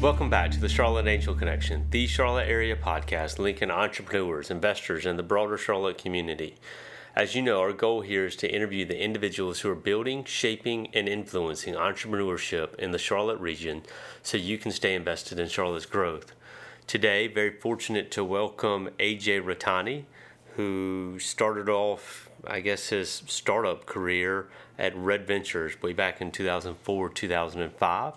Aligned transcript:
Welcome 0.00 0.30
back 0.30 0.50
to 0.52 0.60
the 0.60 0.68
Charlotte 0.70 1.06
Angel 1.06 1.34
Connection, 1.34 1.86
the 1.90 2.06
Charlotte 2.06 2.48
area 2.48 2.74
podcast 2.74 3.38
linking 3.38 3.70
entrepreneurs, 3.70 4.50
investors, 4.50 5.04
and 5.04 5.18
the 5.18 5.22
broader 5.22 5.58
Charlotte 5.58 5.98
community. 5.98 6.56
As 7.14 7.34
you 7.34 7.42
know, 7.42 7.60
our 7.60 7.74
goal 7.74 8.00
here 8.00 8.24
is 8.24 8.34
to 8.36 8.50
interview 8.50 8.86
the 8.86 8.98
individuals 8.98 9.60
who 9.60 9.68
are 9.68 9.74
building, 9.74 10.24
shaping, 10.24 10.88
and 10.94 11.06
influencing 11.06 11.74
entrepreneurship 11.74 12.74
in 12.76 12.92
the 12.92 12.98
Charlotte 12.98 13.38
region 13.40 13.82
so 14.22 14.38
you 14.38 14.56
can 14.56 14.72
stay 14.72 14.94
invested 14.94 15.38
in 15.38 15.48
Charlotte's 15.48 15.84
growth. 15.84 16.32
Today, 16.86 17.26
very 17.26 17.50
fortunate 17.50 18.10
to 18.12 18.24
welcome 18.24 18.88
AJ 18.98 19.42
Ratani, 19.42 20.04
who 20.56 21.18
started 21.18 21.68
off, 21.68 22.30
I 22.46 22.60
guess, 22.60 22.88
his 22.88 23.22
startup 23.26 23.84
career 23.84 24.48
at 24.78 24.96
Red 24.96 25.26
Ventures 25.26 25.82
way 25.82 25.92
back 25.92 26.22
in 26.22 26.30
2004 26.30 27.10
2005. 27.10 28.14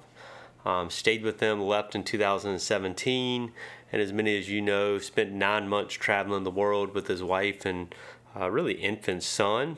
Um, 0.65 0.89
stayed 0.89 1.23
with 1.23 1.39
them, 1.39 1.61
left 1.61 1.93
in 1.93 2.03
2017, 2.03 3.51
and 3.91 4.01
as 4.01 4.13
many 4.13 4.37
as 4.37 4.49
you 4.49 4.61
know, 4.61 4.97
spent 4.97 5.31
nine 5.31 5.67
months 5.67 5.93
traveling 5.93 6.43
the 6.43 6.51
world 6.51 6.95
with 6.95 7.07
his 7.07 7.21
wife 7.21 7.65
and 7.65 7.93
uh, 8.39 8.49
really 8.49 8.73
infant 8.73 9.23
son, 9.23 9.77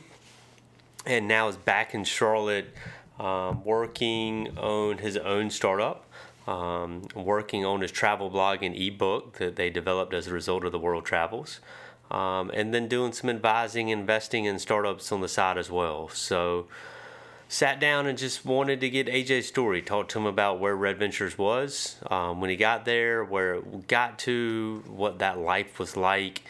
and 1.06 1.28
now 1.28 1.48
is 1.48 1.58
back 1.58 1.94
in 1.94 2.04
Charlotte, 2.04 2.74
um, 3.20 3.64
working 3.64 4.58
on 4.58 5.00
his 5.00 5.18
own 5.18 5.50
startup, 5.50 6.06
um, 6.48 7.04
working 7.16 7.66
on 7.66 7.82
his 7.82 7.92
travel 7.92 8.30
blog 8.30 8.62
and 8.62 8.76
ebook 8.76 9.38
that 9.40 9.56
they 9.56 9.70
developed 9.70 10.14
as 10.14 10.28
a 10.28 10.34
result 10.34 10.64
of 10.64 10.72
the 10.72 10.80
world 10.80 11.06
travels. 11.06 11.60
Um, 12.12 12.52
and 12.54 12.74
then 12.74 12.88
doing 12.88 13.14
some 13.14 13.32
advising, 13.32 13.90
investing 13.90 14.46
in 14.46 14.60
startups 14.60 15.12
on 15.12 15.22
the 15.22 15.28
side 15.28 15.58
as 15.58 15.72
well. 15.72 16.08
So, 16.10 16.68
sat 17.56 17.80
down 17.80 18.06
and 18.06 18.18
just 18.18 18.44
wanted 18.44 18.82
to 18.82 18.90
get 18.90 19.08
AJ's 19.08 19.48
story. 19.48 19.82
Talked 19.82 20.12
to 20.12 20.20
him 20.20 20.26
about 20.26 20.60
where 20.60 20.76
Red 20.76 20.98
Ventures 21.00 21.38
was 21.38 21.96
um, 22.12 22.42
when 22.42 22.50
he 22.50 22.58
got 22.58 22.84
there, 22.84 23.24
where 23.24 23.56
it 23.56 23.88
got 23.88 24.20
to, 24.20 24.84
what 24.88 25.20
that 25.20 25.40
life 25.40 25.80
was 25.80 25.96
like, 25.96 26.42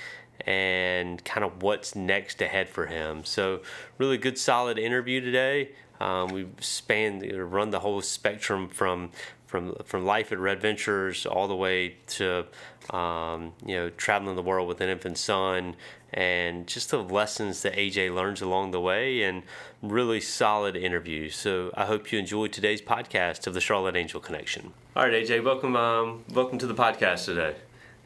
and 0.47 1.23
kind 1.23 1.45
of 1.45 1.61
what's 1.61 1.95
next 1.95 2.41
ahead 2.41 2.69
for 2.69 2.87
him. 2.87 3.23
So, 3.23 3.61
really 3.99 4.17
good, 4.17 4.39
solid 4.39 4.79
interview 4.79 5.21
today. 5.21 5.73
Um, 5.99 6.29
we 6.29 6.47
spanned, 6.59 7.31
run 7.53 7.69
the 7.69 7.81
whole 7.81 8.01
spectrum 8.01 8.67
from 8.67 9.11
from 9.45 9.75
from 9.85 10.05
life 10.05 10.31
at 10.31 10.39
Red 10.39 10.61
Ventures 10.61 11.25
all 11.25 11.47
the 11.47 11.55
way 11.55 11.97
to 12.07 12.45
um, 12.89 13.53
you 13.65 13.75
know 13.75 13.89
traveling 13.91 14.35
the 14.35 14.41
world 14.41 14.67
with 14.67 14.81
an 14.81 14.89
infant 14.89 15.17
son 15.17 15.75
and 16.13 16.65
just 16.65 16.91
the 16.91 17.03
lessons 17.03 17.61
that 17.61 17.73
AJ 17.73 18.13
learns 18.13 18.41
along 18.41 18.71
the 18.71 18.79
way 18.79 19.23
and 19.23 19.43
really 19.81 20.21
solid 20.21 20.75
interviews. 20.75 21.35
So 21.35 21.71
I 21.75 21.85
hope 21.85 22.11
you 22.11 22.19
enjoyed 22.19 22.53
today's 22.53 22.81
podcast 22.81 23.47
of 23.47 23.53
the 23.53 23.61
Charlotte 23.61 23.95
Angel 23.95 24.21
Connection. 24.21 24.73
All 24.95 25.03
right, 25.03 25.13
AJ, 25.13 25.43
welcome 25.43 25.75
um, 25.75 26.23
welcome 26.33 26.57
to 26.59 26.67
the 26.67 26.75
podcast 26.75 27.25
today. 27.25 27.55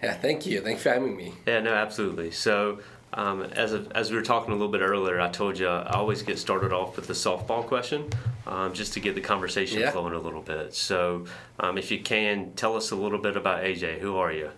Yeah, 0.02 0.14
thank 0.14 0.46
you. 0.46 0.62
Thanks 0.62 0.82
for 0.82 0.90
having 0.90 1.16
me. 1.16 1.34
Yeah, 1.46 1.60
no, 1.60 1.74
absolutely. 1.74 2.32
So 2.32 2.80
um, 3.14 3.42
as, 3.42 3.74
a, 3.74 3.86
as 3.96 4.12
we 4.12 4.18
were 4.18 4.24
talking 4.24 4.52
a 4.52 4.56
little 4.56 4.72
bit 4.72 4.82
earlier, 4.82 5.20
I 5.20 5.30
told 5.30 5.58
you 5.58 5.68
I 5.68 5.94
always 5.94 6.22
get 6.22 6.38
started 6.38 6.72
off 6.72 6.96
with 6.96 7.08
the 7.08 7.14
softball 7.14 7.66
question 7.66 8.10
um, 8.46 8.74
just 8.74 8.94
to 8.94 9.00
get 9.00 9.16
the 9.16 9.22
conversation 9.22 9.80
yeah. 9.80 9.92
flowing 9.92 10.14
a 10.14 10.20
little 10.20 10.42
bit. 10.42 10.74
So, 10.74 11.26
um, 11.60 11.78
if 11.78 11.90
you 11.92 12.00
can, 12.00 12.54
tell 12.54 12.76
us 12.76 12.92
a 12.92 12.96
little 12.96 13.20
bit 13.20 13.36
about 13.36 13.64
AJ. 13.64 14.00
Who 14.00 14.18
are 14.18 14.32
you? 14.32 14.52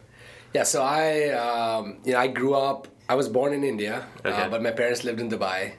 Yeah, 0.54 0.64
so 0.64 0.84
I, 0.84 1.30
um, 1.30 2.00
you 2.04 2.12
know, 2.12 2.20
I 2.20 2.28
grew 2.28 2.56
up, 2.56 2.88
I 3.08 3.16
was 3.16 3.30
born 3.30 3.54
in 3.54 3.64
India, 3.64 4.06
uh, 4.26 4.28
okay. 4.28 4.42
uh, 4.42 4.50
but 4.50 4.62
my 4.62 4.72
parents 4.72 5.04
lived 5.04 5.20
in 5.20 5.30
Dubai. 5.30 5.74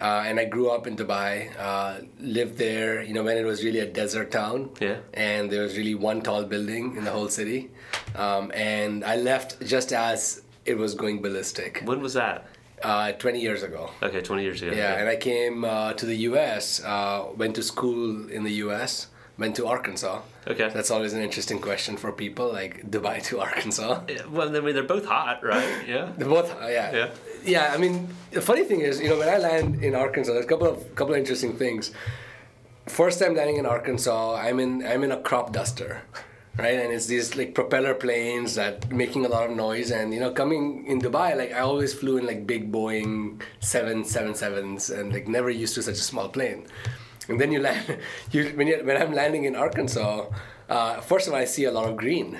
Uh, 0.00 0.24
and 0.26 0.40
I 0.40 0.46
grew 0.46 0.70
up 0.70 0.86
in 0.86 0.96
Dubai, 0.96 1.50
uh, 1.58 2.00
lived 2.18 2.56
there, 2.56 3.02
you 3.02 3.14
know, 3.14 3.22
when 3.22 3.36
it 3.36 3.44
was 3.44 3.62
really 3.62 3.80
a 3.80 3.86
desert 3.86 4.30
town. 4.32 4.70
Yeah. 4.80 4.96
And 5.14 5.50
there 5.50 5.62
was 5.62 5.76
really 5.76 5.94
one 5.94 6.22
tall 6.22 6.44
building 6.44 6.96
in 6.96 7.04
the 7.04 7.10
whole 7.10 7.28
city. 7.28 7.70
Um, 8.16 8.50
and 8.54 9.04
I 9.04 9.16
left 9.16 9.64
just 9.64 9.92
as 9.92 10.42
it 10.64 10.76
was 10.78 10.94
going 10.94 11.22
ballistic. 11.22 11.82
When 11.84 12.00
was 12.00 12.14
that? 12.14 12.46
Uh, 12.82 13.12
20 13.12 13.40
years 13.40 13.62
ago. 13.62 13.90
Okay, 14.02 14.20
20 14.20 14.42
years 14.42 14.60
ago. 14.60 14.72
Yeah, 14.72 14.94
and 14.94 15.08
I 15.08 15.16
came 15.16 15.64
uh, 15.64 15.92
to 15.94 16.04
the 16.04 16.16
U.S., 16.30 16.82
uh, 16.82 17.26
went 17.36 17.54
to 17.56 17.62
school 17.62 18.28
in 18.28 18.42
the 18.42 18.52
U.S., 18.66 19.06
went 19.38 19.54
to 19.56 19.66
Arkansas. 19.66 20.20
Okay. 20.46 20.68
That's 20.68 20.90
always 20.90 21.12
an 21.12 21.22
interesting 21.22 21.60
question 21.60 21.96
for 21.96 22.10
people, 22.10 22.52
like 22.52 22.90
Dubai 22.90 23.22
to 23.24 23.40
Arkansas. 23.48 24.02
Yeah, 24.08 24.26
well, 24.26 24.54
I 24.56 24.60
mean, 24.60 24.74
they're 24.74 24.82
both 24.82 25.04
hot, 25.06 25.44
right? 25.44 25.86
Yeah. 25.86 26.12
they're 26.16 26.28
both, 26.28 26.50
uh, 26.60 26.66
yeah. 26.66 26.92
Yeah. 26.92 27.10
Yeah, 27.44 27.72
I 27.72 27.76
mean, 27.76 28.08
the 28.30 28.40
funny 28.40 28.64
thing 28.64 28.80
is, 28.80 29.00
you 29.00 29.08
know, 29.08 29.18
when 29.18 29.28
I 29.28 29.38
land 29.38 29.82
in 29.82 29.94
Arkansas, 29.94 30.32
there's 30.32 30.44
a 30.44 30.48
couple 30.48 30.68
of 30.68 30.94
couple 30.94 31.14
of 31.14 31.18
interesting 31.18 31.56
things. 31.56 31.90
First 32.86 33.18
time 33.20 33.34
landing 33.34 33.56
in 33.56 33.66
Arkansas, 33.66 34.36
I'm 34.36 34.60
in 34.60 34.86
I'm 34.86 35.02
in 35.02 35.10
a 35.12 35.20
crop 35.20 35.52
duster 35.52 36.02
right? 36.58 36.78
And 36.78 36.92
it's 36.92 37.06
these 37.06 37.36
like 37.36 37.54
propeller 37.54 37.94
planes 37.94 38.54
that 38.56 38.90
making 38.92 39.24
a 39.24 39.28
lot 39.28 39.48
of 39.50 39.56
noise. 39.56 39.90
And 39.90 40.12
you 40.12 40.20
know, 40.20 40.30
coming 40.30 40.86
in 40.86 41.00
Dubai, 41.00 41.36
like 41.36 41.52
I 41.52 41.60
always 41.60 41.94
flew 41.94 42.18
in 42.18 42.26
like 42.26 42.46
big 42.46 42.70
Boeing 42.70 43.40
seven 43.60 44.04
seven 44.04 44.34
sevens, 44.34 44.90
and 44.90 45.12
like 45.12 45.28
never 45.28 45.50
used 45.50 45.74
to 45.76 45.82
such 45.82 45.94
a 45.94 46.06
small 46.12 46.28
plane. 46.28 46.66
And 47.28 47.40
then 47.40 47.52
you 47.52 47.60
land, 47.60 47.98
you 48.32 48.44
when 48.50 48.66
you 48.66 48.80
when 48.84 48.96
I'm 49.00 49.12
landing 49.12 49.44
in 49.44 49.56
Arkansas, 49.56 50.26
uh, 50.68 51.00
first 51.00 51.26
of 51.26 51.32
all 51.32 51.38
I 51.38 51.44
see 51.44 51.64
a 51.64 51.72
lot 51.72 51.88
of 51.88 51.96
green. 51.96 52.38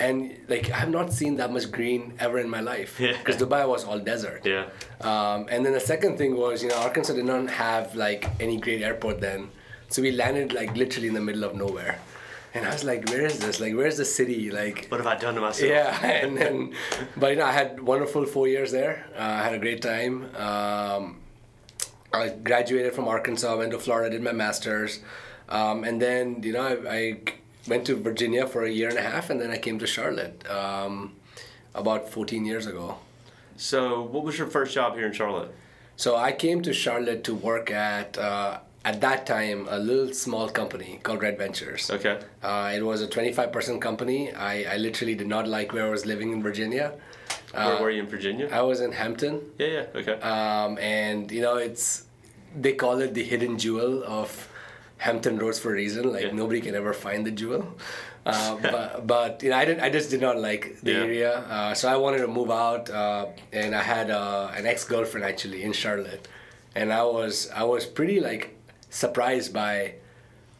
And 0.00 0.38
like 0.48 0.70
I 0.70 0.78
have 0.78 0.88
not 0.88 1.12
seen 1.12 1.36
that 1.36 1.52
much 1.52 1.70
green 1.70 2.14
ever 2.18 2.38
in 2.38 2.48
my 2.48 2.60
life 2.60 2.96
because 2.96 3.38
yeah. 3.38 3.46
Dubai 3.46 3.68
was 3.68 3.84
all 3.84 3.98
desert. 3.98 4.40
Yeah. 4.42 4.70
Um, 5.02 5.48
and 5.50 5.66
then 5.66 5.74
the 5.74 5.80
second 5.80 6.16
thing 6.16 6.34
was, 6.34 6.62
you 6.62 6.70
know, 6.70 6.76
Arkansas 6.76 7.12
did 7.12 7.26
not 7.26 7.50
have 7.50 7.94
like 7.94 8.26
any 8.40 8.56
great 8.56 8.80
airport 8.80 9.20
then, 9.20 9.50
so 9.88 10.00
we 10.00 10.10
landed 10.10 10.54
like 10.54 10.74
literally 10.74 11.08
in 11.08 11.14
the 11.14 11.20
middle 11.20 11.44
of 11.44 11.54
nowhere 11.54 11.98
and 12.54 12.66
I 12.66 12.72
was 12.72 12.84
like, 12.84 13.08
where 13.08 13.24
is 13.24 13.38
this? 13.38 13.60
Like, 13.60 13.74
where's 13.74 13.96
the 13.96 14.04
city? 14.04 14.50
Like, 14.50 14.86
what 14.88 14.98
have 14.98 15.06
I 15.06 15.16
done 15.16 15.34
to 15.36 15.40
myself? 15.40 15.70
Yeah, 15.70 16.06
and 16.24 16.36
then, 16.36 16.74
but 17.16 17.30
you 17.30 17.36
know, 17.36 17.46
I 17.46 17.52
had 17.52 17.80
wonderful 17.80 18.26
four 18.26 18.46
years 18.46 18.72
there. 18.72 19.06
Uh, 19.16 19.22
I 19.22 19.42
had 19.42 19.54
a 19.54 19.58
great 19.58 19.80
time. 19.80 20.24
Um, 20.36 21.20
I 22.12 22.28
graduated 22.28 22.94
from 22.94 23.08
Arkansas, 23.08 23.56
went 23.56 23.72
to 23.72 23.78
Florida, 23.78 24.10
did 24.10 24.22
my 24.22 24.32
master's, 24.32 25.00
um, 25.48 25.84
and 25.84 26.00
then 26.00 26.42
you 26.42 26.52
know, 26.52 26.62
I, 26.62 26.94
I, 26.94 27.20
went 27.68 27.86
to 27.86 27.94
Virginia 27.94 28.44
for 28.46 28.64
a 28.64 28.70
year 28.70 28.88
and 28.88 28.98
a 28.98 29.02
half, 29.02 29.30
and 29.30 29.40
then 29.40 29.52
I 29.52 29.56
came 29.56 29.78
to 29.78 29.86
Charlotte 29.86 30.44
um, 30.50 31.14
about 31.76 32.08
14 32.08 32.44
years 32.44 32.66
ago. 32.66 32.98
So, 33.56 34.02
what 34.02 34.24
was 34.24 34.36
your 34.36 34.48
first 34.48 34.74
job 34.74 34.96
here 34.96 35.06
in 35.06 35.12
Charlotte? 35.12 35.54
So 35.96 36.16
I 36.16 36.32
came 36.32 36.62
to 36.62 36.72
Charlotte 36.72 37.22
to 37.24 37.34
work 37.34 37.70
at. 37.70 38.18
Uh, 38.18 38.58
at 38.84 39.00
that 39.00 39.26
time 39.26 39.66
a 39.70 39.78
little 39.78 40.12
small 40.12 40.48
company 40.48 41.00
called 41.02 41.22
Red 41.22 41.38
Ventures. 41.38 41.90
Okay. 41.90 42.18
Uh, 42.42 42.72
it 42.74 42.82
was 42.82 43.00
a 43.02 43.06
25% 43.06 43.80
company. 43.80 44.32
I, 44.32 44.74
I 44.74 44.76
literally 44.76 45.14
did 45.14 45.28
not 45.28 45.46
like 45.46 45.72
where 45.72 45.86
I 45.86 45.90
was 45.90 46.04
living 46.04 46.32
in 46.32 46.42
Virginia. 46.42 46.94
Where 47.52 47.64
uh, 47.64 47.80
were 47.80 47.90
you 47.90 48.02
in 48.02 48.08
Virginia? 48.08 48.48
I 48.50 48.62
was 48.62 48.80
in 48.80 48.92
Hampton. 48.92 49.40
Yeah, 49.58 49.66
yeah, 49.66 49.86
okay. 49.94 50.14
Um, 50.20 50.78
and 50.78 51.30
you 51.30 51.42
know, 51.42 51.56
it's 51.56 52.06
they 52.58 52.72
call 52.72 53.00
it 53.00 53.14
the 53.14 53.22
hidden 53.22 53.58
jewel 53.58 54.02
of 54.04 54.48
Hampton 54.98 55.38
Roads 55.38 55.58
for 55.58 55.70
a 55.70 55.74
reason. 55.74 56.12
Like 56.12 56.24
yeah. 56.24 56.32
nobody 56.32 56.60
can 56.60 56.74
ever 56.74 56.92
find 56.92 57.26
the 57.26 57.30
jewel. 57.30 57.66
Uh, 58.24 58.56
but 58.70 59.04
but 59.04 59.42
you 59.42 59.50
know, 59.50 59.56
I 59.56 59.64
did 59.64 59.80
I 59.80 59.90
just 59.90 60.08
did 60.08 60.20
not 60.20 60.38
like 60.38 60.80
the 60.80 60.92
yeah. 60.92 60.98
area. 60.98 61.38
Uh, 61.38 61.74
so 61.74 61.88
I 61.88 61.96
wanted 61.96 62.18
to 62.18 62.28
move 62.28 62.52
out, 62.52 62.88
uh, 62.88 63.26
and 63.52 63.74
I 63.74 63.82
had 63.82 64.12
uh, 64.12 64.48
an 64.54 64.64
ex 64.64 64.84
girlfriend 64.84 65.26
actually 65.26 65.64
in 65.64 65.72
Charlotte, 65.72 66.28
and 66.76 66.92
I 66.92 67.02
was 67.02 67.50
I 67.50 67.64
was 67.64 67.84
pretty 67.84 68.20
like 68.20 68.54
surprised 68.92 69.52
by 69.52 69.94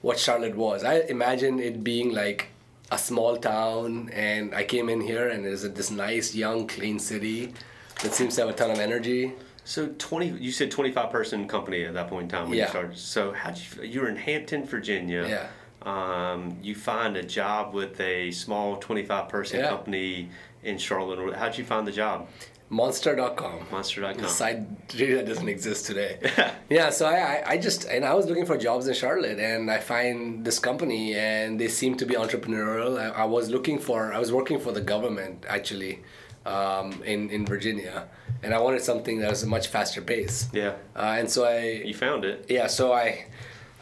what 0.01 0.19
Charlotte 0.19 0.57
was. 0.57 0.83
I 0.83 1.01
imagine 1.01 1.61
it 1.61 1.85
being 1.85 2.13
like 2.13 2.49
a 2.91 2.99
small 2.99 3.37
town, 3.37 4.11
and 4.13 4.55
I 4.55 4.65
came 4.65 4.89
in 4.89 5.01
here 5.01 5.29
and 5.29 5.47
it's 5.47 5.63
this 5.63 5.91
nice, 5.91 6.35
young, 6.35 6.67
clean 6.67 6.99
city 6.99 7.55
that 8.03 8.13
seems 8.13 8.35
to 8.35 8.41
have 8.43 8.51
a 8.51 8.53
ton 8.55 8.71
of 8.71 8.79
energy. 8.79 9.33
So 9.65 9.95
twenty, 9.99 10.29
you 10.29 10.51
said 10.51 10.71
twenty 10.71 10.91
five 10.91 11.11
person 11.11 11.47
company 11.47 11.85
at 11.85 11.95
that 11.95 12.09
point 12.09 12.25
in 12.25 12.29
time 12.29 12.49
when 12.49 12.59
yeah. 12.59 12.65
you 12.65 12.71
started. 12.71 12.99
So 12.99 13.33
how 13.33 13.51
did 13.51 13.63
you? 13.77 13.83
You 13.85 14.01
were 14.01 14.09
in 14.09 14.17
Hampton, 14.17 14.65
Virginia. 14.65 15.25
Yeah. 15.29 15.47
Um, 15.83 16.57
you 16.63 16.75
find 16.75 17.17
a 17.17 17.23
job 17.23 17.75
with 17.75 18.01
a 18.01 18.31
small 18.33 18.77
twenty 18.79 19.05
five 19.05 19.29
person 19.29 19.61
yeah. 19.61 19.69
company 19.69 20.31
in 20.65 20.79
Charlotte. 20.79 21.37
How'd 21.37 21.57
you 21.59 21.65
find 21.65 21.87
the 21.87 21.93
job? 21.93 22.29
Monster.com. 22.73 23.67
Monster.com. 23.71 24.23
The 24.23 24.29
site 24.29 24.61
really 24.95 25.13
that 25.17 25.27
doesn't 25.27 25.47
exist 25.47 25.85
today. 25.85 26.19
yeah, 26.71 26.89
so 26.89 27.07
I, 27.07 27.43
I 27.47 27.59
just, 27.59 27.85
and 27.85 28.03
I 28.03 28.15
was 28.15 28.25
looking 28.25 28.47
for 28.47 28.57
jobs 28.57 28.89
in 28.89 28.95
Charlotte 28.95 29.39
and 29.39 29.71
I 29.71 29.79
find 29.79 30.43
this 30.43 30.59
company 30.59 31.15
and 31.15 31.61
they 31.61 31.69
seem 31.69 31.99
to 31.99 32.07
be 32.07 32.15
entrepreneurial. 32.15 32.99
I, 32.99 33.09
I 33.11 33.25
was 33.27 33.51
looking 33.51 33.79
for, 33.79 34.15
I 34.15 34.19
was 34.19 34.33
working 34.33 34.59
for 34.59 34.73
the 34.73 34.81
government 34.81 35.45
actually 35.47 36.03
um, 36.47 37.03
in, 37.05 37.29
in 37.29 37.45
Virginia 37.45 38.09
and 38.43 38.55
I 38.55 38.59
wanted 38.59 38.81
something 38.81 39.19
that 39.21 39.29
was 39.29 39.43
a 39.43 39.47
much 39.47 39.67
faster 39.67 40.01
pace. 40.01 40.49
Yeah. 40.55 40.73
Uh, 40.97 41.17
and 41.19 41.31
so 41.31 41.45
I. 41.45 41.83
You 41.85 41.93
found 41.93 42.25
it. 42.25 42.47
Yeah, 42.49 42.69
so 42.69 42.95
I, 42.95 43.27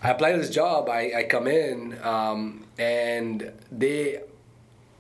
I 0.03 0.11
applied 0.11 0.33
to 0.33 0.39
this 0.39 0.51
job, 0.51 0.89
I, 0.89 1.13
I 1.17 1.23
come 1.23 1.47
in 1.47 1.97
um, 2.03 2.65
and 2.77 3.53
they 3.71 4.23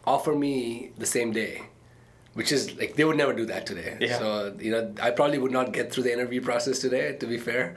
offer 0.07 0.33
me 0.33 0.93
the 0.97 1.07
same 1.07 1.33
day 1.33 1.70
which 2.41 2.53
is 2.53 2.63
like 2.81 2.93
they 2.97 3.05
would 3.05 3.19
never 3.19 3.35
do 3.35 3.45
that 3.53 3.67
today. 3.67 3.99
Yeah. 4.01 4.19
So 4.19 4.55
you 4.59 4.71
know, 4.75 4.95
I 5.07 5.11
probably 5.11 5.37
would 5.43 5.53
not 5.53 5.75
get 5.79 5.93
through 5.93 6.05
the 6.05 6.13
interview 6.17 6.41
process 6.41 6.79
today. 6.79 7.07
To 7.21 7.27
be 7.27 7.37
fair, 7.37 7.75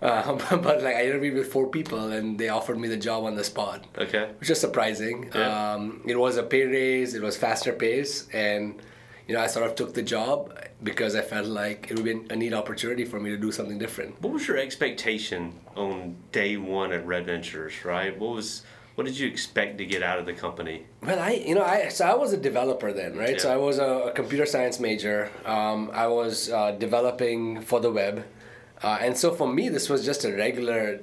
uh, 0.00 0.32
but 0.66 0.82
like 0.82 0.96
I 1.00 1.04
interviewed 1.04 1.34
with 1.40 1.48
four 1.52 1.66
people 1.68 2.00
and 2.16 2.38
they 2.40 2.48
offered 2.48 2.78
me 2.82 2.88
the 2.88 2.96
job 3.08 3.24
on 3.24 3.34
the 3.40 3.44
spot, 3.44 3.84
Okay. 4.06 4.24
which 4.40 4.48
is 4.48 4.58
surprising. 4.58 5.16
Yeah. 5.34 5.74
Um, 5.74 6.00
it 6.12 6.18
was 6.18 6.38
a 6.38 6.42
pay 6.42 6.64
raise. 6.64 7.12
It 7.18 7.20
was 7.28 7.36
faster 7.36 7.74
pace, 7.74 8.26
and 8.32 8.80
you 9.28 9.34
know 9.34 9.42
I 9.42 9.48
sort 9.48 9.66
of 9.68 9.74
took 9.80 9.92
the 9.92 10.06
job 10.16 10.36
because 10.82 11.12
I 11.14 11.20
felt 11.20 11.48
like 11.62 11.90
it 11.90 11.94
would 11.96 12.08
be 12.12 12.16
a 12.34 12.36
neat 12.42 12.54
opportunity 12.54 13.04
for 13.04 13.18
me 13.20 13.28
to 13.36 13.40
do 13.46 13.52
something 13.52 13.78
different. 13.84 14.10
What 14.22 14.32
was 14.32 14.48
your 14.48 14.56
expectation 14.56 15.40
on 15.76 16.16
day 16.32 16.56
one 16.56 16.90
at 16.96 17.06
Red 17.06 17.26
Ventures? 17.26 17.74
Right. 17.84 18.18
What 18.18 18.32
was 18.38 18.62
what 18.96 19.04
did 19.06 19.18
you 19.18 19.28
expect 19.28 19.78
to 19.78 19.84
get 19.86 20.02
out 20.02 20.18
of 20.18 20.26
the 20.26 20.32
company? 20.32 20.86
Well, 21.02 21.20
I 21.20 21.32
you 21.48 21.54
know 21.54 21.62
I 21.62 21.88
so 21.88 22.04
I 22.06 22.14
was 22.14 22.32
a 22.32 22.36
developer 22.48 22.92
then, 22.92 23.16
right? 23.16 23.40
So 23.40 23.52
I 23.52 23.56
was 23.56 23.78
a, 23.78 23.90
a 24.10 24.12
computer 24.12 24.46
science 24.46 24.80
major. 24.80 25.30
Um, 25.44 25.90
I 25.92 26.06
was 26.08 26.50
uh, 26.50 26.72
developing 26.72 27.60
for 27.60 27.78
the 27.80 27.90
web, 27.90 28.24
uh, 28.82 28.98
and 29.00 29.16
so 29.16 29.32
for 29.32 29.46
me 29.48 29.68
this 29.68 29.88
was 29.88 30.04
just 30.04 30.24
a 30.24 30.32
regular 30.34 31.00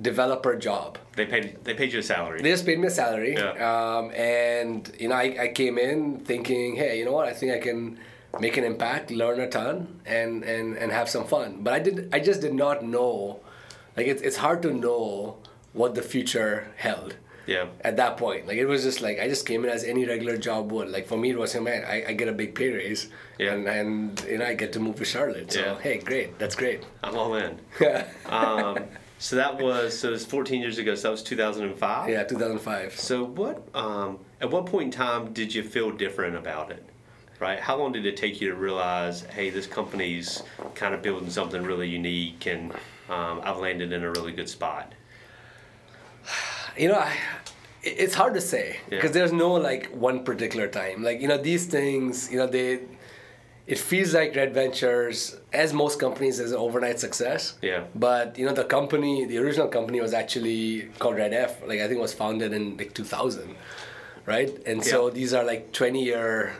developer 0.00 0.54
job. 0.56 0.98
They 1.16 1.26
paid 1.26 1.58
they 1.64 1.74
paid 1.74 1.92
you 1.92 2.00
a 2.00 2.02
salary. 2.02 2.42
They 2.42 2.50
just 2.50 2.66
paid 2.66 2.78
me 2.78 2.86
a 2.88 2.90
salary, 2.90 3.32
Yeah. 3.34 3.52
um, 3.70 4.10
and 4.12 4.90
you 5.00 5.08
know 5.08 5.16
I, 5.16 5.36
I 5.44 5.48
came 5.48 5.78
in 5.78 6.20
thinking, 6.20 6.76
hey, 6.76 6.98
you 6.98 7.04
know 7.04 7.12
what? 7.12 7.26
I 7.26 7.32
think 7.32 7.52
I 7.52 7.58
can 7.58 7.98
make 8.38 8.56
an 8.58 8.64
impact, 8.64 9.10
learn 9.10 9.40
a 9.40 9.48
ton, 9.48 10.00
and 10.06 10.44
and 10.44 10.76
and 10.76 10.92
have 10.92 11.08
some 11.08 11.24
fun. 11.24 11.62
But 11.64 11.72
I 11.72 11.78
did 11.78 12.10
I 12.12 12.20
just 12.20 12.40
did 12.42 12.54
not 12.54 12.84
know, 12.84 13.40
like 13.96 14.06
it's 14.06 14.20
it's 14.22 14.36
hard 14.36 14.60
to 14.62 14.72
know 14.72 15.38
what 15.78 15.94
the 15.94 16.02
future 16.02 16.52
held 16.76 17.16
yeah. 17.46 17.66
at 17.82 17.96
that 17.96 18.16
point. 18.16 18.46
Like 18.48 18.58
it 18.58 18.66
was 18.66 18.82
just 18.82 19.00
like 19.00 19.18
I 19.18 19.26
just 19.28 19.46
came 19.46 19.64
in 19.64 19.70
as 19.70 19.84
any 19.84 20.04
regular 20.04 20.36
job 20.36 20.70
would. 20.72 20.88
Like 20.90 21.06
for 21.06 21.16
me, 21.16 21.30
it 21.30 21.38
was 21.38 21.52
hey, 21.52 21.60
man, 21.60 21.84
I, 21.84 21.96
I 22.08 22.12
get 22.12 22.28
a 22.28 22.32
big 22.32 22.54
pay 22.54 22.70
raise, 22.70 23.08
Yeah. 23.38 23.52
and 23.52 23.66
and 23.68 24.24
you 24.28 24.38
know 24.38 24.46
I 24.46 24.54
get 24.54 24.72
to 24.74 24.80
move 24.80 24.96
to 24.96 25.04
Charlotte. 25.04 25.52
So 25.52 25.60
Yeah. 25.60 25.78
hey, 25.80 25.98
great, 25.98 26.38
that's 26.38 26.54
great. 26.54 26.80
I'm 27.02 27.16
all 27.16 27.34
in. 27.34 27.58
Um, 28.26 28.78
so 29.20 29.34
that 29.36 29.58
was 29.60 29.98
so 29.98 30.08
it 30.08 30.12
was 30.12 30.24
14 30.26 30.60
years 30.60 30.78
ago. 30.78 30.94
So 30.94 31.02
that 31.08 31.12
was 31.12 31.22
2005. 31.22 32.08
yeah, 32.10 32.24
2005. 32.24 32.98
So 32.98 33.24
what? 33.24 33.66
Um, 33.74 34.18
at 34.40 34.50
what 34.50 34.66
point 34.66 34.86
in 34.86 34.90
time 34.90 35.32
did 35.32 35.54
you 35.54 35.62
feel 35.62 35.90
different 35.90 36.36
about 36.36 36.70
it? 36.70 36.84
Right. 37.40 37.58
How 37.60 37.76
long 37.76 37.92
did 37.92 38.04
it 38.04 38.16
take 38.16 38.40
you 38.40 38.48
to 38.50 38.56
realize, 38.56 39.22
hey, 39.36 39.50
this 39.50 39.66
company's 39.66 40.42
kind 40.74 40.92
of 40.94 41.02
building 41.02 41.30
something 41.30 41.62
really 41.62 41.88
unique, 41.88 42.46
and 42.46 42.72
um, 43.08 43.40
I've 43.44 43.58
landed 43.58 43.92
in 43.92 44.02
a 44.02 44.10
really 44.10 44.32
good 44.32 44.48
spot? 44.48 44.92
You 46.78 46.88
know, 46.88 46.94
I, 46.98 47.16
it's 47.82 48.14
hard 48.14 48.34
to 48.34 48.40
say 48.40 48.76
Yeah. 48.90 48.96
because 48.96 49.12
there's 49.12 49.32
no 49.32 49.52
like 49.52 49.86
one 49.90 50.24
particular 50.24 50.68
time. 50.68 51.02
Like 51.02 51.20
you 51.20 51.28
know, 51.28 51.38
these 51.38 51.66
things, 51.66 52.30
you 52.30 52.38
know, 52.38 52.46
they. 52.46 52.80
It 53.66 53.78
feels 53.78 54.14
like 54.14 54.34
Red 54.34 54.54
Ventures, 54.54 55.36
as 55.52 55.74
most 55.74 56.00
companies, 56.00 56.40
is 56.40 56.52
an 56.52 56.56
overnight 56.58 56.98
success. 56.98 57.58
Yeah. 57.60 57.84
But 57.94 58.38
you 58.38 58.46
know, 58.46 58.54
the 58.54 58.64
company, 58.64 59.26
the 59.26 59.36
original 59.36 59.68
company 59.68 60.00
was 60.00 60.14
actually 60.14 60.88
called 60.98 61.16
Red 61.16 61.34
F. 61.34 61.60
Like 61.66 61.80
I 61.80 61.86
think 61.86 61.98
it 61.98 62.00
was 62.00 62.14
founded 62.14 62.54
in 62.54 62.78
like 62.78 62.94
2000, 62.94 63.54
right? 64.24 64.50
And 64.64 64.82
so 64.82 65.10
these 65.10 65.34
are 65.34 65.44
like 65.44 65.72
20 65.72 66.02
year 66.02 66.54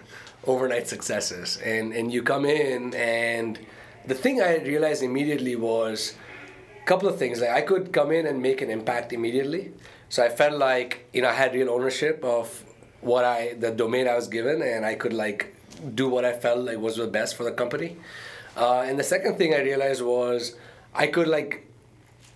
overnight 0.46 0.86
successes. 0.86 1.56
And 1.64 1.94
and 1.94 2.12
you 2.12 2.22
come 2.22 2.44
in, 2.44 2.92
and 2.94 3.58
the 4.06 4.14
thing 4.14 4.42
I 4.42 4.58
realized 4.58 5.02
immediately 5.02 5.56
was 5.56 6.12
a 6.82 6.86
couple 6.86 7.08
of 7.08 7.18
things. 7.18 7.40
Like 7.40 7.50
I 7.50 7.62
could 7.62 7.90
come 7.90 8.12
in 8.12 8.26
and 8.26 8.42
make 8.42 8.60
an 8.60 8.68
impact 8.70 9.14
immediately. 9.14 9.72
So 10.08 10.24
I 10.24 10.28
felt 10.28 10.58
like 10.58 11.08
you 11.12 11.22
know 11.22 11.28
I 11.28 11.34
had 11.34 11.54
real 11.54 11.70
ownership 11.70 12.24
of 12.24 12.64
what 13.00 13.24
I 13.24 13.54
the 13.54 13.70
domain 13.70 14.08
I 14.08 14.14
was 14.14 14.28
given, 14.28 14.62
and 14.62 14.84
I 14.84 14.94
could 14.94 15.12
like 15.12 15.54
do 15.94 16.08
what 16.08 16.24
I 16.24 16.32
felt 16.32 16.60
like 16.64 16.78
was 16.78 16.96
the 16.96 17.06
best 17.06 17.36
for 17.36 17.44
the 17.44 17.52
company. 17.52 17.96
Uh, 18.56 18.80
and 18.80 18.98
the 18.98 19.04
second 19.04 19.38
thing 19.38 19.54
I 19.54 19.60
realized 19.60 20.02
was 20.02 20.56
I 20.94 21.06
could 21.06 21.28
like 21.28 21.66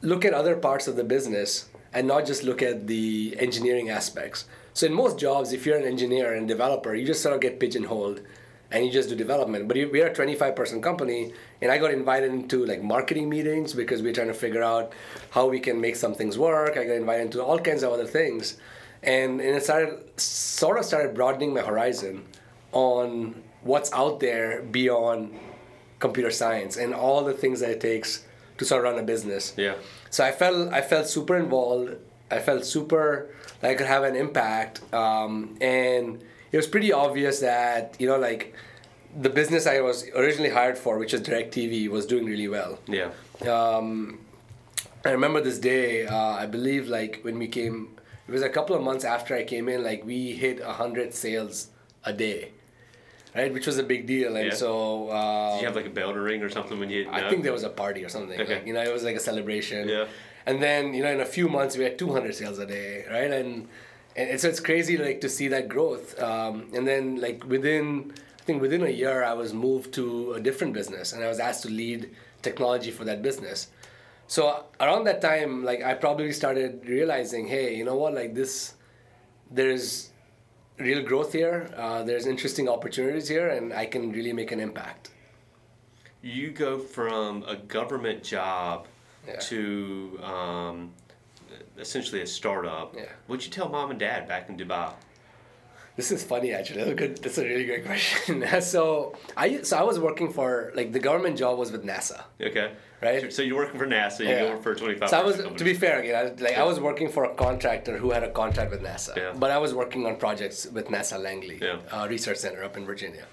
look 0.02 0.24
at 0.24 0.34
other 0.34 0.56
parts 0.56 0.86
of 0.86 0.96
the 0.96 1.04
business 1.04 1.68
and 1.92 2.06
not 2.06 2.26
just 2.26 2.42
look 2.42 2.62
at 2.62 2.86
the 2.86 3.36
engineering 3.38 3.90
aspects. 3.90 4.46
So 4.74 4.86
in 4.86 4.94
most 4.94 5.18
jobs, 5.18 5.52
if 5.52 5.66
you're 5.66 5.76
an 5.76 5.84
engineer 5.84 6.32
and 6.32 6.48
developer, 6.48 6.94
you 6.94 7.06
just 7.06 7.22
sort 7.22 7.34
of 7.34 7.40
get 7.40 7.60
pigeonholed 7.60 8.22
and 8.72 8.84
you 8.84 8.90
just 8.90 9.08
do 9.10 9.14
development. 9.14 9.68
But 9.68 9.76
we 9.76 10.00
are 10.02 10.06
a 10.06 10.14
25 10.14 10.56
person 10.56 10.80
company, 10.82 11.32
and 11.60 11.70
I 11.70 11.78
got 11.78 11.92
invited 11.92 12.32
into 12.32 12.64
like 12.64 12.82
marketing 12.82 13.28
meetings 13.28 13.74
because 13.74 14.02
we're 14.02 14.14
trying 14.14 14.28
to 14.28 14.34
figure 14.34 14.62
out 14.62 14.92
how 15.30 15.46
we 15.46 15.60
can 15.60 15.80
make 15.80 15.96
some 15.96 16.14
things 16.14 16.38
work. 16.38 16.76
I 16.76 16.84
got 16.84 16.96
invited 16.96 17.22
into 17.26 17.44
all 17.44 17.58
kinds 17.58 17.82
of 17.82 17.92
other 17.92 18.06
things, 18.06 18.56
and 19.02 19.40
and 19.40 19.56
it 19.56 19.62
started 19.62 20.18
sort 20.18 20.78
of 20.78 20.84
started 20.84 21.14
broadening 21.14 21.52
my 21.54 21.60
horizon 21.60 22.24
on 22.72 23.42
what's 23.62 23.92
out 23.92 24.18
there 24.20 24.62
beyond 24.62 25.38
computer 25.98 26.30
science 26.30 26.76
and 26.76 26.92
all 26.94 27.22
the 27.22 27.34
things 27.34 27.60
that 27.60 27.70
it 27.70 27.80
takes 27.80 28.24
to 28.58 28.64
sort 28.64 28.84
of 28.84 28.92
run 28.92 28.98
a 29.00 29.06
business. 29.06 29.54
Yeah. 29.56 29.74
So 30.10 30.24
I 30.24 30.32
felt 30.32 30.72
I 30.72 30.80
felt 30.80 31.06
super 31.06 31.36
involved. 31.36 31.96
I 32.30 32.38
felt 32.38 32.64
super 32.64 33.28
like 33.62 33.72
I 33.72 33.74
could 33.74 33.86
have 33.86 34.04
an 34.04 34.16
impact, 34.16 34.80
um, 34.94 35.56
and 35.60 36.24
it 36.52 36.56
was 36.56 36.66
pretty 36.66 36.92
obvious 36.92 37.40
that 37.40 37.96
you 37.98 38.06
know 38.06 38.18
like 38.18 38.54
the 39.20 39.28
business 39.30 39.66
I 39.66 39.80
was 39.80 40.06
originally 40.14 40.50
hired 40.50 40.78
for, 40.78 40.98
which 40.98 41.12
is 41.12 41.20
DirecTV, 41.20 41.88
was 41.88 42.06
doing 42.06 42.24
really 42.24 42.48
well. 42.48 42.78
Yeah. 42.86 43.10
Um, 43.50 44.20
I 45.04 45.10
remember 45.10 45.40
this 45.40 45.58
day. 45.58 46.06
Uh, 46.06 46.16
I 46.16 46.46
believe 46.46 46.88
like 46.88 47.20
when 47.22 47.38
we 47.38 47.48
came, 47.48 47.88
it 48.28 48.32
was 48.32 48.42
a 48.42 48.48
couple 48.48 48.74
of 48.76 48.82
months 48.82 49.04
after 49.04 49.34
I 49.36 49.44
came 49.44 49.68
in. 49.68 49.82
Like 49.82 50.04
we 50.04 50.32
hit 50.32 50.62
hundred 50.62 51.12
sales 51.12 51.68
a 52.04 52.12
day, 52.12 52.52
right? 53.34 53.52
Which 53.52 53.66
was 53.66 53.78
a 53.78 53.82
big 53.82 54.06
deal. 54.06 54.36
And 54.36 54.46
Yeah. 54.46 54.54
so 54.54 55.08
uh, 55.10 55.54
Did 55.54 55.60
you 55.60 55.66
have 55.66 55.76
like 55.76 55.86
a 55.86 55.90
bell 55.90 56.12
to 56.14 56.20
ring 56.20 56.42
or 56.42 56.48
something 56.48 56.78
when 56.78 56.88
you? 56.88 57.08
I 57.10 57.28
think 57.28 57.42
there 57.42 57.52
was 57.52 57.64
a 57.64 57.68
party 57.70 58.04
or 58.04 58.08
something. 58.08 58.40
Okay. 58.40 58.54
Like, 58.56 58.66
you 58.66 58.72
know, 58.72 58.82
it 58.82 58.92
was 58.92 59.02
like 59.02 59.16
a 59.16 59.20
celebration. 59.20 59.88
Yeah. 59.88 60.06
And 60.46 60.62
then 60.62 60.94
you 60.94 61.02
know, 61.02 61.10
in 61.12 61.20
a 61.20 61.26
few 61.26 61.48
months, 61.48 61.76
we 61.76 61.84
had 61.84 61.98
200 61.98 62.34
sales 62.34 62.58
a 62.58 62.66
day, 62.66 63.04
right? 63.10 63.30
And 63.30 63.68
and 64.16 64.40
so 64.40 64.48
it's 64.48 64.60
crazy 64.60 64.96
like 64.96 65.20
to 65.22 65.28
see 65.28 65.48
that 65.48 65.68
growth. 65.68 66.20
Um, 66.20 66.68
and 66.74 66.86
then 66.86 67.20
like 67.20 67.44
within, 67.44 68.12
I 68.40 68.42
think 68.44 68.60
within 68.60 68.82
a 68.82 68.90
year, 68.90 69.24
I 69.24 69.32
was 69.34 69.52
moved 69.54 69.92
to 69.94 70.32
a 70.34 70.40
different 70.40 70.72
business, 70.74 71.12
and 71.12 71.22
I 71.24 71.28
was 71.28 71.38
asked 71.40 71.62
to 71.62 71.68
lead 71.68 72.10
technology 72.42 72.90
for 72.90 73.04
that 73.04 73.22
business. 73.22 73.68
So 74.26 74.64
around 74.80 75.04
that 75.04 75.20
time, 75.20 75.64
like 75.64 75.82
I 75.82 75.94
probably 75.94 76.32
started 76.32 76.82
realizing, 76.86 77.46
hey, 77.46 77.74
you 77.76 77.84
know 77.84 77.96
what? 77.96 78.14
Like 78.14 78.34
this, 78.34 78.74
there's 79.50 80.10
real 80.78 81.02
growth 81.02 81.32
here. 81.32 81.70
Uh, 81.76 82.02
there's 82.02 82.26
interesting 82.26 82.68
opportunities 82.68 83.28
here, 83.28 83.48
and 83.48 83.72
I 83.72 83.86
can 83.86 84.10
really 84.12 84.32
make 84.32 84.50
an 84.52 84.60
impact. 84.60 85.10
You 86.22 86.50
go 86.50 86.78
from 86.78 87.44
a 87.46 87.56
government 87.56 88.22
job 88.22 88.86
Yeah. 89.26 89.36
to 89.50 90.18
um, 90.22 90.92
essentially 91.86 92.22
a 92.22 92.26
startup. 92.26 92.88
Yeah. 92.96 93.04
What'd 93.26 93.44
you 93.44 93.50
tell 93.58 93.68
mom 93.68 93.90
and 93.90 94.00
dad 94.00 94.20
back 94.32 94.48
in 94.48 94.56
Dubai? 94.56 94.88
This 95.98 96.10
is 96.10 96.24
funny 96.32 96.50
actually. 96.58 96.78
That's 96.78 96.90
a 96.90 96.94
good. 97.02 97.12
That's 97.22 97.36
a 97.36 97.44
really 97.44 97.66
great 97.70 97.84
question. 97.90 98.34
so 98.62 99.14
I 99.36 99.46
so 99.68 99.76
I 99.82 99.84
was 99.90 99.98
working 100.08 100.32
for 100.32 100.72
like 100.78 100.88
the 100.96 101.02
government 101.08 101.34
job 101.42 101.58
was 101.58 101.70
with 101.74 101.84
NASA, 101.92 102.18
Okay. 102.50 102.68
right? 103.06 103.30
So 103.36 103.42
you're 103.46 103.60
working 103.64 103.78
for 103.82 103.86
NASA. 103.86 104.20
You 104.20 104.30
Yeah. 104.30 104.56
for 104.66 104.72
25. 104.74 105.10
So 105.10 105.16
I 105.22 105.24
was 105.28 105.36
to 105.60 105.64
be 105.70 105.74
fair 105.84 105.96
again. 106.02 106.14
I, 106.20 106.22
like 106.46 106.56
I 106.56 106.64
was 106.72 106.78
working 106.88 107.08
for 107.16 107.22
a 107.32 107.34
contractor 107.46 107.94
who 108.02 108.08
had 108.16 108.22
a 108.30 108.32
contract 108.42 108.70
with 108.74 108.82
NASA, 108.90 109.12
Yeah. 109.16 109.32
but 109.42 109.50
I 109.50 109.58
was 109.64 109.74
working 109.82 110.02
on 110.08 110.12
projects 110.24 110.58
with 110.76 110.86
NASA 110.94 111.16
Langley 111.26 111.58
Yeah. 111.60 111.80
uh, 111.94 112.06
Research 112.14 112.38
Center 112.44 112.62
up 112.68 112.74
in 112.78 112.84
Virginia. 112.92 113.26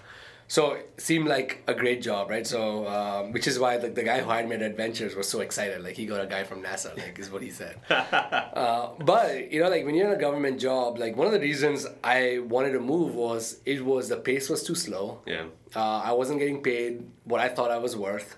So 0.49 0.71
it 0.73 0.99
seemed 0.99 1.27
like 1.27 1.61
a 1.67 1.75
great 1.75 2.01
job, 2.01 2.31
right? 2.31 2.45
So 2.45 2.87
um, 2.87 3.31
which 3.33 3.45
is 3.45 3.59
why 3.59 3.77
the, 3.77 3.89
the 3.89 4.01
guy 4.01 4.19
who 4.19 4.27
hired 4.27 4.49
me 4.49 4.55
at 4.55 4.61
Red 4.61 4.75
Ventures 4.75 5.15
was 5.15 5.29
so 5.29 5.41
excited. 5.41 5.83
Like 5.83 5.95
he 5.95 6.07
got 6.07 6.21
a 6.21 6.25
guy 6.25 6.43
from 6.43 6.63
NASA, 6.63 6.97
like 6.97 7.19
is 7.19 7.29
what 7.29 7.43
he 7.43 7.51
said. 7.51 7.77
uh, 7.89 8.89
but 8.99 9.51
you 9.51 9.61
know, 9.61 9.69
like 9.69 9.85
when 9.85 9.93
you're 9.93 10.07
in 10.07 10.13
a 10.13 10.19
government 10.19 10.59
job, 10.59 10.97
like 10.97 11.15
one 11.15 11.27
of 11.27 11.33
the 11.33 11.39
reasons 11.39 11.85
I 12.03 12.39
wanted 12.39 12.71
to 12.71 12.79
move 12.79 13.13
was 13.13 13.59
it 13.63 13.85
was 13.85 14.09
the 14.09 14.17
pace 14.17 14.49
was 14.49 14.63
too 14.63 14.73
slow. 14.73 15.21
Yeah. 15.27 15.45
Uh, 15.75 15.99
I 15.99 16.13
wasn't 16.13 16.39
getting 16.39 16.63
paid 16.63 17.07
what 17.25 17.39
I 17.39 17.49
thought 17.49 17.69
I 17.69 17.77
was 17.77 17.95
worth. 17.95 18.35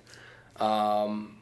Um, 0.57 1.37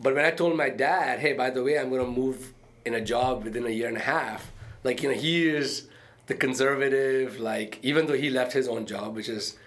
but 0.00 0.14
when 0.14 0.24
I 0.24 0.30
told 0.30 0.56
my 0.56 0.70
dad, 0.70 1.20
hey, 1.20 1.34
by 1.34 1.50
the 1.50 1.62
way, 1.62 1.78
I'm 1.78 1.90
going 1.90 2.02
to 2.02 2.10
move 2.10 2.54
in 2.86 2.94
a 2.94 3.00
job 3.00 3.44
within 3.44 3.66
a 3.66 3.70
year 3.70 3.88
and 3.88 3.98
a 3.98 4.00
half, 4.00 4.50
like, 4.84 5.02
you 5.02 5.10
know, 5.10 5.14
he 5.14 5.48
is 5.48 5.86
the 6.26 6.34
conservative, 6.34 7.38
like, 7.38 7.78
even 7.82 8.06
though 8.06 8.14
he 8.14 8.30
left 8.30 8.54
his 8.54 8.66
own 8.68 8.86
job, 8.86 9.14
which 9.14 9.28
is 9.28 9.58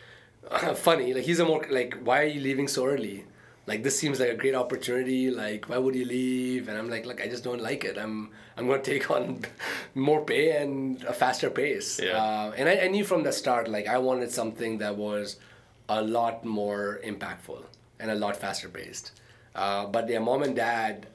funny, 0.75 1.13
like, 1.13 1.23
he's 1.23 1.39
a 1.39 1.45
more, 1.45 1.65
like, 1.69 1.95
why 2.03 2.21
are 2.21 2.25
you 2.25 2.41
leaving 2.41 2.67
so 2.67 2.85
early? 2.85 3.25
Like, 3.65 3.83
this 3.83 3.99
seems 3.99 4.19
like 4.19 4.29
a 4.29 4.35
great 4.35 4.55
opportunity. 4.55 5.29
Like, 5.29 5.67
why 5.67 5.77
would 5.77 5.93
you 5.93 6.05
leave? 6.05 6.69
And 6.69 6.77
I'm 6.77 6.89
like, 6.89 7.05
look, 7.05 7.21
I 7.21 7.27
just 7.27 7.43
don't 7.43 7.61
like 7.61 7.83
it. 7.83 7.97
I'm, 7.97 8.29
I'm 8.55 8.67
to 8.67 8.79
take 8.81 9.11
on 9.11 9.41
more 9.93 10.23
pay 10.23 10.57
and 10.61 11.03
a 11.03 11.13
faster 11.13 11.49
pace. 11.49 11.99
Yeah. 12.01 12.17
Uh, 12.17 12.53
and 12.55 12.69
I, 12.69 12.85
I 12.85 12.87
knew 12.87 13.03
from 13.03 13.23
the 13.23 13.33
start, 13.33 13.67
like, 13.67 13.87
I 13.87 13.97
wanted 13.97 14.31
something 14.31 14.77
that 14.77 14.95
was 14.95 15.37
a 15.89 16.01
lot 16.01 16.45
more 16.45 16.99
impactful 17.05 17.61
and 17.99 18.11
a 18.11 18.15
lot 18.15 18.37
faster 18.37 18.69
paced. 18.69 19.11
Uh, 19.55 19.85
but 19.85 20.07
their 20.07 20.21
mom 20.21 20.43
and 20.43 20.55
dad, 20.55 21.07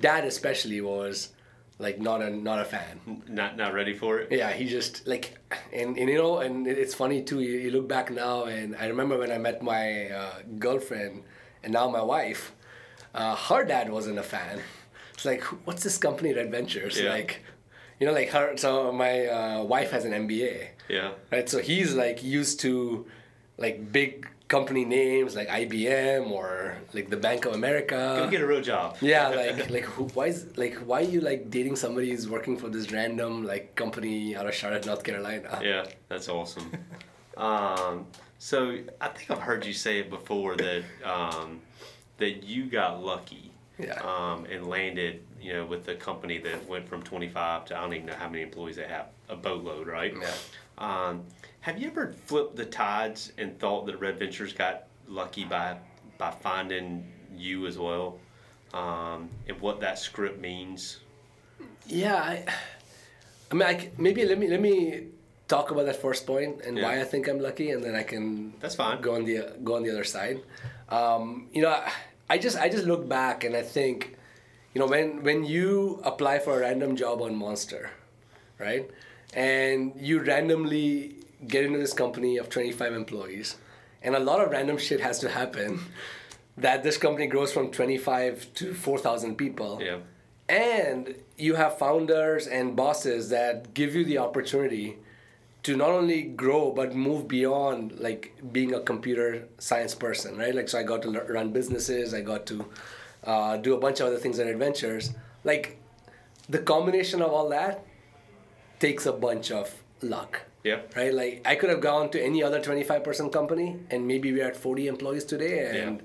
dad 0.00 0.24
especially, 0.24 0.80
was 0.80 1.30
like 1.78 2.00
not 2.00 2.22
a 2.22 2.30
not 2.30 2.58
a 2.60 2.64
fan. 2.64 3.22
Not 3.28 3.56
not 3.56 3.74
ready 3.74 3.94
for 3.94 4.18
it. 4.18 4.32
Yeah, 4.32 4.52
he 4.52 4.66
just 4.66 5.06
like, 5.06 5.36
and, 5.72 5.96
and 5.98 6.08
you 6.08 6.16
know, 6.16 6.38
and 6.38 6.66
it's 6.66 6.94
funny 6.94 7.22
too. 7.22 7.40
You, 7.40 7.58
you 7.58 7.70
look 7.70 7.88
back 7.88 8.10
now, 8.10 8.44
and 8.44 8.74
I 8.76 8.86
remember 8.86 9.18
when 9.18 9.30
I 9.30 9.38
met 9.38 9.62
my 9.62 10.08
uh, 10.10 10.34
girlfriend, 10.58 11.22
and 11.62 11.72
now 11.72 11.88
my 11.88 12.02
wife. 12.02 12.52
Uh, 13.14 13.34
her 13.34 13.64
dad 13.64 13.90
wasn't 13.90 14.18
a 14.18 14.22
fan. 14.22 14.60
It's 15.14 15.24
like, 15.24 15.42
what's 15.66 15.82
this 15.82 15.96
company, 15.96 16.34
Red 16.34 16.50
Ventures? 16.50 17.00
Yeah. 17.00 17.08
Like, 17.08 17.42
you 17.98 18.06
know, 18.06 18.12
like 18.12 18.28
her. 18.28 18.56
So 18.58 18.92
my 18.92 19.26
uh, 19.26 19.62
wife 19.62 19.90
has 19.92 20.04
an 20.04 20.12
MBA, 20.12 20.68
Yeah. 20.90 21.12
right? 21.32 21.48
So 21.48 21.58
he's 21.60 21.94
like 21.94 22.22
used 22.22 22.60
to, 22.60 23.06
like 23.56 23.90
big 23.90 24.28
company 24.48 24.84
names 24.84 25.34
like 25.34 25.48
IBM 25.48 26.30
or 26.30 26.76
like 26.92 27.10
the 27.10 27.16
Bank 27.16 27.44
of 27.46 27.54
America. 27.54 28.16
Go 28.18 28.30
get 28.30 28.40
a 28.40 28.46
real 28.46 28.60
job. 28.60 28.96
Yeah, 29.00 29.28
like 29.56 29.70
like 29.70 29.84
who, 29.84 30.04
why 30.14 30.26
is 30.28 30.56
like 30.56 30.74
why 30.76 31.00
are 31.00 31.04
you 31.04 31.20
like 31.20 31.50
dating 31.50 31.76
somebody 31.76 32.10
who's 32.10 32.28
working 32.28 32.56
for 32.56 32.68
this 32.68 32.92
random 32.92 33.44
like 33.44 33.74
company 33.74 34.36
out 34.36 34.46
of 34.46 34.54
Charlotte, 34.54 34.86
North 34.86 35.02
Carolina? 35.02 35.60
Yeah, 35.66 35.86
that's 36.08 36.28
awesome. 36.28 36.70
um, 37.36 38.06
so 38.38 38.78
I 39.00 39.08
think 39.08 39.30
I've 39.30 39.40
heard 39.40 39.64
you 39.64 39.72
say 39.72 39.98
it 39.98 40.10
before 40.10 40.56
that 40.56 40.84
um, 41.04 41.60
that 42.18 42.44
you 42.44 42.66
got 42.66 43.02
lucky. 43.02 43.50
Yeah. 43.78 44.00
Um, 44.00 44.46
and 44.46 44.66
landed, 44.68 45.22
you 45.38 45.52
know, 45.52 45.66
with 45.66 45.84
the 45.84 45.96
company 45.96 46.38
that 46.38 46.66
went 46.66 46.88
from 46.88 47.02
25 47.02 47.66
to 47.66 47.76
I 47.76 47.82
don't 47.82 47.92
even 47.92 48.06
know 48.06 48.14
how 48.14 48.26
many 48.26 48.42
employees 48.42 48.76
they 48.76 48.86
have, 48.86 49.08
a 49.28 49.36
boatload, 49.36 49.86
right? 49.86 50.14
Yeah. 50.18 50.30
Um, 50.78 51.24
have 51.66 51.82
you 51.82 51.88
ever 51.88 52.14
flipped 52.26 52.54
the 52.54 52.64
tides 52.64 53.32
and 53.38 53.58
thought 53.58 53.86
that 53.86 53.96
Red 53.98 54.20
Ventures 54.20 54.52
got 54.52 54.84
lucky 55.08 55.44
by 55.44 55.76
by 56.16 56.30
finding 56.30 57.04
you 57.36 57.66
as 57.66 57.76
well, 57.76 58.20
um, 58.72 59.28
and 59.48 59.60
what 59.60 59.80
that 59.80 59.98
script 59.98 60.40
means? 60.40 61.00
Yeah, 61.88 62.14
I, 62.14 62.44
I 63.50 63.54
mean, 63.54 63.66
I 63.66 63.90
maybe 63.98 64.24
let 64.24 64.38
me 64.38 64.46
let 64.46 64.60
me 64.60 65.08
talk 65.48 65.72
about 65.72 65.86
that 65.86 65.96
first 65.96 66.24
point 66.24 66.60
and 66.60 66.80
why 66.80 67.00
I 67.00 67.04
think 67.04 67.26
I'm 67.26 67.40
lucky, 67.40 67.70
and 67.72 67.82
then 67.82 67.96
I 67.96 68.04
can 68.04 68.54
That's 68.60 68.76
fine. 68.76 69.00
go 69.00 69.16
on 69.16 69.24
the 69.24 69.58
go 69.64 69.74
on 69.74 69.82
the 69.82 69.90
other 69.90 70.04
side. 70.04 70.42
Um, 70.88 71.48
you 71.52 71.62
know, 71.62 71.70
I, 71.70 71.90
I 72.30 72.38
just 72.38 72.56
I 72.56 72.68
just 72.68 72.84
look 72.86 73.08
back 73.08 73.42
and 73.42 73.56
I 73.56 73.62
think, 73.62 74.14
you 74.72 74.78
know, 74.80 74.86
when 74.86 75.24
when 75.24 75.44
you 75.44 76.00
apply 76.04 76.38
for 76.38 76.58
a 76.58 76.60
random 76.60 76.94
job 76.94 77.20
on 77.22 77.34
Monster, 77.34 77.90
right, 78.60 78.88
and 79.34 79.94
you 79.98 80.22
randomly 80.22 81.15
get 81.46 81.64
into 81.64 81.78
this 81.78 81.92
company 81.92 82.36
of 82.38 82.48
25 82.48 82.92
employees, 82.92 83.56
and 84.02 84.14
a 84.14 84.18
lot 84.20 84.40
of 84.40 84.50
random 84.50 84.78
shit 84.78 85.00
has 85.00 85.18
to 85.20 85.28
happen, 85.28 85.80
that 86.56 86.82
this 86.82 86.96
company 86.96 87.26
grows 87.26 87.52
from 87.52 87.70
25 87.70 88.54
to 88.54 88.74
4,000 88.74 89.36
people. 89.36 89.80
Yeah. 89.82 89.98
and 90.48 91.14
you 91.36 91.54
have 91.56 91.76
founders 91.78 92.46
and 92.46 92.76
bosses 92.76 93.28
that 93.30 93.74
give 93.74 93.94
you 93.94 94.04
the 94.04 94.18
opportunity 94.18 94.96
to 95.64 95.76
not 95.76 95.90
only 95.90 96.22
grow 96.22 96.70
but 96.70 96.94
move 96.94 97.26
beyond 97.26 97.98
like 97.98 98.32
being 98.52 98.72
a 98.72 98.80
computer 98.80 99.48
science 99.58 99.94
person 99.94 100.38
right? 100.38 100.54
Like 100.54 100.68
so 100.68 100.78
i 100.78 100.84
got 100.84 101.02
to 101.02 101.10
run 101.10 101.50
businesses 101.52 102.14
i 102.14 102.20
got 102.20 102.46
to 102.46 102.64
uh, 103.24 103.56
do 103.56 103.74
a 103.74 103.78
bunch 103.78 103.98
of 104.00 104.06
other 104.06 104.18
things 104.18 104.38
and 104.38 104.48
adventures. 104.48 105.12
Like 105.44 105.78
the 106.48 106.58
combination 106.60 107.20
of 107.22 107.32
all 107.32 107.48
that 107.48 107.84
takes 108.78 109.04
a 109.06 109.12
bunch 109.12 109.50
of 109.50 109.74
luck 110.00 110.42
Yeah. 110.68 110.80
right? 111.00 111.12
Like 111.20 111.34
i 111.52 111.54
could 111.58 111.70
have 111.74 111.80
gone 111.90 112.06
to 112.14 112.22
any 112.28 112.42
other 112.48 112.60
25 112.60 113.04
person 113.08 113.30
company 113.38 113.66
and 113.90 114.06
maybe 114.12 114.32
we're 114.34 114.48
at 114.52 114.56
40 114.56 114.88
employees 114.94 115.24
today 115.32 115.54
and 115.82 116.02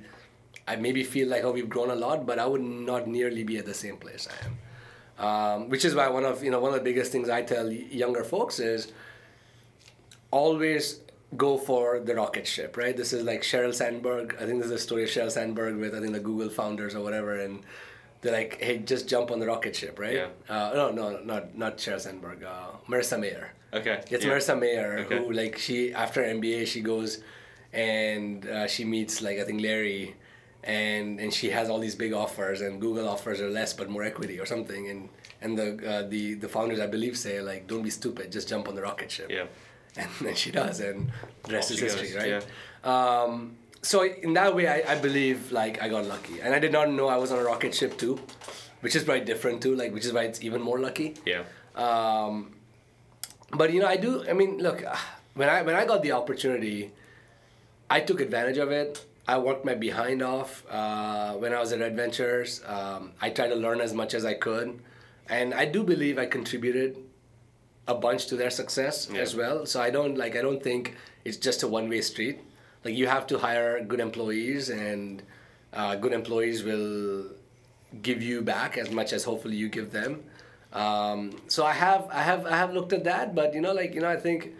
i 0.71 0.75
maybe 0.87 1.03
feel 1.13 1.27
like 1.33 1.43
oh 1.47 1.51
we've 1.59 1.69
grown 1.75 1.89
a 1.97 1.99
lot 2.05 2.25
but 2.31 2.37
i 2.43 2.45
would 2.51 2.65
not 2.89 3.07
nearly 3.17 3.43
be 3.51 3.57
at 3.61 3.65
the 3.65 3.77
same 3.85 3.97
place 3.97 4.27
i 4.35 4.37
am. 4.47 4.53
Um, 5.27 5.69
which 5.69 5.85
is 5.89 5.93
why 5.99 6.07
one 6.17 6.25
of 6.31 6.43
you 6.45 6.51
know 6.53 6.59
one 6.65 6.71
of 6.73 6.77
the 6.81 6.87
biggest 6.89 7.11
things 7.11 7.29
i 7.37 7.41
tell 7.53 7.71
younger 8.03 8.23
folks 8.33 8.59
is 8.59 8.91
always 10.31 10.99
go 11.37 11.57
for 11.57 11.99
the 11.99 12.13
rocket 12.15 12.45
ship 12.47 12.77
right? 12.77 12.95
This 12.95 13.13
is 13.13 13.23
like 13.23 13.41
sheryl 13.41 13.73
sandberg. 13.73 14.35
I 14.41 14.45
think 14.45 14.57
this 14.61 14.65
is 14.71 14.71
a 14.81 14.83
story 14.87 15.03
of 15.03 15.09
sheryl 15.09 15.31
sandberg 15.31 15.77
with 15.77 15.95
i 15.95 15.99
think 16.01 16.13
the 16.13 16.19
google 16.29 16.49
founders 16.49 16.93
or 16.95 17.01
whatever 17.07 17.35
and 17.45 17.63
they're 18.21 18.33
like 18.41 18.61
hey 18.61 18.77
just 18.93 19.07
jump 19.07 19.31
on 19.31 19.39
the 19.39 19.47
rocket 19.47 19.75
ship 19.75 19.97
right? 19.99 20.15
Yeah. 20.15 20.27
uh, 20.49 20.71
no 20.73 20.91
no 20.91 21.05
not 21.31 21.57
not 21.57 21.77
sheryl 21.77 22.01
sandberg 22.07 22.43
uh, 22.43 22.71
marissa 22.89 23.19
mayer 23.19 23.45
Okay. 23.73 24.01
it's 24.09 24.25
yeah. 24.25 24.31
Marissa 24.31 24.59
Mayer 24.59 24.99
Okay. 25.05 25.17
who 25.19 25.31
like 25.31 25.57
she 25.57 25.93
after 25.93 26.21
MBA 26.23 26.67
she 26.67 26.81
goes 26.81 27.21
and 27.73 28.45
uh, 28.47 28.67
she 28.67 28.83
meets 28.85 29.21
like 29.21 29.39
I 29.39 29.43
think 29.43 29.61
Larry 29.61 30.15
and 30.63 31.19
and 31.19 31.33
she 31.33 31.49
has 31.51 31.69
all 31.69 31.79
these 31.79 31.95
big 31.95 32.13
offers 32.13 32.61
and 32.61 32.79
Google 32.81 33.07
offers 33.07 33.39
are 33.41 33.49
less 33.49 33.73
but 33.73 33.89
more 33.89 34.03
equity 34.03 34.39
or 34.39 34.45
something 34.45 34.89
and 34.89 35.09
and 35.41 35.57
the 35.57 35.67
uh, 35.91 36.07
the 36.07 36.35
the 36.35 36.49
founders 36.49 36.79
I 36.79 36.87
believe 36.87 37.17
say 37.17 37.41
like 37.41 37.67
don't 37.67 37.81
be 37.83 37.89
stupid 37.89 38.31
just 38.31 38.47
jump 38.49 38.67
on 38.67 38.75
the 38.75 38.81
rocket 38.81 39.09
ship 39.09 39.29
Yeah. 39.31 39.45
and 39.97 40.09
then 40.21 40.35
she 40.35 40.51
does 40.51 40.79
and 40.79 41.11
the 41.43 41.53
rest 41.53 41.71
is 41.71 41.79
history 41.79 42.13
right 42.15 42.45
um, 42.83 43.55
so 43.81 44.03
in 44.03 44.33
that 44.33 44.55
way 44.55 44.67
I, 44.67 44.93
I 44.93 44.99
believe 44.99 45.51
like 45.51 45.81
I 45.81 45.89
got 45.89 46.05
lucky 46.05 46.39
and 46.41 46.53
I 46.53 46.59
did 46.59 46.71
not 46.71 46.89
know 46.91 47.07
I 47.07 47.17
was 47.17 47.31
on 47.31 47.39
a 47.39 47.43
rocket 47.43 47.73
ship 47.73 47.97
too 47.97 48.19
which 48.81 48.95
is 48.95 49.03
probably 49.03 49.25
different 49.25 49.61
too 49.61 49.75
like 49.75 49.91
which 49.93 50.05
is 50.05 50.13
why 50.13 50.23
it's 50.23 50.41
even 50.43 50.61
more 50.61 50.79
lucky 50.79 51.15
Yeah. 51.25 51.43
um, 51.75 52.53
but 53.53 53.71
you 53.73 53.79
know, 53.81 53.87
I 53.87 53.97
do. 53.97 54.27
I 54.29 54.33
mean, 54.33 54.57
look, 54.59 54.83
when 55.35 55.49
I 55.49 55.61
when 55.61 55.75
I 55.75 55.85
got 55.85 56.01
the 56.03 56.11
opportunity, 56.13 56.91
I 57.89 57.99
took 58.01 58.21
advantage 58.21 58.57
of 58.57 58.71
it. 58.71 59.05
I 59.27 59.37
worked 59.37 59.63
my 59.65 59.75
behind 59.75 60.21
off 60.21 60.63
uh, 60.69 61.33
when 61.33 61.53
I 61.53 61.59
was 61.59 61.71
at 61.71 61.79
Red 61.79 61.95
Ventures. 61.95 62.61
Um, 62.65 63.11
I 63.21 63.29
tried 63.29 63.49
to 63.49 63.55
learn 63.55 63.79
as 63.79 63.93
much 63.93 64.13
as 64.13 64.25
I 64.25 64.33
could, 64.33 64.79
and 65.29 65.53
I 65.53 65.65
do 65.65 65.83
believe 65.83 66.17
I 66.17 66.25
contributed 66.25 66.97
a 67.87 67.95
bunch 67.95 68.27
to 68.27 68.35
their 68.35 68.49
success 68.49 69.07
Yeah. 69.11 69.21
as 69.21 69.35
well. 69.35 69.65
So 69.65 69.81
I 69.81 69.89
don't 69.89 70.17
like. 70.17 70.35
I 70.35 70.41
don't 70.41 70.61
think 70.61 70.95
it's 71.23 71.37
just 71.37 71.63
a 71.63 71.67
one 71.67 71.87
way 71.89 72.01
street. 72.01 72.39
Like 72.83 72.95
you 72.95 73.07
have 73.07 73.27
to 73.27 73.37
hire 73.37 73.83
good 73.83 73.99
employees, 73.99 74.69
and 74.69 75.21
uh, 75.73 75.95
good 75.95 76.13
employees 76.13 76.63
will 76.63 77.25
give 78.01 78.21
you 78.23 78.41
back 78.41 78.77
as 78.77 78.89
much 78.89 79.13
as 79.13 79.23
hopefully 79.23 79.55
you 79.55 79.69
give 79.69 79.91
them. 79.91 80.23
Um, 80.73 81.31
so 81.47 81.65
I 81.65 81.73
have 81.73 82.07
I 82.11 82.21
have 82.21 82.45
I 82.45 82.55
have 82.57 82.73
looked 82.73 82.93
at 82.93 83.03
that, 83.03 83.35
but 83.35 83.53
you 83.53 83.61
know, 83.61 83.73
like 83.73 83.93
you 83.93 84.01
know, 84.01 84.09
I 84.09 84.15
think 84.17 84.53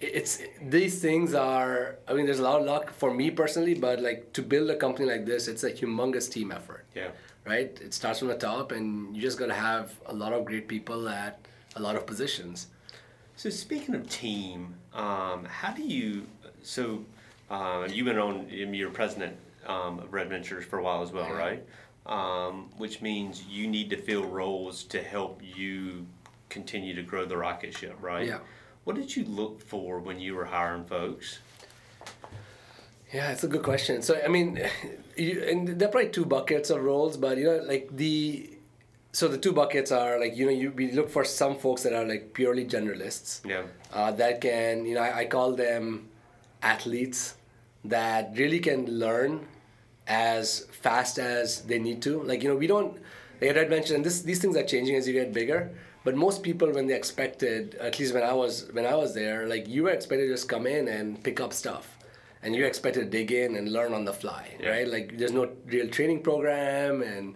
it's 0.00 0.40
these 0.62 1.00
things 1.00 1.34
are. 1.34 1.96
I 2.08 2.12
mean, 2.14 2.26
there's 2.26 2.38
a 2.40 2.42
lot 2.42 2.60
of 2.60 2.66
luck 2.66 2.92
for 2.92 3.12
me 3.14 3.30
personally, 3.30 3.74
but 3.74 4.00
like 4.00 4.32
to 4.34 4.42
build 4.42 4.70
a 4.70 4.76
company 4.76 5.06
like 5.08 5.26
this, 5.26 5.48
it's 5.48 5.64
a 5.64 5.72
humongous 5.72 6.30
team 6.30 6.50
effort, 6.52 6.84
Yeah. 6.94 7.08
right? 7.44 7.76
It 7.80 7.94
starts 7.94 8.18
from 8.20 8.28
the 8.28 8.36
top, 8.36 8.72
and 8.72 9.14
you 9.14 9.22
just 9.22 9.38
got 9.38 9.46
to 9.46 9.54
have 9.54 9.94
a 10.06 10.14
lot 10.14 10.32
of 10.32 10.44
great 10.44 10.66
people 10.68 11.08
at 11.08 11.38
a 11.76 11.80
lot 11.80 11.96
of 11.96 12.06
positions. 12.06 12.66
So 13.36 13.50
speaking 13.50 13.94
of 13.94 14.08
team, 14.08 14.74
um, 14.94 15.44
how 15.44 15.72
do 15.72 15.82
you? 15.82 16.26
So 16.62 17.04
uh, 17.50 17.86
you 17.90 18.04
went 18.04 18.18
on. 18.18 18.46
You're 18.50 18.90
president 18.90 19.36
um, 19.66 20.00
of 20.00 20.12
Red 20.12 20.28
Ventures 20.28 20.64
for 20.64 20.78
a 20.78 20.82
while 20.82 21.02
as 21.02 21.12
well, 21.12 21.30
right? 21.32 21.62
Um, 22.08 22.70
which 22.78 23.02
means 23.02 23.44
you 23.44 23.66
need 23.66 23.90
to 23.90 23.96
fill 23.98 24.24
roles 24.24 24.82
to 24.84 25.02
help 25.02 25.42
you 25.44 26.06
continue 26.48 26.94
to 26.94 27.02
grow 27.02 27.26
the 27.26 27.36
rocket 27.36 27.76
ship, 27.76 27.96
right? 28.00 28.26
Yeah. 28.26 28.38
What 28.84 28.96
did 28.96 29.14
you 29.14 29.24
look 29.26 29.60
for 29.60 29.98
when 29.98 30.18
you 30.18 30.34
were 30.34 30.46
hiring 30.46 30.84
folks? 30.84 31.40
Yeah, 33.12 33.30
it's 33.32 33.44
a 33.44 33.48
good 33.48 33.62
question. 33.62 34.00
So 34.02 34.18
I 34.24 34.28
mean, 34.28 34.58
you, 35.16 35.42
and 35.42 35.68
there 35.78 35.88
are 35.88 35.92
probably 35.92 36.10
two 36.10 36.24
buckets 36.24 36.70
of 36.70 36.82
roles, 36.82 37.16
but 37.18 37.36
you 37.38 37.44
know, 37.44 37.56
like 37.66 37.94
the 37.94 38.50
so 39.12 39.28
the 39.28 39.38
two 39.38 39.52
buckets 39.52 39.90
are 39.90 40.18
like 40.20 40.36
you 40.36 40.46
know 40.46 40.52
you 40.52 40.70
we 40.72 40.92
look 40.92 41.10
for 41.10 41.24
some 41.24 41.56
folks 41.56 41.82
that 41.82 41.92
are 41.92 42.04
like 42.06 42.32
purely 42.32 42.64
generalists. 42.64 43.46
Yeah. 43.46 43.62
uh, 43.92 44.12
that 44.12 44.40
can 44.40 44.84
you 44.86 44.94
know 44.94 45.02
I, 45.02 45.18
I 45.20 45.24
call 45.26 45.52
them 45.52 46.08
athletes 46.62 47.34
that 47.84 48.32
really 48.36 48.60
can 48.60 48.86
learn 48.98 49.46
as 50.08 50.66
fast 50.70 51.18
as 51.18 51.62
they 51.62 51.78
need 51.78 52.02
to. 52.02 52.22
Like 52.22 52.42
you 52.42 52.48
know 52.48 52.56
we 52.56 52.66
don't 52.66 52.96
like 53.40 53.54
Red 53.54 53.70
mentioned 53.70 53.96
and 53.96 54.04
this 54.04 54.22
these 54.22 54.40
things 54.40 54.56
are 54.56 54.64
changing 54.64 54.96
as 54.96 55.06
you 55.06 55.12
get 55.14 55.32
bigger. 55.32 55.70
But 56.04 56.16
most 56.16 56.42
people 56.42 56.70
when 56.72 56.86
they 56.86 56.94
expected 56.94 57.74
at 57.76 57.98
least 57.98 58.14
when 58.14 58.22
I 58.22 58.32
was 58.32 58.68
when 58.72 58.86
I 58.86 58.94
was 58.94 59.14
there 59.14 59.46
like 59.46 59.68
you 59.68 59.84
were 59.84 59.90
expected 59.90 60.26
to 60.26 60.32
just 60.32 60.48
come 60.48 60.66
in 60.66 60.88
and 60.88 61.22
pick 61.22 61.40
up 61.40 61.52
stuff. 61.52 61.94
And 62.42 62.54
you're 62.54 62.68
expected 62.68 63.00
to 63.00 63.10
dig 63.10 63.32
in 63.32 63.56
and 63.56 63.72
learn 63.72 63.92
on 63.92 64.04
the 64.04 64.12
fly 64.12 64.48
Yeah. 64.60 64.70
right? 64.70 64.88
Like 64.88 65.18
there's 65.18 65.32
no 65.32 65.50
real 65.66 65.88
training 65.88 66.22
program 66.22 67.02
and 67.02 67.34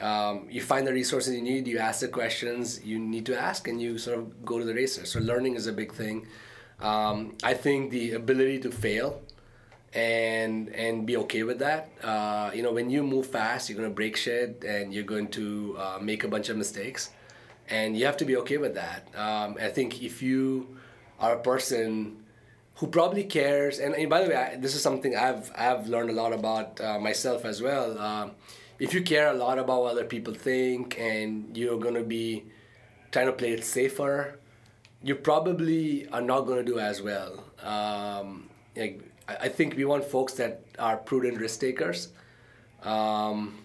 um, 0.00 0.46
you 0.48 0.62
find 0.62 0.86
the 0.86 0.92
resources 0.92 1.34
you 1.34 1.42
need 1.42 1.68
you 1.68 1.78
ask 1.78 2.00
the 2.00 2.08
questions 2.08 2.82
you 2.84 2.98
need 2.98 3.26
to 3.26 3.38
ask 3.38 3.68
and 3.68 3.80
you 3.80 3.98
sort 3.98 4.18
of 4.18 4.44
go 4.44 4.58
to 4.58 4.64
the 4.64 4.74
races. 4.74 5.10
So 5.10 5.20
learning 5.20 5.54
is 5.54 5.66
a 5.66 5.72
big 5.72 5.92
thing. 5.92 6.26
Um, 6.80 7.34
i 7.42 7.54
think 7.54 7.90
the 7.90 8.12
ability 8.12 8.60
to 8.60 8.70
fail 8.70 9.20
and 9.94 10.68
and 10.70 11.06
be 11.06 11.16
okay 11.16 11.42
with 11.42 11.58
that. 11.60 11.90
Uh, 12.02 12.50
you 12.54 12.62
know 12.62 12.72
when 12.72 12.90
you 12.90 13.02
move 13.02 13.26
fast 13.26 13.68
you're 13.68 13.78
going 13.78 13.88
to 13.88 13.94
break 13.94 14.16
shit 14.16 14.64
and 14.64 14.92
you're 14.92 15.04
going 15.04 15.28
to 15.28 15.76
uh, 15.78 15.98
make 16.00 16.24
a 16.24 16.28
bunch 16.28 16.48
of 16.48 16.56
mistakes. 16.56 17.10
And 17.70 17.98
you 17.98 18.06
have 18.06 18.16
to 18.18 18.24
be 18.24 18.36
okay 18.38 18.56
with 18.56 18.74
that. 18.74 19.08
Um, 19.14 19.56
i 19.60 19.68
think 19.68 20.02
if 20.02 20.22
you 20.22 20.76
are 21.20 21.34
a 21.34 21.40
person 21.40 22.24
who 22.76 22.86
probably 22.86 23.24
cares 23.24 23.78
and, 23.78 23.94
and 23.94 24.08
by 24.08 24.22
the 24.22 24.30
way 24.30 24.36
I, 24.36 24.56
this 24.56 24.74
is 24.76 24.82
something 24.82 25.16
i've 25.16 25.50
i've 25.56 25.88
learned 25.88 26.10
a 26.10 26.12
lot 26.12 26.32
about 26.32 26.80
uh, 26.80 26.98
myself 26.98 27.44
as 27.44 27.60
well. 27.62 27.98
Um, 27.98 28.32
if 28.78 28.94
you 28.94 29.02
care 29.02 29.28
a 29.28 29.34
lot 29.34 29.58
about 29.58 29.82
what 29.82 29.92
other 29.92 30.04
people 30.04 30.34
think 30.34 30.98
and 30.98 31.56
you're 31.56 31.78
going 31.78 31.94
to 31.94 32.04
be 32.04 32.44
trying 33.10 33.26
to 33.26 33.32
play 33.32 33.52
it 33.52 33.64
safer, 33.64 34.38
you 35.02 35.14
probably 35.14 36.08
are 36.08 36.20
not 36.20 36.42
going 36.42 36.64
to 36.64 36.72
do 36.72 36.78
as 36.78 37.02
well. 37.02 37.44
Um, 37.62 38.48
like, 38.76 39.02
I 39.28 39.48
think 39.48 39.76
we 39.76 39.84
want 39.84 40.04
folks 40.04 40.34
that 40.34 40.62
are 40.78 40.96
prudent 40.96 41.38
risk 41.38 41.60
takers. 41.60 42.08
Um, 42.82 43.58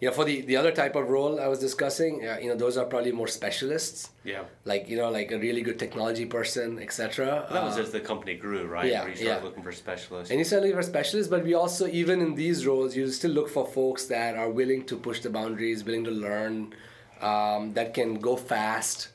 you 0.00 0.08
know, 0.08 0.14
for 0.14 0.24
the, 0.24 0.42
the 0.42 0.56
other 0.56 0.70
type 0.70 0.94
of 0.94 1.08
role 1.08 1.40
I 1.40 1.48
was 1.48 1.58
discussing, 1.58 2.26
uh, 2.26 2.38
you 2.40 2.48
know, 2.48 2.54
those 2.54 2.76
are 2.76 2.84
probably 2.84 3.10
more 3.10 3.26
specialists. 3.26 4.10
Yeah. 4.22 4.42
Like 4.64 4.88
you 4.88 4.96
know, 4.96 5.10
like 5.10 5.32
a 5.32 5.38
really 5.38 5.60
good 5.60 5.78
technology 5.78 6.24
person, 6.24 6.78
etc. 6.78 7.48
That 7.50 7.64
was 7.64 7.76
uh, 7.76 7.80
as 7.80 7.90
the 7.90 8.00
company 8.00 8.34
grew, 8.36 8.66
right? 8.66 8.86
Yeah, 8.86 9.00
Where 9.00 9.10
you 9.10 9.16
started 9.16 9.40
yeah. 9.40 9.44
looking 9.44 9.62
for 9.64 9.72
specialists. 9.72 10.30
And 10.30 10.38
you 10.38 10.44
started 10.44 10.66
looking 10.66 10.80
for 10.80 10.86
specialists, 10.86 11.28
but 11.28 11.42
we 11.42 11.54
also, 11.54 11.88
even 11.88 12.20
in 12.20 12.34
these 12.36 12.64
roles, 12.64 12.94
you 12.94 13.10
still 13.10 13.32
look 13.32 13.48
for 13.48 13.66
folks 13.66 14.06
that 14.06 14.36
are 14.36 14.50
willing 14.50 14.84
to 14.84 14.96
push 14.96 15.20
the 15.20 15.30
boundaries, 15.30 15.82
willing 15.82 16.04
to 16.04 16.12
learn, 16.12 16.74
um, 17.20 17.72
that 17.74 17.92
can 17.92 18.20
go 18.20 18.36
fast. 18.36 19.08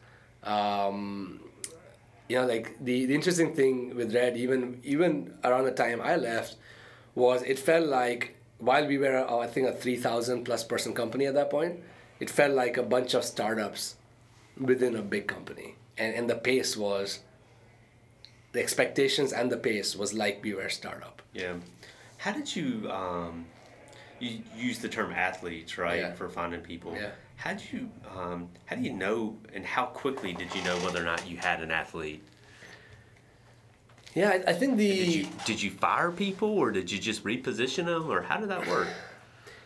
Um, 0.43 1.39
you 2.33 2.39
know, 2.39 2.47
like 2.47 2.83
the, 2.83 3.05
the 3.05 3.13
interesting 3.13 3.53
thing 3.53 3.95
with 3.95 4.15
Red, 4.15 4.35
even 4.37 4.79
even 4.83 5.35
around 5.43 5.65
the 5.65 5.71
time 5.71 6.01
I 6.01 6.15
left, 6.15 6.55
was 7.13 7.43
it 7.43 7.59
felt 7.59 7.87
like 7.87 8.35
while 8.57 8.87
we 8.87 8.97
were, 8.97 9.17
uh, 9.17 9.37
I 9.37 9.45
think, 9.45 9.67
a 9.67 9.73
3,000 9.73 10.43
plus 10.43 10.63
person 10.63 10.95
company 10.95 11.27
at 11.27 11.35
that 11.35 11.51
point, 11.51 11.81
it 12.19 12.31
felt 12.31 12.53
like 12.53 12.77
a 12.77 12.81
bunch 12.81 13.13
of 13.13 13.23
startups 13.23 13.97
within 14.59 14.95
a 14.95 15.03
big 15.03 15.27
company. 15.27 15.75
And, 15.95 16.15
and 16.15 16.27
the 16.27 16.35
pace 16.35 16.75
was, 16.75 17.19
the 18.53 18.61
expectations 18.61 19.31
and 19.31 19.51
the 19.51 19.57
pace 19.57 19.95
was 19.95 20.13
like 20.15 20.41
we 20.43 20.55
were 20.55 20.63
a 20.63 20.71
startup. 20.71 21.21
Yeah. 21.33 21.55
How 22.17 22.31
did 22.31 22.55
you, 22.55 22.89
um, 22.89 23.45
you 24.19 24.39
use 24.57 24.79
the 24.79 24.89
term 24.89 25.11
athletes, 25.11 25.77
right, 25.77 25.99
yeah. 25.99 26.13
for 26.13 26.29
finding 26.29 26.61
people? 26.61 26.95
Yeah. 26.95 27.11
How 27.35 27.53
did 27.53 27.63
you, 27.71 27.89
um, 28.15 28.49
how 28.65 28.75
do 28.75 28.81
you 28.81 28.93
know, 28.93 29.37
and 29.53 29.65
how 29.65 29.85
quickly 29.85 30.33
did 30.33 30.53
you 30.55 30.63
know 30.63 30.77
whether 30.77 31.01
or 31.01 31.05
not 31.05 31.27
you 31.29 31.37
had 31.37 31.61
an 31.61 31.71
athlete? 31.71 32.23
Yeah, 34.15 34.29
I, 34.29 34.51
I 34.51 34.53
think 34.53 34.77
the. 34.77 34.89
Did 34.89 35.15
you, 35.15 35.27
did 35.45 35.61
you 35.61 35.71
fire 35.71 36.11
people 36.11 36.49
or 36.49 36.71
did 36.71 36.91
you 36.91 36.99
just 36.99 37.23
reposition 37.23 37.85
them 37.85 38.09
or 38.09 38.21
how 38.21 38.39
did 38.39 38.49
that 38.49 38.67
work? 38.67 38.87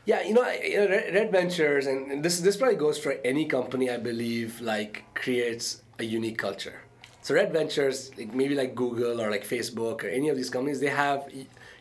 Yeah, 0.05 0.21
you 0.21 0.33
know, 0.33 0.43
Red 0.43 1.31
Ventures, 1.33 1.86
and 1.86 2.24
this 2.24 2.39
this 2.39 2.55
probably 2.55 2.77
goes 2.77 2.97
for 2.97 3.17
any 3.25 3.45
company 3.45 3.89
I 3.89 3.97
believe 3.97 4.62
like 4.62 5.03
creates 5.15 5.81
a 6.00 6.05
unique 6.05 6.38
culture. 6.38 6.79
So 7.21 7.36
Red 7.36 7.51
Ventures, 7.51 8.12
like 8.17 8.33
maybe 8.33 8.55
like 8.55 8.74
Google 8.74 9.19
or 9.19 9.29
like 9.29 9.45
Facebook 9.45 10.05
or 10.05 10.07
any 10.07 10.29
of 10.29 10.38
these 10.38 10.50
companies, 10.50 10.79
they 10.79 10.88
have 10.88 11.29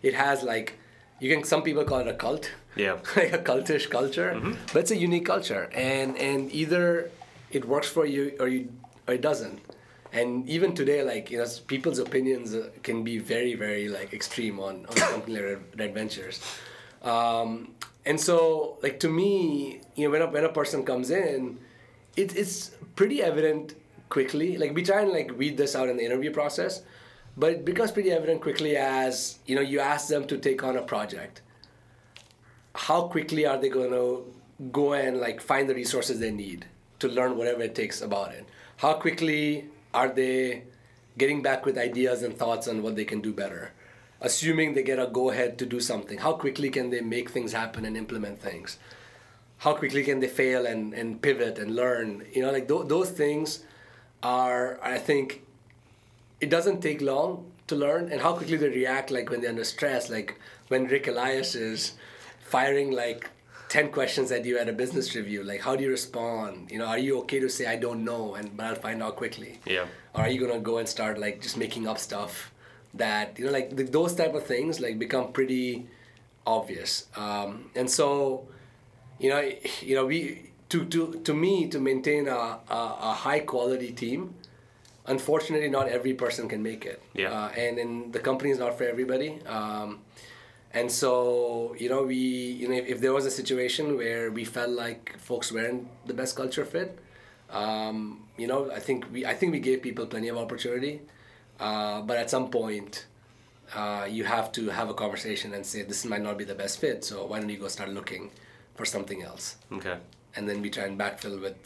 it 0.03 0.15
has 0.15 0.43
like 0.43 0.77
you 1.21 1.33
can 1.33 1.45
some 1.45 1.63
people 1.63 1.85
call 1.85 2.01
it 2.01 2.09
a 2.09 2.15
cult, 2.15 2.51
yeah, 2.77 2.99
like 3.17 3.33
a 3.33 3.39
cultish 3.39 3.89
culture, 3.91 4.33
mm-hmm. 4.35 4.53
but 4.73 4.81
it's 4.81 4.91
a 4.91 4.97
unique 4.97 5.27
culture, 5.27 5.69
and 5.73 6.17
and 6.17 6.53
either 6.53 7.11
it 7.51 7.65
works 7.65 7.89
for 7.89 8.07
you 8.07 8.37
or 8.39 8.49
you 8.49 8.73
or 9.09 9.15
it 9.15 9.23
doesn't. 9.23 9.61
And 10.13 10.49
even 10.49 10.75
today 10.75 11.03
like 11.03 11.31
you 11.31 11.39
know 11.39 11.47
people's 11.67 11.99
opinions 11.99 12.55
uh, 12.55 12.71
can 12.83 13.03
be 13.03 13.19
very 13.19 13.55
very 13.55 13.89
like 13.89 14.13
extreme 14.13 14.61
on 14.61 14.87
on 14.87 14.95
company 15.13 15.41
like 15.41 15.59
red, 15.77 15.95
ventures. 15.95 16.41
Um, 17.03 17.75
and 18.05 18.21
so 18.21 18.79
like 18.83 19.01
to 19.01 19.09
me 19.09 19.81
you 19.97 20.07
know 20.07 20.11
when 20.11 20.23
a, 20.23 20.27
when 20.27 20.45
a 20.45 20.53
person 20.53 20.85
comes 20.85 21.11
in 21.11 21.59
it, 22.17 22.37
it's 22.37 22.71
pretty 22.95 23.23
evident 23.23 23.75
quickly. 24.09 24.57
Like 24.57 24.75
we 24.75 24.83
try 24.83 25.01
and 25.03 25.11
like 25.11 25.37
weed 25.37 25.57
this 25.57 25.75
out 25.75 25.89
in 25.89 25.97
the 25.97 26.05
interview 26.05 26.31
process 26.31 26.83
but 27.37 27.53
it 27.53 27.65
becomes 27.65 27.91
pretty 27.91 28.11
evident 28.11 28.41
quickly 28.41 28.77
as 28.77 29.39
you 29.47 29.55
know 29.55 29.61
you 29.61 29.79
ask 29.79 30.09
them 30.09 30.27
to 30.27 30.39
take 30.39 30.65
on 30.65 30.77
a 30.77 30.83
project 30.83 31.43
how 32.77 33.03
quickly 33.09 33.47
are 33.47 33.59
they 33.59 33.69
going 33.69 33.91
to 33.91 34.33
go 34.73 34.93
and 34.95 35.19
like 35.19 35.41
find 35.41 35.69
the 35.69 35.75
resources 35.75 36.21
they 36.21 36.31
need 36.31 36.67
to 36.99 37.09
learn 37.09 37.37
whatever 37.37 37.63
it 37.63 37.75
takes 37.75 38.01
about 38.01 38.33
it 38.33 38.47
how 38.79 38.95
quickly 38.95 39.69
are 39.95 40.09
they 40.09 40.63
getting 41.19 41.43
back 41.43 41.65
with 41.65 41.79
ideas 41.79 42.23
and 42.23 42.37
thoughts 42.37 42.69
on 42.69 42.83
what 42.83 42.97
they 42.97 43.05
can 43.05 43.21
do 43.21 43.33
better? 43.33 43.73
Assuming 44.21 44.75
they 44.75 44.83
get 44.83 44.99
a 44.99 45.07
go 45.07 45.31
ahead 45.31 45.59
to 45.59 45.67
do 45.67 45.81
something, 45.81 46.19
how 46.19 46.35
quickly 46.35 46.71
can 46.71 46.91
they 46.91 47.01
make 47.01 47.31
things 47.31 47.53
happen 47.53 47.85
and 47.85 47.97
implement 47.97 48.41
things? 48.41 48.79
How 49.59 49.75
quickly 49.75 50.05
can 50.05 50.21
they 50.21 50.29
fail 50.29 50.67
and, 50.67 50.93
and 50.93 51.21
pivot 51.21 51.59
and 51.59 51.75
learn? 51.75 52.27
You 52.33 52.43
know, 52.43 52.53
like 52.53 52.69
th- 52.69 52.89
those 52.89 53.11
things 53.11 53.65
are, 54.23 54.79
I 54.83 54.99
think, 54.99 55.43
it 56.41 56.51
doesn't 56.51 56.83
take 56.83 57.01
long 57.01 57.51
to 57.67 57.75
learn 57.75 58.13
and 58.13 58.21
how 58.21 58.35
quickly 58.35 58.59
they 58.59 58.69
react 58.69 59.11
like 59.11 59.31
when 59.31 59.41
they're 59.41 59.51
under 59.51 59.65
stress 59.65 60.09
like 60.09 60.39
when 60.69 60.87
ric 60.87 61.09
elias 61.09 61.57
is 61.57 61.95
firing 62.49 62.91
like 62.93 63.31
10 63.69 63.91
questions 63.91 64.31
at 64.31 64.45
you 64.45 64.59
at 64.59 64.69
a 64.69 64.73
business 64.73 65.15
review. 65.15 65.43
Like 65.43 65.61
how 65.61 65.77
do 65.77 65.83
you 65.85 65.91
respond? 65.91 66.71
You 66.71 66.79
know 66.79 66.87
are 66.87 66.99
you 66.99 67.19
okay 67.21 67.41
to 67.41 67.49
say 67.49 67.67
i 67.67 67.77
don't 67.77 68.05
know 68.05 68.35
and 68.35 68.57
but 68.57 68.67
i'll 68.67 68.75
find 68.75 69.03
out 69.03 69.17
quickly 69.17 69.59
yeah. 69.67 69.87
Or 70.15 70.23
are 70.23 70.29
you 70.31 70.41
gonna 70.41 70.61
go 70.61 70.79
and 70.79 70.89
start 70.89 71.19
like 71.19 71.43
just 71.43 71.57
making 71.57 71.87
up 71.87 71.99
stuff 71.99 72.53
that 72.95 73.39
you 73.39 73.45
know 73.47 73.53
like 73.53 73.77
the, 73.77 73.85
those 73.85 74.15
type 74.15 74.35
of 74.35 74.45
things 74.47 74.81
like 74.81 74.99
become 74.99 75.33
pretty 75.33 75.87
obvious. 76.47 77.07
Um, 77.17 77.71
and 77.75 77.91
so 77.91 78.47
you 79.19 79.31
know 79.31 79.43
you 79.81 79.95
know 79.95 80.07
we 80.07 80.51
to 80.71 80.85
to 80.87 81.21
to 81.25 81.35
me 81.35 81.69
to 81.69 81.79
maintain 81.79 82.29
a, 82.29 82.59
a, 82.71 82.81
a 83.11 83.13
high 83.13 83.41
quality 83.41 83.93
team 83.93 84.35
unfortunately 85.07 85.69
not 85.69 85.89
every 85.89 86.15
person 86.15 86.49
can 86.49 86.63
make 86.63 86.85
it. 86.85 87.03
Yeah. 87.15 87.33
Uh, 87.33 87.49
and 87.51 87.79
and 87.79 88.13
the 88.13 88.21
company 88.21 88.51
is 88.51 88.59
not 88.59 88.77
for 88.79 88.85
everybody. 88.85 89.39
Um, 89.47 90.01
and 90.77 90.93
so 90.93 91.75
you 91.79 91.89
know 91.89 92.03
we 92.03 92.21
you 92.61 92.69
know 92.69 92.75
if, 92.75 92.87
if, 92.95 92.99
there 93.01 93.15
was 93.19 93.25
a 93.25 93.31
situation 93.31 93.97
where 93.97 94.31
we 94.31 94.45
felt 94.45 94.73
like 94.85 95.03
folks 95.19 95.51
weren't 95.51 95.83
the 96.07 96.15
best 96.21 96.37
culture 96.37 96.67
fit 96.67 96.99
um, 97.51 97.97
you 98.37 98.47
know 98.47 98.71
i 98.71 98.81
think 98.87 98.99
we 99.13 99.25
i 99.33 99.35
think 99.39 99.53
we 99.57 99.61
gave 99.69 99.79
people 99.83 100.07
plenty 100.07 100.29
of 100.29 100.37
opportunity. 100.37 101.01
Uh, 101.59 102.03
but 102.03 102.19
at 102.19 102.29
some 102.29 102.51
point 102.51 103.07
uh, 103.75 104.07
you 104.17 104.25
have 104.25 104.53
to 104.53 104.69
have 104.79 104.89
a 104.91 104.95
conversation 105.03 105.55
and 105.55 105.65
say 105.65 105.81
this 105.83 106.05
might 106.05 106.23
not 106.29 106.37
be 106.37 106.45
the 106.45 106.59
best 106.63 106.79
fit 106.83 107.03
so 107.03 107.25
why 107.29 107.41
don't 107.41 107.49
you 107.49 107.61
go 107.67 107.69
start 107.69 107.91
looking 107.99 108.31
for 108.75 108.85
something 108.85 109.23
else? 109.23 109.57
Okay. 109.73 109.97
And 110.35 110.47
then 110.47 110.61
we 110.61 110.69
try 110.69 110.85
and 110.85 110.99
backfill 110.99 111.41
with 111.41 111.57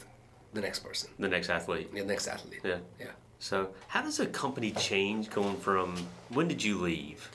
the 0.54 0.60
next 0.60 0.80
person. 0.88 1.10
The 1.18 1.32
next 1.36 1.50
athlete. 1.50 1.88
Yeah 1.92 2.02
the 2.02 2.12
next 2.14 2.28
athlete. 2.28 2.60
Yeah. 2.62 2.78
Yeah. 3.00 3.14
So 3.40 3.56
how 3.88 4.02
does 4.02 4.20
a 4.20 4.26
company 4.26 4.70
change 4.70 5.28
going 5.30 5.56
from 5.56 5.88
when 6.28 6.46
did 6.46 6.62
you 6.62 6.78
leave 6.78 7.28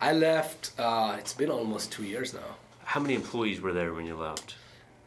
I 0.00 0.12
left. 0.12 0.72
Uh, 0.78 1.16
it's 1.18 1.32
been 1.32 1.50
almost 1.50 1.92
two 1.92 2.04
years 2.04 2.34
now. 2.34 2.56
How 2.84 3.00
many 3.00 3.14
employees 3.14 3.60
were 3.60 3.72
there 3.72 3.92
when 3.92 4.06
you 4.06 4.16
left? 4.16 4.54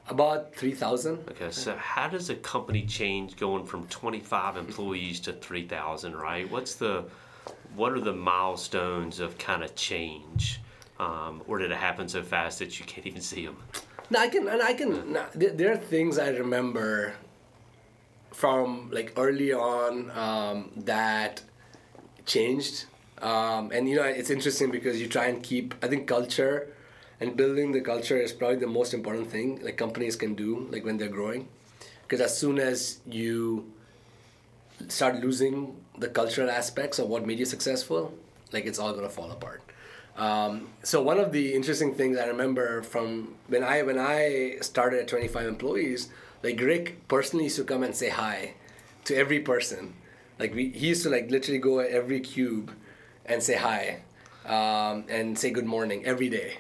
About 0.08 0.54
three 0.54 0.74
thousand. 0.74 1.20
Okay, 1.30 1.52
so 1.52 1.76
how 1.78 2.08
does 2.08 2.30
a 2.30 2.36
company 2.36 2.86
change 2.86 3.38
going 3.38 3.66
from 3.66 3.88
twenty 3.88 4.20
five 4.20 4.58
employees 4.58 5.20
to 5.22 5.34
three 5.34 5.66
thousand? 5.66 6.16
Right? 6.16 6.50
What's 6.50 6.76
the 6.76 7.06
what 7.76 7.94
are 7.94 8.02
the 8.02 8.14
milestones 8.14 9.20
of 9.20 9.38
kind 9.38 9.64
of 9.64 9.74
change, 9.76 10.60
um, 11.00 11.42
or 11.48 11.60
did 11.60 11.72
it 11.72 11.78
happen 11.78 12.10
so 12.10 12.22
fast 12.22 12.60
that 12.60 12.80
you 12.80 12.86
can't 12.86 13.08
even 13.08 13.22
see 13.22 13.46
them? 13.46 13.58
No, 14.10 14.20
I 14.20 14.28
can, 14.28 14.48
and 14.50 14.62
I 14.62 14.74
can. 14.74 15.14
No, 15.14 15.26
there, 15.34 15.52
there, 15.52 15.72
are 15.72 15.78
things 15.78 16.20
I 16.20 16.30
remember 16.30 17.14
from 18.32 18.90
like 18.92 19.14
early 19.16 19.54
on 19.54 20.12
um, 20.12 20.72
that 20.76 21.42
changed 22.26 22.86
um, 23.22 23.72
and 23.72 23.88
you 23.88 23.96
know, 23.96 24.04
it's 24.04 24.30
interesting 24.30 24.72
because 24.72 25.00
you 25.00 25.08
try 25.08 25.26
and 25.28 25.42
keep. 25.44 25.76
I 25.84 25.88
think 25.88 26.08
culture 26.08 26.74
and 27.20 27.38
building 27.38 27.72
the 27.72 27.82
culture 27.82 28.18
is 28.18 28.32
probably 28.32 28.58
the 28.58 28.68
most 28.68 28.94
important 28.94 29.30
thing 29.30 29.62
like 29.64 29.78
companies 29.78 30.16
can 30.16 30.34
do 30.34 30.68
like 30.72 30.84
when 30.84 30.98
they're 30.98 31.08
growing, 31.08 31.48
because 32.04 32.20
as 32.20 32.38
soon 32.38 32.60
as 32.60 33.00
you 33.06 33.72
start 34.88 35.20
losing 35.22 35.76
the 35.98 36.08
cultural 36.08 36.50
aspects 36.50 36.98
of 36.98 37.08
what 37.08 37.26
made 37.28 37.38
you 37.38 37.46
successful, 37.46 38.14
like 38.52 38.66
it's 38.66 38.80
all 38.80 38.94
gonna 38.94 39.10
fall 39.10 39.32
apart. 39.32 39.62
Um, 40.18 40.70
so 40.84 41.02
one 41.02 41.20
of 41.20 41.32
the 41.32 41.54
interesting 41.54 41.94
things 41.96 42.18
I 42.18 42.26
remember 42.26 42.82
from 42.82 43.36
when 43.48 43.64
I 43.64 43.84
when 43.84 43.98
I 44.00 44.58
started 44.62 45.00
at 45.00 45.08
25 45.08 45.46
employees, 45.48 46.10
like 46.44 46.60
Ric 46.60 47.08
personally 47.08 47.46
used 47.46 47.58
to 47.58 47.64
come 47.64 47.84
and 47.84 47.96
say 47.96 48.10
hi 48.10 48.56
to 49.06 49.16
every 49.16 49.40
person. 49.40 49.94
Like 50.40 50.56
we, 50.56 50.70
he 50.70 50.88
used 50.88 51.04
to 51.04 51.10
like 51.10 51.30
literally 51.30 51.60
go 51.60 51.80
at 51.80 51.92
every 51.92 52.20
cube 52.20 52.72
and 53.32 53.42
say 53.42 53.56
hi 53.56 54.02
um, 54.46 55.06
and 55.10 55.38
say 55.38 55.50
good 55.52 55.66
morning 55.66 56.06
every 56.06 56.30
day 56.30 56.58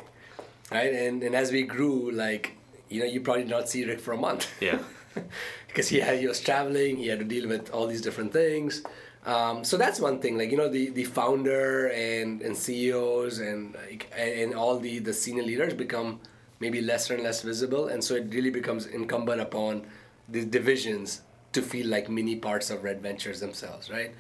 right? 0.72 0.94
And, 0.94 1.22
and 1.22 1.36
as 1.36 1.52
we 1.52 1.64
grew 1.64 2.12
like 2.12 2.58
you 2.90 3.00
know 3.00 3.06
you 3.06 3.22
probably 3.22 3.44
not 3.44 3.70
see 3.70 3.86
ric 3.86 4.00
for 4.00 4.14
a 4.14 4.18
month. 4.18 4.50
Yeah. 4.60 4.80
Because 5.68 5.88
he 5.88 6.00
had 6.02 6.20
he 6.20 6.28
was 6.28 6.42
traveling 6.42 6.98
he 6.98 7.08
had 7.08 7.20
to 7.20 7.26
deal 7.26 7.48
with 7.48 7.70
all 7.72 7.88
these 7.88 8.02
different 8.02 8.34
things. 8.34 8.84
Um, 9.26 9.64
so 9.64 9.78
that's 9.78 10.00
one 10.00 10.20
thing 10.20 10.38
like 10.38 10.52
you 10.52 10.58
know 10.58 10.68
the, 10.68 10.90
the 10.90 11.04
founder 11.04 11.88
and, 11.88 12.42
and 12.42 12.58
ceos 12.58 13.40
and 13.40 13.76
like, 13.76 14.12
and 14.18 14.56
all 14.56 14.80
the, 14.80 15.00
the 15.00 15.14
senior 15.14 15.44
leaders 15.44 15.74
become 15.74 16.20
maybe 16.60 16.82
lesser 16.82 17.14
and 17.14 17.24
less 17.24 17.42
visible 17.42 17.88
and 17.88 18.04
so 18.04 18.16
it 18.16 18.34
really 18.34 18.50
becomes 18.50 18.86
incumbent 18.86 19.40
upon 19.40 19.86
the 20.28 20.44
divisions 20.44 21.22
to 21.54 21.62
feel 21.62 21.88
like 21.88 22.10
mini 22.10 22.36
parts 22.36 22.70
of 22.70 22.84
red 22.84 23.02
ventures 23.02 23.40
themselves 23.40 23.92
right? 23.92 24.14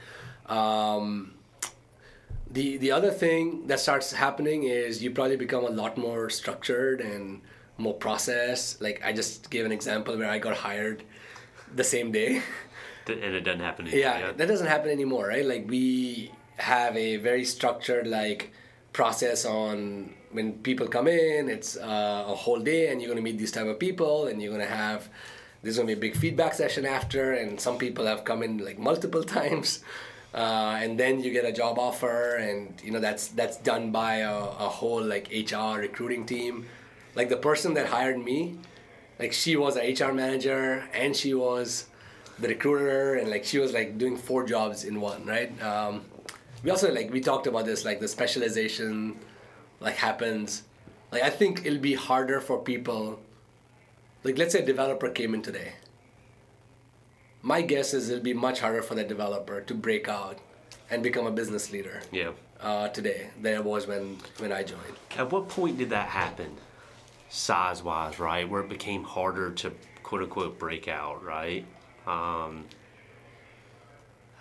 Um, 0.45 1.33
the 2.51 2.77
the 2.77 2.91
other 2.91 3.11
thing 3.11 3.67
that 3.67 3.79
starts 3.79 4.11
happening 4.11 4.63
is 4.63 5.01
you 5.03 5.11
probably 5.11 5.37
become 5.37 5.63
a 5.65 5.69
lot 5.69 5.97
more 5.97 6.29
structured 6.29 7.01
and 7.01 7.41
more 7.77 7.93
process. 7.93 8.79
Like 8.81 9.01
I 9.03 9.13
just 9.13 9.49
gave 9.49 9.65
an 9.65 9.71
example 9.71 10.17
where 10.17 10.29
I 10.29 10.39
got 10.39 10.55
hired 10.57 11.03
the 11.75 11.83
same 11.83 12.11
day. 12.11 12.41
And 13.07 13.33
it 13.35 13.41
doesn't 13.41 13.61
happen 13.61 13.87
anymore. 13.87 13.99
yeah, 13.99 14.19
Yeah. 14.19 14.31
that 14.37 14.47
doesn't 14.47 14.67
happen 14.67 14.89
anymore, 14.91 15.27
right? 15.27 15.43
Like 15.53 15.65
we 15.67 16.31
have 16.57 16.95
a 16.95 17.17
very 17.17 17.43
structured 17.43 18.05
like 18.07 18.53
process 18.93 19.43
on 19.43 20.13
when 20.31 20.53
people 20.61 20.87
come 20.87 21.07
in. 21.07 21.49
It's 21.49 21.75
uh, 21.77 22.23
a 22.27 22.35
whole 22.35 22.59
day, 22.59 22.87
and 22.89 23.01
you're 23.01 23.09
gonna 23.09 23.21
meet 23.29 23.39
these 23.39 23.51
type 23.51 23.65
of 23.65 23.79
people, 23.79 24.27
and 24.27 24.39
you're 24.41 24.51
gonna 24.51 24.65
have 24.83 25.09
there's 25.63 25.77
gonna 25.77 25.87
be 25.87 25.93
a 25.93 26.05
big 26.07 26.15
feedback 26.15 26.53
session 26.53 26.85
after, 26.85 27.33
and 27.33 27.59
some 27.59 27.77
people 27.79 28.05
have 28.05 28.23
come 28.23 28.43
in 28.43 28.59
like 28.63 28.77
multiple 28.79 29.23
times. 29.39 29.83
Uh, 30.33 30.79
and 30.81 30.97
then 30.97 31.21
you 31.21 31.31
get 31.31 31.43
a 31.43 31.51
job 31.51 31.77
offer, 31.77 32.35
and 32.35 32.73
you 32.83 32.91
know 32.91 32.99
that's 32.99 33.27
that's 33.29 33.57
done 33.57 33.91
by 33.91 34.17
a, 34.17 34.33
a 34.33 34.69
whole 34.69 35.03
like 35.03 35.27
HR 35.31 35.79
recruiting 35.79 36.25
team. 36.25 36.67
Like 37.15 37.27
the 37.27 37.37
person 37.37 37.73
that 37.73 37.87
hired 37.87 38.17
me, 38.17 38.57
like 39.19 39.33
she 39.33 39.55
was 39.57 39.77
a 39.77 39.93
HR 39.93 40.13
manager 40.13 40.83
and 40.93 41.15
she 41.15 41.33
was 41.33 41.87
the 42.39 42.47
recruiter 42.47 43.15
and 43.15 43.29
like 43.29 43.43
she 43.43 43.59
was 43.59 43.73
like 43.73 43.97
doing 43.97 44.17
four 44.17 44.45
jobs 44.45 44.83
in 44.83 44.99
one 45.01 45.25
right? 45.25 45.51
Um, 45.61 46.05
we 46.63 46.71
also 46.71 46.91
like 46.93 47.11
we 47.11 47.21
talked 47.21 47.47
about 47.47 47.65
this 47.65 47.85
like 47.85 47.99
the 47.99 48.07
specialization 48.07 49.17
like 49.79 49.95
happens. 49.95 50.63
Like 51.11 51.23
i 51.23 51.29
think 51.29 51.65
it'll 51.65 51.79
be 51.79 51.93
harder 51.93 52.39
for 52.39 52.57
people 52.59 53.19
like 54.23 54.37
let's 54.37 54.53
say 54.53 54.59
a 54.59 54.65
developer 54.65 55.09
came 55.09 55.33
in 55.33 55.41
today 55.41 55.73
my 57.41 57.61
guess 57.61 57.93
is 57.93 58.09
it'll 58.09 58.23
be 58.23 58.33
much 58.33 58.59
harder 58.59 58.81
for 58.81 58.95
that 58.95 59.07
developer 59.07 59.61
to 59.61 59.73
break 59.73 60.07
out 60.07 60.37
and 60.89 61.01
become 61.03 61.25
a 61.25 61.31
business 61.31 61.71
leader 61.71 62.01
yeah. 62.11 62.31
uh, 62.59 62.87
today 62.89 63.29
than 63.41 63.53
it 63.55 63.63
was 63.63 63.87
when 63.87 64.17
when 64.37 64.51
i 64.51 64.61
joined 64.63 64.95
At 65.17 65.31
what 65.31 65.47
point 65.49 65.77
did 65.77 65.89
that 65.89 66.09
happen, 66.09 66.51
size 67.29 67.81
wise, 67.83 68.19
right? 68.19 68.47
Where 68.49 68.61
it 68.61 68.69
became 68.69 69.03
harder 69.03 69.51
to 69.51 69.71
quote 70.03 70.21
unquote 70.23 70.59
break 70.59 70.87
out, 70.87 71.23
right? 71.23 71.65
Um, 72.05 72.65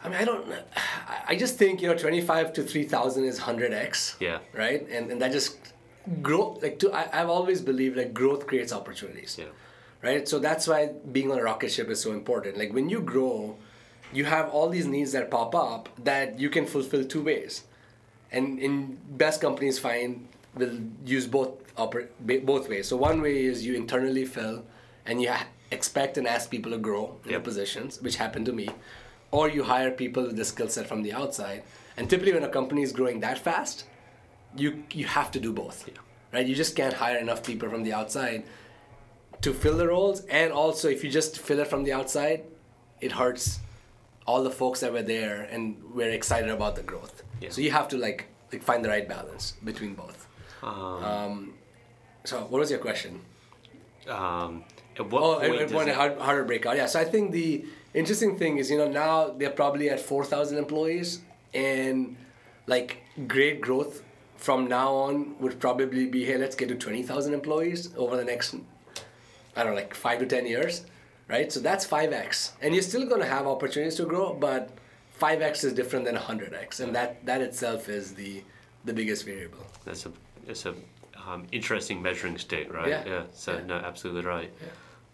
I 0.02 0.08
mean, 0.08 0.18
I 0.18 0.24
don't. 0.24 0.50
I- 0.52 1.22
I 1.32 1.36
just 1.36 1.56
think 1.58 1.80
you 1.82 1.88
know, 1.88 1.96
twenty 1.96 2.20
five 2.20 2.52
to 2.54 2.62
three 2.62 2.84
thousand 2.84 3.24
is 3.24 3.38
hundred 3.38 3.72
x. 3.72 4.16
Yeah. 4.18 4.38
Right, 4.52 4.80
and 4.90 5.10
and 5.12 5.20
that 5.22 5.30
just 5.32 5.58
grow 6.22 6.58
like 6.62 6.78
to. 6.80 6.92
I, 6.92 7.02
I've 7.20 7.28
always 7.28 7.60
believed 7.60 7.96
like 7.96 8.12
growth 8.14 8.46
creates 8.46 8.72
opportunities. 8.72 9.36
yeah. 9.38 9.46
Right, 10.02 10.26
so 10.26 10.38
that's 10.38 10.66
why 10.66 10.92
being 11.12 11.30
on 11.30 11.38
a 11.38 11.42
rocket 11.42 11.70
ship 11.70 11.90
is 11.90 12.00
so 12.00 12.12
important. 12.12 12.56
Like 12.56 12.72
when 12.72 12.88
you 12.88 13.02
grow, 13.02 13.56
you 14.14 14.24
have 14.24 14.48
all 14.48 14.70
these 14.70 14.86
needs 14.86 15.12
that 15.12 15.30
pop 15.30 15.54
up 15.54 15.90
that 16.04 16.40
you 16.40 16.48
can 16.48 16.64
fulfill 16.64 17.04
two 17.04 17.22
ways, 17.22 17.64
and 18.32 18.58
in 18.58 18.96
best 19.10 19.42
companies 19.42 19.78
find 19.78 20.26
will 20.54 20.78
use 21.04 21.26
both 21.26 21.50
oper- 21.76 22.08
both 22.46 22.68
ways. 22.70 22.88
So 22.88 22.96
one 22.96 23.20
way 23.20 23.44
is 23.44 23.64
you 23.66 23.74
internally 23.74 24.24
fill, 24.24 24.64
and 25.04 25.20
you 25.20 25.30
ha- 25.32 25.46
expect 25.70 26.16
and 26.16 26.26
ask 26.26 26.50
people 26.50 26.72
to 26.72 26.78
grow 26.78 27.16
in 27.26 27.32
Yep. 27.32 27.44
positions, 27.44 28.00
which 28.00 28.16
happened 28.16 28.46
to 28.46 28.52
me, 28.54 28.68
or 29.30 29.50
you 29.50 29.64
hire 29.64 29.90
people 29.90 30.22
with 30.22 30.36
the 30.36 30.46
skill 30.46 30.68
set 30.68 30.86
from 30.86 31.02
the 31.02 31.12
outside. 31.12 31.62
And 31.98 32.08
typically, 32.08 32.32
when 32.32 32.42
a 32.42 32.48
company 32.48 32.82
is 32.82 32.92
growing 32.92 33.20
that 33.20 33.38
fast, 33.38 33.84
you 34.56 34.82
you 34.94 35.04
have 35.04 35.30
to 35.32 35.38
do 35.38 35.52
both, 35.52 35.86
right? 36.32 36.46
You 36.46 36.54
just 36.54 36.74
can't 36.74 36.94
hire 36.94 37.18
enough 37.18 37.42
people 37.44 37.68
from 37.68 37.82
the 37.84 37.92
outside 37.92 38.44
to 39.42 39.54
fill 39.54 39.76
the 39.76 39.88
roles, 39.88 40.20
and 40.26 40.52
also 40.52 40.88
if 40.88 41.02
you 41.04 41.10
just 41.10 41.38
fill 41.38 41.58
it 41.60 41.66
from 41.68 41.84
the 41.84 41.92
outside, 41.92 42.44
it 43.00 43.12
hurts 43.12 43.60
all 44.26 44.42
the 44.42 44.50
folks 44.50 44.80
that 44.80 44.92
were 44.92 45.02
there 45.02 45.42
and 45.50 45.82
were 45.94 46.08
excited 46.08 46.50
about 46.50 46.76
the 46.76 46.82
growth. 46.82 47.22
Yeah. 47.40 47.50
So 47.50 47.60
you 47.60 47.70
have 47.70 47.88
to 47.88 47.96
like 47.96 48.26
like 48.52 48.62
find 48.62 48.84
the 48.84 48.88
right 48.88 49.08
balance 49.08 49.54
between 49.64 49.94
both. 49.94 50.26
Um, 50.62 51.54
so 52.24 52.40
what 52.50 52.58
was 52.58 52.70
your 52.70 52.80
question? 52.80 53.20
Um, 54.08 54.64
at 54.98 55.08
what 55.10 55.22
Oh, 55.22 55.34
point 55.40 55.44
it, 55.54 55.54
it 55.54 55.58
does 55.66 55.72
wanted 55.72 55.90
it- 55.92 55.96
hard, 55.96 56.18
harder 56.18 56.44
breakout. 56.44 56.76
Yeah. 56.76 56.86
So 56.86 57.00
I 57.00 57.04
think 57.04 57.32
the 57.32 57.64
interesting 57.94 58.36
thing 58.36 58.58
is, 58.58 58.70
you 58.70 58.78
know, 58.78 58.88
now 58.88 59.28
they're 59.30 59.50
probably 59.50 59.88
at 59.90 60.00
four 60.00 60.24
thousand 60.24 60.58
employees, 60.58 61.20
and 61.54 62.16
like 62.66 62.98
great 63.26 63.60
growth 63.60 64.02
from 64.36 64.68
now 64.68 64.94
on 64.94 65.38
would 65.38 65.60
probably 65.60 66.06
be, 66.06 66.24
hey, 66.24 66.36
let's 66.38 66.56
get 66.56 66.68
to 66.68 66.74
twenty 66.74 67.02
thousand 67.02 67.34
employees 67.34 67.90
over 67.96 68.16
the 68.16 68.24
next, 68.24 68.54
I 69.56 69.62
don't 69.62 69.72
know, 69.72 69.76
like 69.80 69.94
five 69.94 70.18
to 70.20 70.26
ten 70.26 70.46
years, 70.46 70.84
right? 71.28 71.50
So 71.52 71.60
that's 71.60 71.84
five 71.84 72.12
x, 72.12 72.52
and 72.62 72.74
you're 72.74 72.82
still 72.82 73.06
going 73.06 73.20
to 73.20 73.26
have 73.26 73.46
opportunities 73.46 73.96
to 73.96 74.04
grow, 74.04 74.34
but 74.34 74.70
five 75.10 75.42
x 75.42 75.64
is 75.64 75.72
different 75.72 76.04
than 76.04 76.16
hundred 76.16 76.54
x, 76.54 76.80
and 76.80 76.94
that 76.94 77.24
that 77.26 77.40
itself 77.40 77.88
is 77.88 78.14
the 78.14 78.42
the 78.84 78.92
biggest 78.92 79.24
variable. 79.24 79.66
That's 79.84 80.06
a 80.06 80.12
it's 80.46 80.66
a 80.66 80.74
um, 81.26 81.46
interesting 81.52 82.00
measuring 82.00 82.38
stick, 82.38 82.72
right? 82.72 82.88
Yeah. 82.88 83.04
yeah 83.06 83.22
So 83.32 83.54
Yeah. 83.54 83.64
no, 83.66 83.74
absolutely 83.76 84.22
right. 84.22 84.50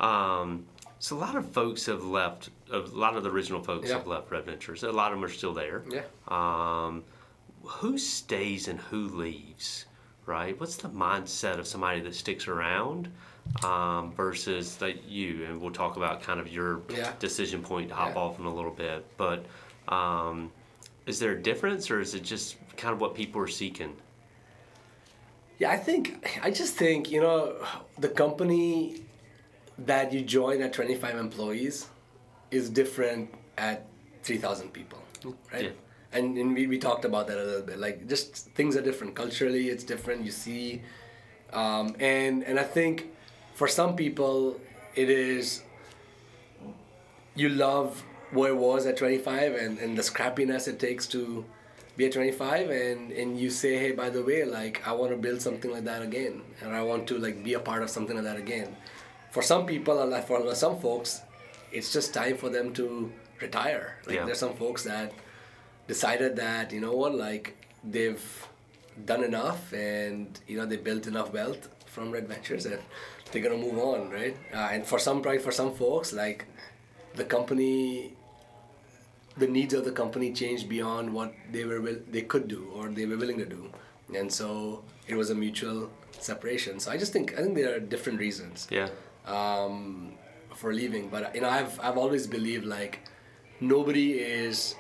Um, 0.01 0.67
so 0.99 1.17
a 1.17 1.19
lot 1.19 1.37
of 1.37 1.51
folks 1.51 1.87
have 1.87 2.05
left. 2.05 2.51
A 2.73 2.79
lot 2.79 3.17
of 3.17 3.23
the 3.25 3.31
original 3.31 3.63
folks 3.63 3.89
Yeah. 3.89 3.99
have 3.99 4.07
left 4.07 4.31
Red 4.31 4.45
Ventures. 4.45 4.83
A 4.83 4.93
lot 4.93 5.13
of 5.13 5.19
them 5.19 5.25
are 5.25 5.33
still 5.33 5.53
there. 5.53 5.83
Yeah. 5.91 6.03
Um, 6.29 7.05
who 7.63 7.99
stays 7.99 8.69
and 8.69 8.79
who 8.79 9.09
leaves? 9.09 9.87
Right. 10.25 10.59
What's 10.59 10.77
the 10.77 10.89
mindset 10.89 11.59
of 11.59 11.67
somebody 11.67 12.01
that 12.01 12.15
sticks 12.15 12.49
around 12.49 13.11
um, 13.65 14.13
versus 14.13 14.77
that 14.77 15.05
you? 15.05 15.45
And 15.45 15.61
we'll 15.61 15.71
talk 15.73 15.97
about 15.97 16.23
kind 16.23 16.41
of 16.41 16.49
your 16.49 16.83
Yeah. 16.91 17.13
decision 17.19 17.63
point 17.63 17.89
to 17.91 17.95
hop 17.95 18.15
Yeah. 18.15 18.21
off 18.21 18.39
in 18.39 18.45
a 18.47 18.55
little 18.55 18.71
bit. 18.71 19.05
But 19.17 19.45
um, 19.89 20.51
is 21.07 21.19
there 21.21 21.33
a 21.33 21.43
difference, 21.43 21.91
or 21.91 22.01
is 22.01 22.15
it 22.15 22.23
just 22.23 22.57
kind 22.77 22.93
of 22.93 23.01
what 23.01 23.15
people 23.15 23.41
are 23.41 23.47
seeking? 23.49 23.97
Yeah, 25.59 25.71
I 25.71 25.77
think 25.79 26.27
I 26.43 26.51
just 26.51 26.75
think 26.75 27.11
you 27.11 27.21
know 27.21 27.57
the 27.99 28.09
company 28.09 29.03
that 29.79 30.13
you 30.13 30.21
join 30.23 30.61
at 30.63 30.73
25 30.73 31.17
employees 31.17 31.87
is 32.51 32.69
different 32.71 33.33
at 33.59 33.87
3,000 34.23 34.73
people, 34.73 34.99
right? 35.53 35.65
Yeah. 35.65 35.71
And, 36.13 36.39
and 36.39 36.55
we, 36.55 36.67
we 36.67 36.79
talked 36.79 37.05
about 37.05 37.27
that 37.27 37.37
a 37.37 37.43
little 37.45 37.63
bit. 37.67 37.79
Like 37.79 38.07
just 38.09 38.49
things 38.55 38.75
are 38.77 38.81
different 38.81 39.15
culturally. 39.15 39.69
It's 39.69 39.85
different. 39.85 40.25
You 40.25 40.31
see, 40.31 40.83
um, 41.53 41.95
and 42.01 42.43
and 42.45 42.59
I 42.59 42.63
think 42.65 43.11
for 43.57 43.67
some 43.69 43.93
people 43.97 44.61
it 44.95 45.09
is 45.11 45.63
you 47.35 47.49
love 47.49 48.03
what 48.31 48.51
it 48.51 48.57
was 48.57 48.87
at 48.87 48.97
25 48.97 49.55
and, 49.55 49.79
and 49.79 49.97
the 49.97 50.03
scrappiness 50.03 50.69
it 50.69 50.79
takes 50.79 51.07
to 51.07 51.45
be 51.97 52.07
at 52.07 52.13
25 52.13 52.71
and, 52.71 53.13
and 53.13 53.39
you 53.41 53.49
say 53.51 53.79
hey 53.79 53.93
by 53.93 54.09
the 54.11 54.23
way 54.23 54.45
like 54.45 54.87
i 54.87 54.93
want 54.93 55.11
to 55.11 55.17
build 55.17 55.41
something 55.41 55.71
like 55.71 55.85
that 55.85 56.03
again 56.03 56.43
and 56.61 56.75
i 56.75 56.83
want 56.83 57.07
to 57.07 57.19
like 57.19 57.43
be 57.43 57.55
a 57.55 57.61
part 57.61 57.83
of 57.83 57.91
something 57.91 58.17
like 58.17 58.25
that 58.25 58.37
again 58.37 58.77
for 59.31 59.43
some 59.43 59.65
people 59.67 60.01
and 60.03 60.11
like 60.11 60.27
for 60.27 60.55
some 60.55 60.79
folks 60.79 61.23
it's 61.73 61.93
just 61.93 62.13
time 62.13 62.37
for 62.37 62.51
them 62.51 62.73
to 62.73 63.11
retire 63.41 63.97
like 64.07 64.17
Yeah. 64.17 64.25
there's 64.27 64.39
some 64.47 64.55
folks 64.55 64.83
that 64.85 65.13
decided 65.89 66.37
that 66.37 66.73
you 66.73 66.81
know 66.81 66.95
what 66.95 67.15
like 67.15 67.57
they've 67.85 68.27
done 69.05 69.23
enough 69.25 69.73
and 69.73 70.41
you 70.49 70.57
know 70.59 70.67
they 70.67 70.77
built 70.77 71.07
enough 71.07 71.33
wealth 71.33 71.69
from 71.87 72.11
red 72.11 72.27
ventures 72.29 72.67
and 72.67 72.81
they're 73.31 73.43
gonna 73.43 73.57
move 73.57 73.79
on 73.79 74.11
right 74.11 74.37
uh, 74.55 74.69
and 74.73 74.87
for 74.87 74.99
some 74.99 75.23
right 75.23 75.43
for 75.43 75.53
some 75.53 75.75
folks 75.75 76.13
like 76.13 76.45
the 77.15 77.25
company 77.25 78.13
the 79.39 79.47
needs 79.47 79.75
of 79.75 79.85
the 79.85 79.93
company 79.93 80.33
changed 80.33 80.69
beyond 80.69 81.13
what 81.13 81.33
they 81.53 81.65
were 81.65 81.81
will, 81.81 81.99
they 82.11 82.23
could 82.23 82.49
do 82.49 82.71
or 82.75 82.89
they 82.89 83.05
were 83.07 83.17
willing 83.17 83.39
to 83.39 83.45
do 83.45 83.71
and 84.15 84.33
so 84.33 84.83
it 85.09 85.15
was 85.15 85.31
a 85.31 85.35
mutual 85.35 85.91
separation 86.13 86.79
so 86.81 86.91
i 86.91 86.97
just 86.97 87.13
think 87.13 87.35
i 87.39 87.43
think 87.43 87.55
there 87.55 87.75
are 87.77 87.81
different 87.81 88.19
reasons 88.19 88.67
Yeah. 88.71 88.89
um, 89.27 90.13
for 90.55 90.73
leaving. 90.73 91.09
But 91.11 91.35
you 91.35 91.43
know, 91.43 91.51
I've 91.51 91.79
I've 91.87 91.99
always 91.99 92.27
believed 92.27 92.65
like 92.65 93.01
nobody 93.61 94.13
is 94.21 94.75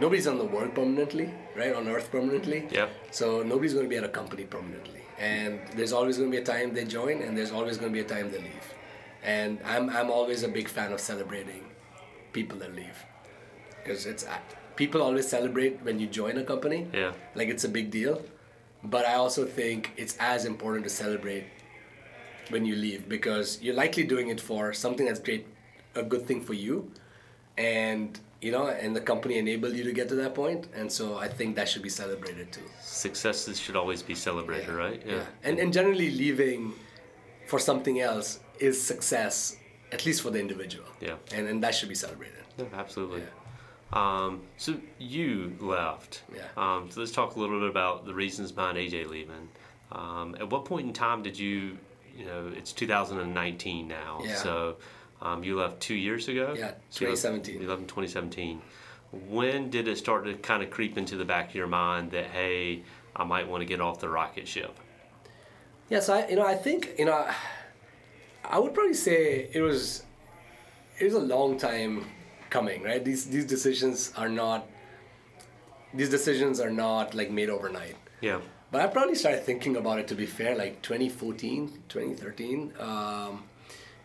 nobody's 0.00 0.26
on 0.26 0.38
the 0.38 0.44
world 0.54 0.74
permanently, 0.74 1.26
right? 1.54 1.74
On 1.74 1.86
Earth 1.86 2.10
permanently. 2.10 2.66
Yeah. 2.70 2.88
So 3.10 3.42
nobody's 3.42 3.74
going 3.74 3.84
to 3.84 3.90
be 3.90 3.98
at 3.98 4.04
a 4.04 4.08
company 4.20 4.44
permanently, 4.44 4.99
and 5.20 5.60
there's 5.76 5.92
always 5.92 6.16
going 6.18 6.30
to 6.30 6.36
be 6.36 6.42
a 6.42 6.46
time 6.54 6.74
they 6.74 6.84
join, 6.84 7.22
and 7.22 7.36
there's 7.38 7.52
always 7.52 7.76
going 7.78 7.92
to 7.92 7.96
be 8.00 8.04
a 8.06 8.08
time 8.16 8.30
they 8.32 8.38
leave. 8.38 8.68
And 9.22 9.58
I'm 9.64 9.88
I'm 9.90 10.10
always 10.10 10.42
a 10.42 10.48
big 10.48 10.68
fan 10.68 10.92
of 10.92 11.00
celebrating 11.00 11.64
people 12.32 12.58
that 12.58 12.74
leave, 12.74 12.98
because 13.78 14.06
it's 14.06 14.24
people 14.76 15.02
always 15.02 15.28
celebrate 15.28 15.78
when 15.82 16.00
you 16.00 16.06
join 16.06 16.38
a 16.38 16.44
company 16.44 16.86
Yeah. 16.94 17.12
like 17.34 17.48
it's 17.48 17.64
a 17.64 17.68
big 17.68 17.90
deal 17.90 18.22
but 18.82 19.04
i 19.04 19.14
also 19.14 19.44
think 19.44 19.90
it's 20.02 20.16
as 20.18 20.44
important 20.46 20.84
to 20.84 20.90
celebrate 20.90 21.44
when 22.48 22.64
you 22.64 22.74
leave 22.76 23.06
because 23.08 23.58
you're 23.62 23.74
likely 23.74 24.04
doing 24.04 24.28
it 24.34 24.40
for 24.40 24.72
something 24.72 25.04
that's 25.06 25.20
great 25.20 25.46
a 25.94 26.02
good 26.02 26.24
thing 26.26 26.40
for 26.40 26.54
you 26.54 26.90
and 27.58 28.18
you 28.40 28.50
know 28.50 28.66
and 28.68 28.94
the 28.96 29.00
company 29.00 29.38
enabled 29.38 29.74
you 29.74 29.84
to 29.84 29.92
get 29.92 30.08
to 30.08 30.14
that 30.14 30.34
point 30.34 30.66
and 30.74 30.90
so 30.90 31.18
i 31.18 31.28
think 31.28 31.54
that 31.56 31.68
should 31.68 31.82
be 31.82 31.88
celebrated 32.02 32.50
too 32.52 32.62
Successes 32.82 33.58
should 33.58 33.76
always 33.76 34.02
be 34.02 34.14
celebrated, 34.14 34.68
right? 34.84 35.00
Yeah. 35.06 35.24
and 35.46 35.58
and 35.58 35.72
generally 35.72 36.10
leaving 36.10 36.72
for 37.46 37.58
something 37.58 38.00
else 38.00 38.40
is 38.58 38.80
success 38.92 39.56
at 39.92 40.04
least 40.06 40.22
for 40.22 40.30
the 40.30 40.40
individual 40.40 40.88
Yeah. 41.00 41.16
and 41.36 41.46
and 41.50 41.62
that 41.64 41.74
should 41.74 41.88
be 41.88 41.94
celebrated 42.06 42.44
Yeah, 42.58 42.66
absolutely. 42.84 43.22
Um, 43.92 44.42
so 44.56 44.70
you 44.98 45.56
left. 45.58 46.22
Yeah. 46.34 46.42
Um, 46.56 46.80
so 46.90 47.00
let's 47.00 47.10
talk 47.12 47.34
a 47.36 47.40
little 47.40 47.58
bit 47.58 47.70
about 47.70 48.04
the 48.06 48.14
reasons 48.14 48.52
behind 48.52 48.78
AJ 48.78 49.08
leaving. 49.08 49.48
Um, 49.90 50.36
at 50.38 50.48
what 50.52 50.64
point 50.64 50.86
in 50.86 50.92
time 50.92 51.22
did 51.24 51.36
you, 51.36 51.76
you 52.16 52.24
know 52.24 52.52
it's 52.58 52.72
2019 52.72 53.88
now. 53.88 54.20
Yeah. 54.22 54.36
So 54.36 54.76
um, 55.22 55.44
you 55.44 55.56
left 55.56 55.80
two 55.80 55.94
years 55.94 56.28
ago. 56.28 56.54
Yeah, 56.56 56.72
So 56.90 57.04
you 57.04 57.10
left- 57.10 57.22
2017. 57.22 57.62
You 57.62 57.68
left 57.68 57.80
in 57.82 57.86
2017. 57.86 58.62
When 59.28 59.70
did 59.70 59.88
it 59.88 59.98
start 59.98 60.24
to 60.26 60.34
kind 60.34 60.62
of 60.62 60.70
creep 60.70 60.96
into 60.96 61.16
the 61.16 61.24
back 61.24 61.50
of 61.50 61.54
your 61.54 61.66
mind 61.66 62.12
that 62.12 62.26
hey, 62.26 62.82
I 63.16 63.24
might 63.24 63.48
want 63.48 63.60
to 63.62 63.66
get 63.66 63.80
off 63.80 63.98
the 64.00 64.08
rocket 64.08 64.46
ship? 64.46 64.78
Yeah, 65.88 66.00
so 66.00 66.14
I, 66.14 66.28
you 66.28 66.36
know, 66.36 66.46
I 66.46 66.54
think 66.54 66.94
you 66.98 67.04
know, 67.06 67.28
I 68.44 68.58
would 68.58 68.72
probably 68.72 68.94
say 68.94 69.50
it 69.52 69.60
was, 69.60 70.04
it 70.98 71.04
was 71.04 71.14
a 71.14 71.18
long 71.20 71.58
time 71.58 72.06
coming, 72.50 72.82
right? 72.84 73.04
These 73.04 73.26
these 73.26 73.44
decisions 73.44 74.12
are 74.16 74.28
not, 74.28 74.68
these 75.92 76.08
decisions 76.08 76.60
are 76.60 76.70
not 76.70 77.14
like 77.14 77.30
made 77.32 77.50
overnight. 77.50 77.96
Yeah. 78.20 78.40
But 78.70 78.82
I 78.82 78.86
probably 78.86 79.16
started 79.16 79.42
thinking 79.42 79.76
about 79.76 79.98
it 79.98 80.06
to 80.08 80.14
be 80.14 80.26
fair, 80.26 80.54
like 80.54 80.80
2014, 80.82 81.82
2013. 81.88 82.72
Um, 82.78 83.42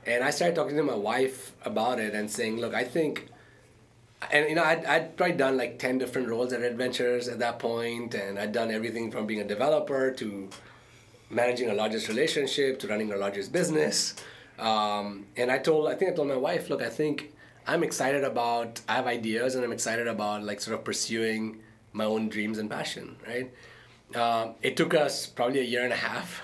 and 0.05 0.23
I 0.23 0.29
started 0.29 0.55
talking 0.55 0.77
to 0.77 0.83
my 0.83 0.95
wife 0.95 1.53
about 1.63 1.99
it 1.99 2.13
and 2.13 2.29
saying, 2.29 2.59
look, 2.59 2.73
I 2.73 2.83
think, 2.83 3.27
and 4.31 4.49
you 4.49 4.55
know, 4.55 4.63
I'd, 4.63 4.85
I'd 4.85 5.17
probably 5.17 5.35
done 5.35 5.57
like 5.57 5.79
10 5.79 5.97
different 5.97 6.27
roles 6.27 6.53
at 6.53 6.61
Red 6.61 6.77
Ventures 6.77 7.27
at 7.27 7.39
that 7.39 7.59
point, 7.59 8.13
and 8.13 8.37
I'd 8.37 8.51
done 8.51 8.71
everything 8.71 9.11
from 9.11 9.25
being 9.25 9.41
a 9.41 9.47
developer 9.47 10.11
to 10.11 10.49
managing 11.29 11.69
a 11.69 11.73
largest 11.73 12.07
relationship 12.07 12.79
to 12.79 12.87
running 12.87 13.11
a 13.11 13.17
largest 13.17 13.51
business. 13.51 14.15
Um, 14.59 15.25
and 15.35 15.51
I 15.51 15.57
told, 15.57 15.87
I 15.87 15.95
think 15.95 16.11
I 16.11 16.15
told 16.15 16.27
my 16.27 16.37
wife, 16.37 16.69
look, 16.69 16.81
I 16.81 16.89
think 16.89 17.33
I'm 17.67 17.83
excited 17.83 18.23
about, 18.23 18.81
I 18.87 18.95
have 18.95 19.07
ideas 19.07 19.55
and 19.55 19.63
I'm 19.63 19.71
excited 19.71 20.07
about 20.07 20.43
like 20.43 20.61
sort 20.61 20.77
of 20.77 20.85
pursuing 20.85 21.61
my 21.93 22.05
own 22.05 22.29
dreams 22.29 22.57
and 22.57 22.69
passion, 22.69 23.17
right? 23.27 23.51
Um, 24.15 24.55
it 24.61 24.77
took 24.77 24.93
us 24.93 25.25
probably 25.25 25.59
a 25.59 25.63
year 25.63 25.83
and 25.83 25.91
a 25.91 25.97
half 25.97 26.43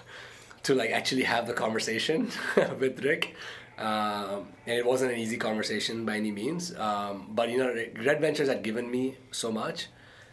to 0.63 0.75
like 0.75 0.91
actually 0.91 1.23
have 1.23 1.47
the 1.47 1.53
conversation 1.53 2.31
with 2.79 3.03
Ric. 3.03 3.35
Um, 3.77 4.49
and 4.67 4.77
it 4.77 4.85
wasn't 4.85 5.11
an 5.11 5.17
easy 5.17 5.37
conversation 5.37 6.05
by 6.05 6.17
any 6.17 6.31
means. 6.31 6.75
Um, 6.75 7.27
but 7.31 7.49
you 7.49 7.57
know, 7.57 7.73
Red 8.05 8.21
Ventures 8.21 8.47
had 8.47 8.63
given 8.63 8.89
me 8.89 9.17
so 9.31 9.51
much. 9.51 9.87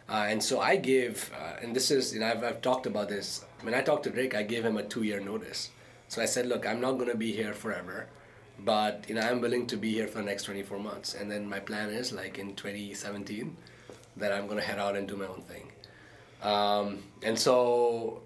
Uh, 0.09 0.27
and 0.29 0.43
so 0.43 0.61
I 0.61 0.77
gave, 0.77 1.31
uh, 1.39 1.57
and 1.63 1.77
this 1.77 1.91
is, 1.91 2.15
you 2.15 2.21
know, 2.21 2.27
I've, 2.27 2.43
I've 2.43 2.63
talked 2.63 2.87
about 2.87 3.09
this. 3.09 3.45
When 3.61 3.75
I 3.75 3.83
talked 3.83 4.05
to 4.05 4.11
Ric, 4.11 4.35
I 4.35 4.43
gave 4.43 4.65
him 4.65 4.79
a 4.79 4.83
two 4.83 5.03
year 5.03 5.21
notice. 5.21 5.71
So 6.09 6.23
I 6.23 6.25
said, 6.25 6.47
look, 6.47 6.67
I'm 6.67 6.81
not 6.81 6.93
going 6.93 7.11
to 7.11 7.17
be 7.17 7.33
here 7.33 7.53
forever, 7.53 8.07
but, 8.59 9.05
you 9.09 9.15
know, 9.15 9.21
I'm 9.21 9.43
willing 9.43 9.67
to 9.67 9.77
be 9.77 9.93
here 9.93 10.07
for 10.07 10.19
the 10.19 10.25
next 10.25 10.45
24 10.45 10.79
months. 10.79 11.13
And 11.13 11.31
then 11.31 11.47
my 11.47 11.61
plan 11.61 11.91
is, 11.91 12.13
like 12.13 12.39
in 12.39 12.55
2017, 12.55 13.55
that 14.17 14.33
I'm 14.33 14.47
going 14.47 14.59
to 14.59 14.65
head 14.65 14.79
out 14.79 14.97
and 14.97 15.07
do 15.07 15.17
my 15.17 15.27
own 15.27 15.43
thing. 15.43 15.71
Um, 16.43 17.03
and 17.23 17.39
so, 17.39 18.23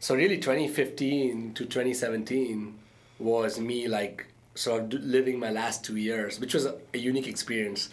so 0.00 0.14
really 0.16 0.38
2015 0.38 1.54
to 1.54 1.64
2017 1.66 2.74
was 3.18 3.60
me 3.60 3.86
like 3.88 4.26
sort 4.54 4.92
of 4.94 5.00
living 5.04 5.38
my 5.38 5.50
last 5.50 5.84
two 5.84 5.96
years, 5.96 6.40
which 6.40 6.54
was 6.54 6.64
a, 6.66 6.74
a 6.94 6.98
unique 6.98 7.28
experience 7.28 7.90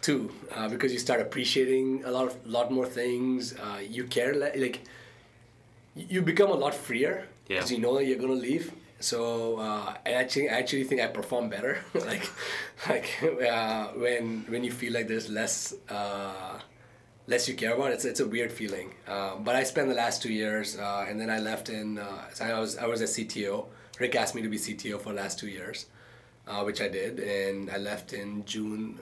too, 0.00 0.30
uh, 0.54 0.68
because 0.68 0.92
you 0.92 0.98
start 0.98 1.20
appreciating 1.20 2.04
a 2.04 2.10
lot 2.10 2.26
of 2.28 2.46
lot 2.46 2.70
more 2.70 2.86
things. 2.86 3.54
Uh, 3.54 3.78
you 3.96 4.04
care 4.04 4.32
le- 4.34 4.56
like 4.56 4.80
you 5.94 6.22
become 6.22 6.50
a 6.50 6.54
lot 6.54 6.74
freer 6.74 7.26
Yeah. 7.48 7.56
because 7.56 7.72
you 7.72 7.78
know 7.78 7.94
that 7.96 8.04
you're 8.06 8.18
gonna 8.18 8.32
leave. 8.50 8.72
So 9.00 9.58
uh, 9.58 9.94
I 10.06 10.10
actually 10.12 10.48
I 10.50 10.58
actually 10.58 10.84
think 10.84 11.00
I 11.00 11.06
perform 11.08 11.48
better, 11.48 11.78
like 11.94 12.28
like 12.88 13.08
uh, 13.22 13.88
when 13.94 14.44
when 14.48 14.62
you 14.64 14.70
feel 14.72 14.92
like 14.92 15.08
there's 15.08 15.28
less. 15.28 15.74
Less 17.28 17.46
you 17.46 17.54
care 17.54 17.74
about. 17.74 17.92
It's 17.92 18.06
it's 18.06 18.20
a 18.20 18.26
weird 18.26 18.50
feeling. 18.50 18.94
Uh, 19.06 19.36
but 19.36 19.54
I 19.54 19.62
spent 19.62 19.88
the 19.88 19.94
last 19.94 20.22
two 20.22 20.32
years, 20.32 20.78
uh, 20.78 21.04
and 21.08 21.20
then 21.20 21.28
I 21.28 21.38
left 21.38 21.68
in. 21.68 21.98
Uh, 21.98 22.22
so 22.32 22.44
I 22.46 22.58
was 22.58 22.78
I 22.78 22.86
was 22.86 23.00
a 23.02 23.04
CTO. 23.04 23.66
Ric 24.00 24.14
asked 24.16 24.34
me 24.34 24.40
to 24.42 24.48
be 24.48 24.56
CTO 24.56 24.98
for 24.98 25.10
the 25.12 25.16
last 25.22 25.38
two 25.38 25.48
years, 25.48 25.86
uh, 26.46 26.62
which 26.62 26.80
I 26.80 26.88
did, 26.88 27.20
and 27.20 27.70
I 27.70 27.76
left 27.76 28.12
in 28.14 28.44
June 28.46 28.98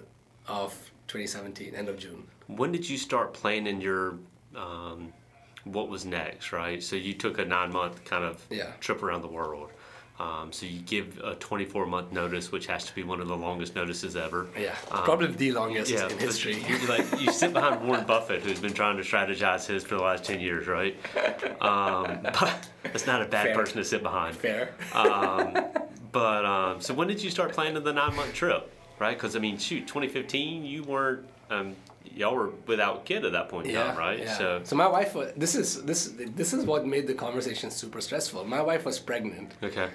of 0.48 0.72
2017, 1.08 1.74
end 1.74 1.88
of 1.88 1.98
June. 1.98 2.26
When 2.48 2.72
did 2.72 2.88
you 2.88 2.96
start 2.98 3.32
planning 3.32 3.80
your 3.80 4.18
um, 4.56 5.12
what 5.62 5.88
was 5.88 6.04
next? 6.04 6.52
Right. 6.52 6.82
So 6.82 6.96
you 6.96 7.14
took 7.14 7.38
a 7.38 7.44
nine 7.44 7.72
month 7.72 8.04
kind 8.04 8.24
of 8.24 8.44
Yeah. 8.50 8.72
trip 8.80 9.04
around 9.04 9.22
the 9.22 9.28
world. 9.40 9.70
Um, 10.18 10.50
so 10.50 10.64
you 10.64 10.80
give 10.80 11.20
a 11.22 11.34
24 11.34 11.84
month 11.86 12.10
notice, 12.10 12.50
which 12.50 12.66
has 12.68 12.84
to 12.84 12.94
be 12.94 13.02
one 13.02 13.20
of 13.20 13.28
the 13.28 13.36
longest 13.36 13.74
notices 13.74 14.16
ever. 14.16 14.46
Yeah, 14.58 14.74
Um, 14.90 15.04
probably 15.04 15.26
the 15.26 15.52
longest 15.52 15.90
yeah, 15.90 16.08
in 16.08 16.18
history. 16.18 16.54
You, 16.66 16.78
like 16.86 17.04
you 17.20 17.30
sit 17.32 17.52
behind 17.52 17.86
Warren 17.86 18.06
Buffett, 18.12 18.42
who's 18.42 18.58
been 18.60 18.72
trying 18.72 18.96
to 18.96 19.02
strategize 19.02 19.66
his 19.66 19.84
for 19.84 19.96
the 19.96 20.02
last 20.02 20.24
ten 20.24 20.40
years, 20.40 20.66
right? 20.66 20.96
Um, 21.60 22.20
but 22.22 22.68
that's 22.82 23.06
not 23.06 23.20
a 23.20 23.26
bad 23.26 23.46
Fair. 23.48 23.54
person 23.54 23.76
to 23.76 23.84
sit 23.84 24.02
behind. 24.02 24.36
Fair. 24.36 24.74
But 26.12 26.46
um, 26.46 26.80
so 26.80 26.94
when 26.94 27.08
did 27.08 27.22
you 27.22 27.28
start 27.28 27.52
planning 27.52 27.82
the 27.84 27.92
nine 27.92 28.16
month 28.16 28.32
trip, 28.32 28.72
right? 28.98 29.14
Because 29.14 29.36
I 29.36 29.38
mean, 29.38 29.58
shoot, 29.58 29.86
2015, 29.86 30.64
you 30.64 30.82
weren't, 30.82 31.26
um, 31.50 31.76
y'all 32.14 32.34
were 32.34 32.52
without 32.66 33.04
kid 33.04 33.26
at 33.26 33.32
that 33.32 33.50
point 33.50 33.66
in 33.66 33.74
time, 33.74 33.98
right? 33.98 34.20
Yeah. 34.20 34.38
So 34.38 34.60
so 34.64 34.76
my 34.76 34.86
wife 34.88 35.14
was. 35.14 35.32
This 35.36 35.54
is 35.54 35.82
this 35.82 36.14
this 36.16 36.54
is 36.54 36.64
what 36.64 36.86
made 36.86 37.06
the 37.06 37.12
conversation 37.12 37.70
super 37.70 38.00
stressful. 38.00 38.46
My 38.46 38.62
wife 38.62 38.86
was 38.86 38.98
pregnant. 38.98 39.52
okay, 39.62 39.88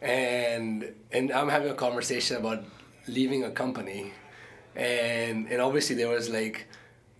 and 0.00 0.94
and 1.12 1.32
I'm 1.32 1.48
having 1.48 1.70
a 1.70 1.74
conversation 1.74 2.36
about 2.36 2.64
leaving 3.06 3.44
a 3.44 3.50
company, 3.50 4.12
and 4.74 5.48
and 5.48 5.60
obviously 5.60 5.96
there 5.96 6.08
was 6.08 6.28
like, 6.28 6.66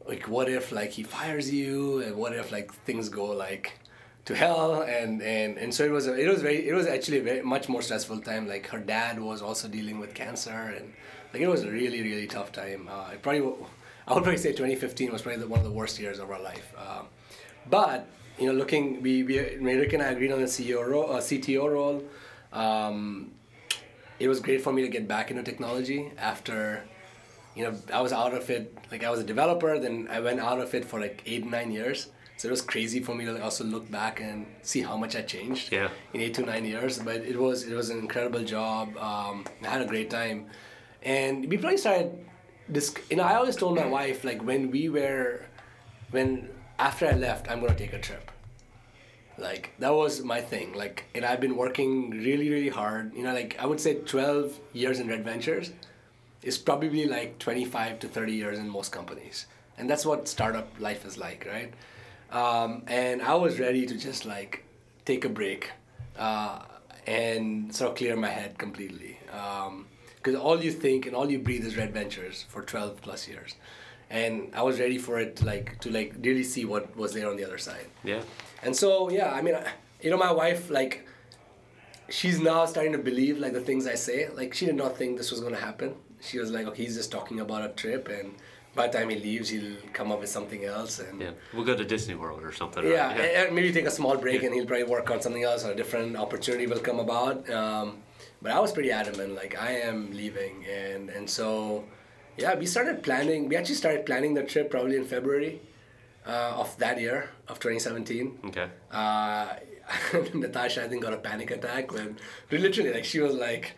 like 0.08 0.28
what 0.28 0.48
if 0.48 0.72
like 0.72 0.90
he 0.90 1.02
fires 1.02 1.50
you, 1.50 2.00
and 2.02 2.16
what 2.16 2.34
if 2.34 2.52
like 2.52 2.72
things 2.72 3.08
go 3.08 3.26
like 3.26 3.78
to 4.26 4.34
hell, 4.34 4.82
and 4.82 5.22
and 5.22 5.58
and 5.58 5.74
so 5.74 5.84
it 5.84 5.90
was 5.90 6.06
a, 6.06 6.14
it 6.14 6.28
was 6.28 6.42
very 6.42 6.68
it 6.68 6.74
was 6.74 6.86
actually 6.86 7.18
a 7.18 7.22
very 7.22 7.42
much 7.42 7.68
more 7.68 7.82
stressful 7.82 8.20
time. 8.20 8.48
Like 8.48 8.66
her 8.68 8.80
dad 8.80 9.20
was 9.20 9.42
also 9.42 9.68
dealing 9.68 9.98
with 9.98 10.14
cancer, 10.14 10.74
and 10.76 10.92
like 11.32 11.42
it 11.42 11.48
was 11.48 11.62
a 11.62 11.70
really 11.70 12.02
really 12.02 12.26
tough 12.26 12.52
time. 12.52 12.88
Uh, 12.90 13.10
it 13.12 13.22
probably 13.22 13.40
I 14.08 14.14
would 14.14 14.22
probably 14.22 14.38
say 14.38 14.52
2015 14.52 15.10
was 15.10 15.22
probably 15.22 15.40
the, 15.40 15.48
one 15.48 15.58
of 15.58 15.64
the 15.64 15.72
worst 15.72 15.98
years 15.98 16.20
of 16.20 16.30
our 16.30 16.40
life. 16.40 16.72
Um, 16.78 17.06
but 17.68 18.08
you 18.38 18.46
know, 18.46 18.52
looking, 18.52 19.02
we, 19.02 19.22
we 19.22 19.38
Ric 19.38 19.92
and 19.94 20.02
I 20.02 20.06
agreed 20.06 20.30
on 20.30 20.40
the 20.40 20.46
CEO 20.46 20.86
role, 20.86 21.12
uh, 21.12 21.20
CTO 21.20 21.72
role. 21.72 22.04
Um, 22.56 23.32
it 24.18 24.28
was 24.28 24.40
great 24.40 24.62
for 24.62 24.72
me 24.72 24.80
to 24.82 24.88
get 24.88 25.06
back 25.06 25.30
into 25.30 25.42
technology 25.42 26.10
after, 26.16 26.82
you 27.54 27.62
know, 27.64 27.74
I 27.92 28.00
was 28.00 28.12
out 28.12 28.32
of 28.34 28.48
it. 28.50 28.64
Like 28.90 29.04
I 29.04 29.10
was 29.10 29.20
a 29.20 29.24
developer, 29.24 29.78
then 29.78 30.08
I 30.10 30.20
went 30.20 30.40
out 30.40 30.60
of 30.60 30.74
it 30.74 30.84
for 30.84 30.98
like 30.98 31.22
eight 31.26 31.44
nine 31.46 31.70
years. 31.70 32.08
So 32.38 32.48
it 32.48 32.50
was 32.50 32.60
crazy 32.62 33.00
for 33.00 33.14
me 33.14 33.24
to 33.24 33.42
also 33.42 33.64
look 33.64 33.90
back 33.90 34.20
and 34.20 34.46
see 34.62 34.82
how 34.82 34.96
much 34.96 35.16
I 35.16 35.22
changed 35.22 35.72
Yeah. 35.72 35.88
in 36.12 36.20
eight 36.20 36.34
to 36.34 36.42
nine 36.42 36.64
years. 36.66 36.98
But 36.98 37.18
it 37.32 37.38
was 37.38 37.62
it 37.70 37.74
was 37.74 37.88
an 37.90 37.98
incredible 37.98 38.44
job. 38.44 38.96
Um, 38.98 39.44
I 39.64 39.68
had 39.68 39.82
a 39.82 39.86
great 39.86 40.10
time, 40.10 40.46
and 41.02 41.48
we 41.50 41.56
probably 41.56 41.78
started. 41.78 42.08
This, 42.68 42.92
you 43.10 43.16
know, 43.16 43.22
I 43.22 43.34
always 43.36 43.56
told 43.56 43.76
my 43.76 43.86
wife 43.86 44.24
like 44.24 44.40
when 44.42 44.70
we 44.72 44.88
were, 44.88 45.46
when 46.10 46.48
after 46.78 47.06
I 47.06 47.12
left, 47.12 47.48
I'm 47.50 47.60
gonna 47.60 47.74
take 47.84 47.92
a 47.94 47.98
trip. 48.08 48.30
Like 49.38 49.72
that 49.78 49.94
was 49.94 50.22
my 50.22 50.40
thing. 50.40 50.72
Like, 50.72 51.04
and 51.14 51.24
I've 51.24 51.40
been 51.40 51.56
working 51.56 52.10
really, 52.10 52.48
really 52.50 52.68
hard. 52.68 53.14
You 53.14 53.24
know, 53.24 53.34
like 53.34 53.56
I 53.58 53.66
would 53.66 53.80
say 53.80 53.94
12 53.94 54.58
years 54.72 54.98
in 54.98 55.08
Red 55.08 55.24
Ventures 55.24 55.72
is 56.42 56.56
probably 56.58 57.06
like 57.06 57.38
25 57.38 57.98
to 58.00 58.08
30 58.08 58.32
years 58.32 58.58
in 58.58 58.68
most 58.68 58.92
companies, 58.92 59.46
and 59.78 59.90
that's 59.90 60.06
what 60.06 60.28
startup 60.28 60.68
life 60.78 61.04
is 61.04 61.18
like, 61.18 61.46
right? 61.46 61.72
Um, 62.30 62.82
and 62.86 63.22
I 63.22 63.34
was 63.34 63.58
ready 63.58 63.86
to 63.86 63.96
just 63.96 64.24
like 64.26 64.64
take 65.04 65.24
a 65.24 65.28
break 65.28 65.70
uh, 66.18 66.60
and 67.06 67.74
sort 67.74 67.92
of 67.92 67.96
clear 67.96 68.16
my 68.16 68.28
head 68.28 68.58
completely. 68.58 69.18
Because 69.26 70.34
all 70.40 70.62
you 70.62 70.72
think 70.72 71.06
and 71.06 71.14
all 71.14 71.30
you 71.30 71.38
breathe 71.38 71.64
is 71.64 71.76
Red 71.76 71.92
Ventures 71.92 72.44
for 72.48 72.62
12 72.62 73.00
plus 73.00 73.28
years, 73.28 73.54
and 74.10 74.50
I 74.54 74.62
was 74.62 74.78
ready 74.78 74.98
for 74.98 75.18
it, 75.18 75.42
like 75.42 75.78
to 75.80 75.90
like 75.90 76.14
really 76.20 76.44
see 76.44 76.64
what 76.64 76.96
was 76.96 77.12
there 77.12 77.28
on 77.28 77.36
the 77.36 77.44
other 77.44 77.58
side. 77.58 77.86
yeah, 78.04 78.22
And 78.62 78.74
so 78.76 79.10
yeah, 79.10 79.32
I 79.32 79.42
mean, 79.42 79.56
you 80.02 80.10
know, 80.10 80.16
my 80.16 80.30
wife 80.32 80.70
like, 80.70 81.06
she's 82.08 82.38
now 82.40 82.64
starting 82.66 82.92
to 82.92 82.98
believe 82.98 83.38
like 83.38 83.52
the 83.52 83.60
things 83.60 83.86
I 83.86 83.94
say. 83.94 84.28
Like 84.28 84.54
she 84.54 84.66
did 84.66 84.76
not 84.76 84.96
think 84.96 85.18
this 85.18 85.30
was 85.30 85.40
gonna 85.40 85.56
happen. 85.70 85.94
She 86.20 86.38
was 86.38 86.50
like, 86.50 86.66
okay, 86.66 86.84
he's 86.84 86.96
just 86.96 87.10
talking 87.12 87.40
about 87.40 87.62
a 87.64 87.68
trip, 87.74 88.08
and 88.08 88.34
by 88.74 88.86
the 88.86 88.98
time 88.98 89.08
he 89.10 89.16
leaves, 89.16 89.48
he'll 89.50 89.76
come 89.92 90.10
up 90.12 90.20
with 90.20 90.30
something 90.30 90.64
else. 90.64 90.98
And 90.98 91.20
yeah. 91.20 91.30
We'll 91.54 91.64
go 91.64 91.76
to 91.76 91.84
Disney 91.84 92.14
World 92.14 92.42
or 92.42 92.52
something. 92.52 92.82
right? 92.84 92.92
yeah, 92.92 93.10
and- 93.10 93.20
and 93.48 93.54
maybe 93.54 93.70
take 93.72 93.86
a 93.86 93.90
small 93.90 94.16
break, 94.16 94.40
Yeah. 94.40 94.46
and 94.46 94.54
he'll 94.54 94.66
probably 94.66 94.84
work 94.84 95.10
on 95.10 95.20
something 95.20 95.42
else, 95.42 95.64
or 95.64 95.72
a 95.72 95.74
different 95.74 96.16
opportunity 96.16 96.66
will 96.66 96.80
come 96.80 96.98
about. 97.00 97.48
Um, 97.50 97.98
but 98.42 98.50
I 98.52 98.60
was 98.60 98.72
pretty 98.72 98.90
adamant, 98.92 99.34
like 99.34 99.60
I 99.60 99.72
am 99.90 100.10
leaving, 100.12 100.64
and 100.66 101.10
and 101.10 101.28
so, 101.28 101.84
yeah, 102.38 102.54
we 102.54 102.66
started 102.66 103.02
planning. 103.02 103.48
We 103.48 103.56
actually 103.56 103.76
started 103.76 104.06
planning 104.06 104.34
the 104.34 104.42
trip 104.42 104.70
probably 104.70 104.96
in 104.96 105.04
February 105.04 105.60
uh, 106.26 106.54
of 106.56 106.76
that 106.78 107.00
year 107.00 107.30
of 107.48 107.58
2017 107.60 108.38
Okay. 108.46 108.68
uh, 108.90 109.54
Natasha 110.34 110.84
I 110.84 110.88
think 110.88 111.02
got 111.02 111.12
a 111.12 111.18
panic 111.18 111.50
attack 111.52 111.92
when 111.92 112.16
literally 112.50 112.92
like 112.92 113.04
she 113.04 113.20
was 113.20 113.34
like 113.34 113.74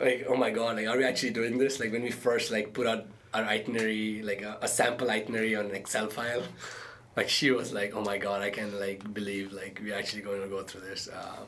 like 0.00 0.24
oh 0.26 0.34
my 0.34 0.48
god 0.50 0.76
like 0.76 0.86
are 0.88 0.96
we 0.96 1.04
actually 1.04 1.32
doing 1.32 1.58
this 1.58 1.78
like 1.78 1.92
when 1.92 2.02
we 2.02 2.10
first 2.10 2.50
like 2.50 2.72
put 2.72 2.86
out 2.86 3.04
our 3.34 3.44
itinerary 3.44 4.22
like 4.22 4.40
a, 4.40 4.56
a 4.62 4.68
sample 4.68 5.10
itinerary 5.10 5.54
on 5.54 5.66
an 5.66 5.74
Excel 5.74 6.08
file 6.08 6.42
like 7.16 7.28
she 7.28 7.50
was 7.50 7.74
like 7.74 7.94
oh 7.94 8.00
my 8.02 8.16
god 8.16 8.40
I 8.40 8.48
can't 8.48 8.72
like 8.80 9.12
believe 9.12 9.52
like 9.52 9.78
we're 9.84 9.94
actually 9.94 10.22
going 10.22 10.40
to 10.40 10.48
go 10.48 10.62
through 10.62 10.80
this 10.82 11.08
uh, 11.08 11.40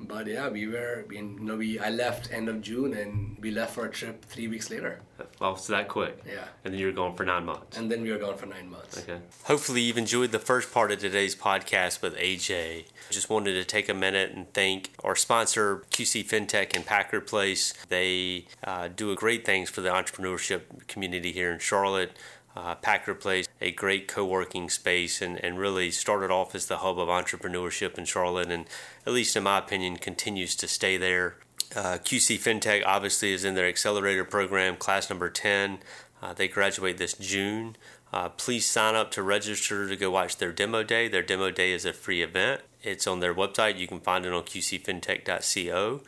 But 0.00 0.26
yeah, 0.26 0.48
we 0.48 0.66
were, 0.66 1.04
you 1.10 1.22
know, 1.22 1.56
we 1.56 1.78
I 1.78 1.90
left 1.90 2.32
end 2.32 2.48
of 2.48 2.62
June 2.62 2.94
and 2.94 3.36
we 3.40 3.50
left 3.50 3.74
for 3.74 3.86
a 3.86 3.90
trip 3.90 4.24
three 4.24 4.48
weeks 4.48 4.70
later. 4.70 5.00
Well, 5.38 5.54
it's 5.54 5.66
that 5.66 5.88
quick. 5.88 6.18
Yeah. 6.26 6.44
And 6.64 6.72
then 6.72 6.80
you 6.80 6.86
were 6.86 6.92
gone 6.92 7.14
for 7.14 7.24
nine 7.24 7.44
months. 7.44 7.76
And 7.76 7.90
then 7.90 8.02
we 8.02 8.10
were 8.10 8.18
gone 8.18 8.36
for 8.36 8.46
nine 8.46 8.70
months. 8.70 8.98
Okay. 8.98 9.20
Hopefully, 9.44 9.82
you've 9.82 9.98
enjoyed 9.98 10.32
the 10.32 10.38
first 10.38 10.72
part 10.72 10.90
of 10.90 10.98
today's 11.00 11.36
podcast 11.36 12.00
with 12.00 12.16
AJ. 12.16 12.86
Just 13.10 13.28
wanted 13.28 13.54
to 13.54 13.64
take 13.64 13.88
a 13.88 13.94
minute 13.94 14.32
and 14.32 14.52
thank 14.52 14.90
our 15.04 15.16
sponsor, 15.16 15.84
QC 15.90 16.24
FinTech 16.26 16.74
and 16.74 16.86
Packard 16.86 17.26
Place. 17.26 17.74
They 17.88 18.46
uh, 18.64 18.88
do 18.88 19.14
great 19.14 19.44
things 19.44 19.68
for 19.68 19.80
the 19.82 19.90
entrepreneurship 19.90 20.86
community 20.86 21.32
here 21.32 21.52
in 21.52 21.58
Charlotte. 21.58 22.12
Uh, 22.56 22.74
Packard 22.74 23.20
Place, 23.20 23.46
a 23.60 23.70
great 23.70 24.08
co 24.08 24.24
working 24.24 24.68
space, 24.68 25.22
and, 25.22 25.42
and 25.44 25.58
really 25.58 25.90
started 25.90 26.30
off 26.30 26.54
as 26.54 26.66
the 26.66 26.78
hub 26.78 26.98
of 26.98 27.08
entrepreneurship 27.08 27.96
in 27.96 28.04
Charlotte, 28.04 28.50
and 28.50 28.66
at 29.06 29.12
least 29.12 29.36
in 29.36 29.44
my 29.44 29.58
opinion, 29.58 29.96
continues 29.96 30.56
to 30.56 30.66
stay 30.66 30.96
there. 30.96 31.36
Uh, 31.74 31.98
QC 31.98 32.36
FinTech 32.38 32.82
obviously 32.84 33.32
is 33.32 33.44
in 33.44 33.54
their 33.54 33.68
accelerator 33.68 34.24
program, 34.24 34.76
class 34.76 35.08
number 35.08 35.30
10. 35.30 35.78
Uh, 36.20 36.32
they 36.32 36.48
graduate 36.48 36.98
this 36.98 37.14
June. 37.14 37.76
Uh, 38.12 38.28
please 38.28 38.66
sign 38.66 38.96
up 38.96 39.10
to 39.12 39.22
register 39.22 39.88
to 39.88 39.96
go 39.96 40.10
watch 40.10 40.36
their 40.38 40.52
demo 40.52 40.82
day. 40.82 41.06
Their 41.06 41.22
demo 41.22 41.50
day 41.50 41.70
is 41.70 41.84
a 41.84 41.92
free 41.92 42.22
event. 42.22 42.62
It's 42.82 43.06
on 43.06 43.20
their 43.20 43.34
website. 43.34 43.78
You 43.78 43.86
can 43.86 44.00
find 44.00 44.26
it 44.26 44.32
on 44.32 44.42
qcfintech.co. 44.42 46.00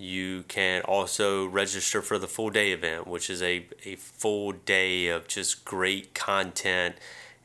You 0.00 0.44
can 0.48 0.80
also 0.80 1.44
register 1.44 2.00
for 2.00 2.18
the 2.18 2.26
full 2.26 2.48
day 2.48 2.72
event, 2.72 3.06
which 3.06 3.28
is 3.28 3.42
a, 3.42 3.66
a 3.84 3.96
full 3.96 4.52
day 4.52 5.08
of 5.08 5.28
just 5.28 5.66
great 5.66 6.14
content 6.14 6.96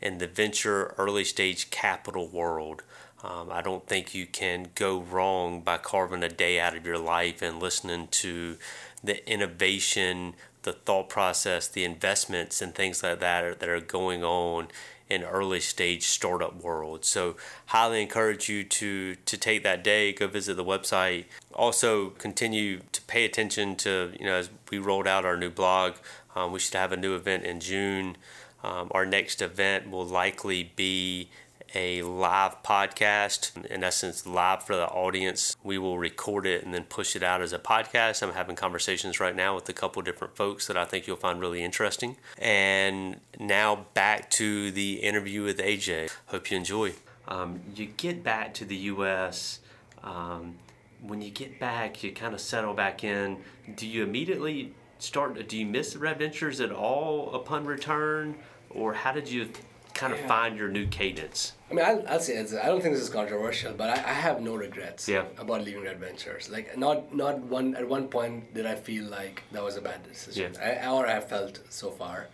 in 0.01 0.19
the 0.19 0.27
venture 0.27 0.95
early 0.97 1.25
stage 1.25 1.69
capital 1.69 2.29
world. 2.29 2.83
Um, 3.25 3.49
I 3.51 3.61
don't 3.61 3.85
think 3.85 4.15
you 4.15 4.25
can 4.25 4.69
go 4.73 5.01
wrong 5.01 5.59
by 5.59 5.77
carving 5.77 6.23
a 6.23 6.29
day 6.29 6.57
out 6.57 6.77
of 6.77 6.85
your 6.85 6.97
life 6.97 7.41
and 7.41 7.59
listening 7.59 8.07
to 8.11 8.55
the 9.03 9.29
innovation, 9.29 10.35
the 10.63 10.71
thought 10.71 11.09
process, 11.09 11.67
the 11.67 11.83
investments, 11.83 12.61
and 12.61 12.73
things 12.73 13.03
like 13.03 13.19
that 13.19 13.59
that 13.59 13.67
are 13.67 13.81
going 13.81 14.23
on 14.23 14.69
in 15.09 15.23
early 15.23 15.59
stage 15.59 16.03
startup 16.03 16.61
world. 16.61 17.05
So 17.05 17.35
highly 17.67 18.01
encourage 18.01 18.49
you 18.49 18.63
to 18.63 19.15
to 19.15 19.37
take 19.37 19.63
that 19.63 19.83
day, 19.83 20.13
go 20.13 20.27
visit 20.27 20.57
the 20.57 20.63
website. 20.63 21.25
Also 21.53 22.09
continue 22.11 22.81
to 22.91 23.01
pay 23.03 23.25
attention 23.25 23.75
to 23.77 24.11
you 24.19 24.25
know 24.25 24.35
as 24.35 24.49
we 24.69 24.79
rolled 24.79 25.07
out 25.07 25.25
our 25.25 25.37
new 25.37 25.49
blog. 25.49 25.95
Um, 26.35 26.51
we 26.51 26.59
should 26.59 26.73
have 26.73 26.91
a 26.91 26.97
new 26.97 27.15
event 27.15 27.43
in 27.43 27.59
June. 27.59 28.17
Um, 28.63 28.89
our 28.91 29.05
next 29.05 29.41
event 29.41 29.91
will 29.91 30.05
likely 30.05 30.71
be 30.75 31.29
a 31.73 32.01
live 32.03 32.61
podcast, 32.63 33.65
in 33.65 33.83
essence, 33.83 34.25
live 34.25 34.63
for 34.63 34.75
the 34.75 34.87
audience. 34.87 35.55
We 35.63 35.77
will 35.77 35.97
record 35.97 36.45
it 36.45 36.63
and 36.63 36.73
then 36.73 36.83
push 36.83 37.15
it 37.15 37.23
out 37.23 37.41
as 37.41 37.53
a 37.53 37.59
podcast. 37.59 38.21
I'm 38.21 38.33
having 38.33 38.55
conversations 38.55 39.19
right 39.19 39.35
now 39.35 39.55
with 39.55 39.67
a 39.69 39.73
couple 39.73 40.01
different 40.01 40.35
folks 40.35 40.67
that 40.67 40.77
I 40.77 40.85
think 40.85 41.07
you'll 41.07 41.15
find 41.17 41.39
really 41.39 41.63
interesting. 41.63 42.17
And 42.37 43.19
now 43.39 43.87
back 43.93 44.29
to 44.31 44.71
the 44.71 44.95
interview 44.95 45.43
with 45.43 45.59
AJ. 45.59 46.11
Hope 46.27 46.51
you 46.51 46.57
enjoy. 46.57 46.93
Um, 47.27 47.61
you 47.75 47.87
get 47.87 48.23
back 48.23 48.53
to 48.55 48.65
the 48.65 48.75
U.S. 48.75 49.59
Um, 50.03 50.55
when 51.01 51.21
you 51.21 51.31
get 51.31 51.59
back, 51.59 52.03
you 52.03 52.11
kind 52.11 52.33
of 52.33 52.41
settle 52.41 52.73
back 52.73 53.03
in. 53.03 53.37
Do 53.75 53.87
you 53.87 54.03
immediately 54.03 54.73
start? 54.99 55.47
Do 55.47 55.57
you 55.57 55.65
miss 55.65 55.93
the 55.93 55.99
Red 55.99 56.19
Ventures 56.19 56.61
at 56.61 56.71
all 56.71 57.33
upon 57.33 57.65
return, 57.65 58.35
or 58.69 58.93
how 58.93 59.11
did 59.11 59.29
you 59.29 59.49
kind 59.95 60.13
of 60.13 60.19
Yeah. 60.19 60.27
find 60.27 60.57
your 60.57 60.67
new 60.77 60.85
cadence? 60.85 61.53
I 61.71 61.73
mean, 61.73 61.85
I'll, 61.89 62.03
I'll 62.07 62.19
say 62.19 62.33
it's, 62.37 62.53
I 62.53 62.67
don't 62.67 62.81
think 62.81 62.93
this 62.95 63.03
is 63.03 63.09
controversial, 63.09 63.73
but 63.73 63.89
I, 63.89 63.93
I 63.93 64.15
have 64.27 64.41
no 64.41 64.53
regrets 64.55 65.07
Yeah. 65.09 65.25
about 65.43 65.63
leaving 65.65 65.83
Red 65.83 65.99
Ventures. 65.99 66.49
Like, 66.55 66.77
not 66.77 67.15
not 67.15 67.39
one 67.57 67.75
at 67.75 67.87
one 67.95 68.07
point 68.09 68.53
did 68.53 68.65
I 68.67 68.75
feel 68.75 69.05
like 69.05 69.41
that 69.53 69.63
was 69.63 69.75
a 69.77 69.81
bad 69.89 69.99
decision, 70.11 70.55
I, 70.61 70.87
or 70.95 71.07
I 71.07 71.13
have 71.19 71.27
felt 71.35 71.55
so 71.69 71.89
far. 72.01 72.27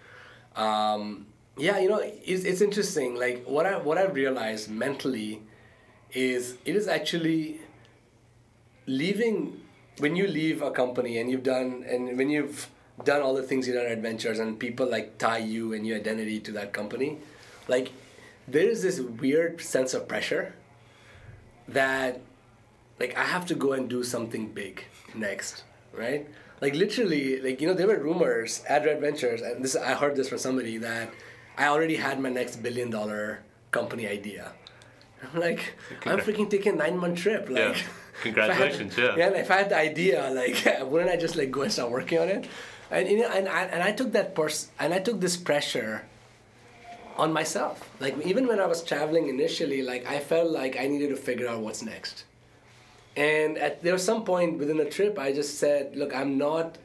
Um, 0.65 1.27
yeah, 1.57 1.77
you 1.79 1.89
know, 1.89 2.01
it's, 2.03 2.43
it's 2.43 2.61
interesting. 2.61 3.15
Like 3.25 3.37
what 3.45 3.65
I 3.65 3.77
what 3.77 3.97
I've 4.01 4.15
realized 4.15 4.69
mentally 4.69 5.41
is 6.13 6.41
it 6.65 6.75
is 6.75 6.87
actually 6.87 7.43
leaving 8.85 9.61
when 9.99 10.15
you 10.15 10.27
leave 10.27 10.61
a 10.61 10.71
company 10.71 11.19
and 11.19 11.29
you've 11.31 11.43
done 11.43 11.85
and 11.87 12.17
when 12.17 12.29
you've 12.29 12.69
done 13.05 13.21
all 13.21 13.33
the 13.33 13.43
things 13.43 13.67
you've 13.67 13.75
done 13.75 13.85
at 13.85 13.89
Red 13.89 14.01
Ventures 14.01 14.39
and 14.39 14.59
people 14.59 14.87
like 14.89 15.17
tie 15.17 15.37
you 15.55 15.73
and 15.73 15.85
your 15.87 15.97
identity 15.97 16.39
to 16.39 16.51
that 16.53 16.73
company 16.73 17.17
like 17.67 17.91
there 18.47 18.67
is 18.67 18.81
this 18.81 18.99
weird 18.99 19.61
sense 19.61 19.93
of 19.93 20.07
pressure 20.07 20.53
that 21.67 22.21
like 22.99 23.17
i 23.17 23.23
have 23.23 23.45
to 23.45 23.55
go 23.55 23.73
and 23.73 23.89
do 23.89 24.03
something 24.03 24.47
big 24.49 24.85
next 25.15 25.63
right 25.93 26.27
like 26.61 26.75
literally 26.75 27.39
like 27.41 27.61
you 27.61 27.67
know 27.67 27.73
there 27.73 27.87
were 27.87 27.97
rumors 27.97 28.63
at 28.67 28.85
red 28.85 28.99
ventures 29.01 29.41
and 29.41 29.63
this 29.63 29.75
i 29.75 29.93
heard 29.93 30.15
this 30.15 30.29
from 30.29 30.37
somebody 30.37 30.77
that 30.77 31.11
i 31.57 31.67
already 31.67 31.95
had 31.95 32.19
my 32.19 32.29
next 32.29 32.57
billion 32.57 32.89
dollar 32.89 33.39
company 33.71 34.07
idea 34.07 34.51
i'm 35.33 35.39
like 35.39 35.73
i'm 36.05 36.19
freaking 36.19 36.49
taking 36.49 36.73
a 36.73 36.75
nine 36.75 36.97
month 36.97 37.19
trip 37.19 37.49
like 37.49 37.57
Yeah. 37.57 37.69
I 37.69 37.73
had- 37.73 37.85
Congratulations, 38.23 38.97
yeah. 38.97 39.15
yeah 39.15 39.29
if 39.29 39.49
i 39.49 39.57
had 39.57 39.69
the 39.69 39.77
idea 39.77 40.29
like 40.31 40.57
wouldn't 40.91 41.09
i 41.09 41.15
just 41.17 41.35
like 41.35 41.49
go 41.51 41.61
and 41.61 41.71
start 41.71 41.89
working 41.91 42.19
on 42.19 42.29
it 42.29 42.47
and 42.91 43.07
you 43.09 43.19
know 43.19 43.29
and 43.29 43.47
i, 43.47 43.63
and 43.63 43.81
I 43.81 43.93
took 43.93 44.11
that 44.11 44.35
pers- 44.35 44.67
and 44.79 44.93
i 44.93 44.99
took 44.99 45.19
this 45.21 45.37
pressure 45.37 46.05
on 47.17 47.33
myself. 47.33 47.89
Like 47.99 48.17
even 48.25 48.47
when 48.47 48.59
i 48.59 48.65
was 48.65 48.83
traveling 48.83 49.27
initially 49.29 49.81
like 49.81 50.05
i 50.07 50.19
felt 50.19 50.51
like 50.51 50.77
i 50.79 50.87
needed 50.87 51.09
to 51.09 51.15
figure 51.15 51.47
out 51.47 51.59
what's 51.59 51.81
next. 51.81 52.25
And 53.15 53.57
at 53.57 53.83
there 53.83 53.93
was 53.93 54.03
some 54.03 54.23
point 54.23 54.57
within 54.57 54.77
the 54.77 54.85
trip 54.85 55.19
i 55.19 55.31
just 55.33 55.59
said 55.59 55.95
look 55.95 56.15
i'm 56.15 56.37
not 56.37 56.77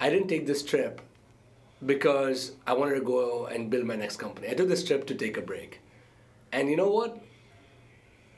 i 0.00 0.10
didn't 0.10 0.28
take 0.28 0.46
this 0.46 0.62
trip 0.62 1.00
because 1.84 2.52
i 2.66 2.72
wanted 2.72 2.96
to 2.96 3.00
go 3.00 3.46
and 3.46 3.70
build 3.70 3.84
my 3.84 3.96
next 3.96 4.16
company. 4.16 4.48
I 4.48 4.54
took 4.54 4.68
this 4.68 4.84
trip 4.84 5.06
to 5.06 5.14
take 5.14 5.36
a 5.36 5.42
break. 5.42 5.80
And 6.52 6.70
you 6.70 6.76
know 6.76 6.90
what? 6.90 7.22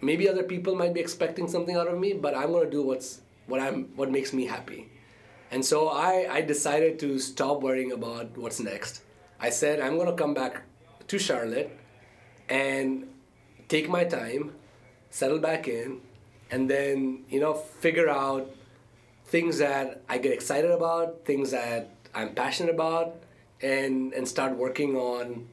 Maybe 0.00 0.28
other 0.28 0.44
people 0.44 0.74
might 0.74 0.94
be 0.94 1.00
expecting 1.00 1.48
something 1.48 1.76
out 1.76 1.88
of 1.88 1.98
me 1.98 2.12
but 2.12 2.36
i'm 2.36 2.52
to 2.52 2.70
do 2.70 2.82
what's 2.82 3.20
what 3.46 3.60
i'm 3.60 3.84
what 3.96 4.10
makes 4.10 4.32
me 4.32 4.46
happy. 4.46 4.88
And 5.50 5.64
so 5.64 5.88
i 5.88 6.26
i 6.30 6.40
decided 6.40 6.98
to 7.00 7.18
stop 7.18 7.62
worrying 7.62 7.92
about 7.92 8.38
what's 8.38 8.60
next. 8.60 9.02
I 9.40 9.50
said 9.50 9.80
i'm 9.80 9.98
to 9.98 10.12
come 10.12 10.34
back 10.34 10.62
to 11.08 11.18
charlotte 11.18 11.70
and 12.48 13.08
take 13.68 13.88
my 13.88 14.04
time 14.04 14.52
settle 15.10 15.38
back 15.38 15.68
in 15.68 16.00
and 16.50 16.68
then 16.70 17.24
you 17.28 17.40
know 17.40 17.54
figure 17.54 18.08
out 18.08 18.50
things 19.26 19.58
that 19.58 20.00
i 20.08 20.16
get 20.18 20.32
excited 20.32 20.70
about 20.70 21.24
things 21.24 21.50
that 21.50 21.90
i'm 22.14 22.34
passionate 22.34 22.74
about 22.74 23.16
and 23.60 24.12
and 24.14 24.26
start 24.28 24.56
working 24.56 24.96
on 24.96 25.46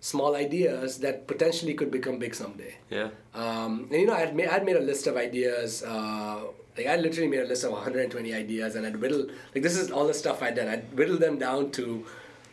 small 0.00 0.36
ideas 0.36 0.98
that 0.98 1.26
potentially 1.26 1.74
could 1.74 1.90
become 1.90 2.18
big 2.18 2.34
someday 2.34 2.76
Yeah. 2.90 3.08
um, 3.34 3.88
and 3.90 4.00
you 4.00 4.06
know, 4.06 4.14
I'd 4.14 4.34
made, 4.36 4.46
I'd 4.48 4.64
made 4.64 4.76
a 4.76 4.80
list 4.80 5.08
of 5.08 5.16
ideas. 5.16 5.82
Uh, 5.82 6.42
like 6.76 6.86
I 6.86 6.94
literally 6.94 7.26
made 7.28 7.40
a 7.40 7.46
list 7.46 7.64
of 7.64 7.72
120 7.72 8.32
ideas, 8.32 8.76
and 8.76 8.86
I'd 8.86 8.98
whittle 9.00 9.26
like 9.52 9.62
this 9.64 9.76
is 9.76 9.90
all 9.90 10.06
the 10.06 10.14
stuff 10.14 10.40
I'd 10.40 10.54
done. 10.54 10.68
I'd 10.68 10.96
whittle 10.96 11.16
them 11.18 11.36
down 11.36 11.72
to 11.72 12.06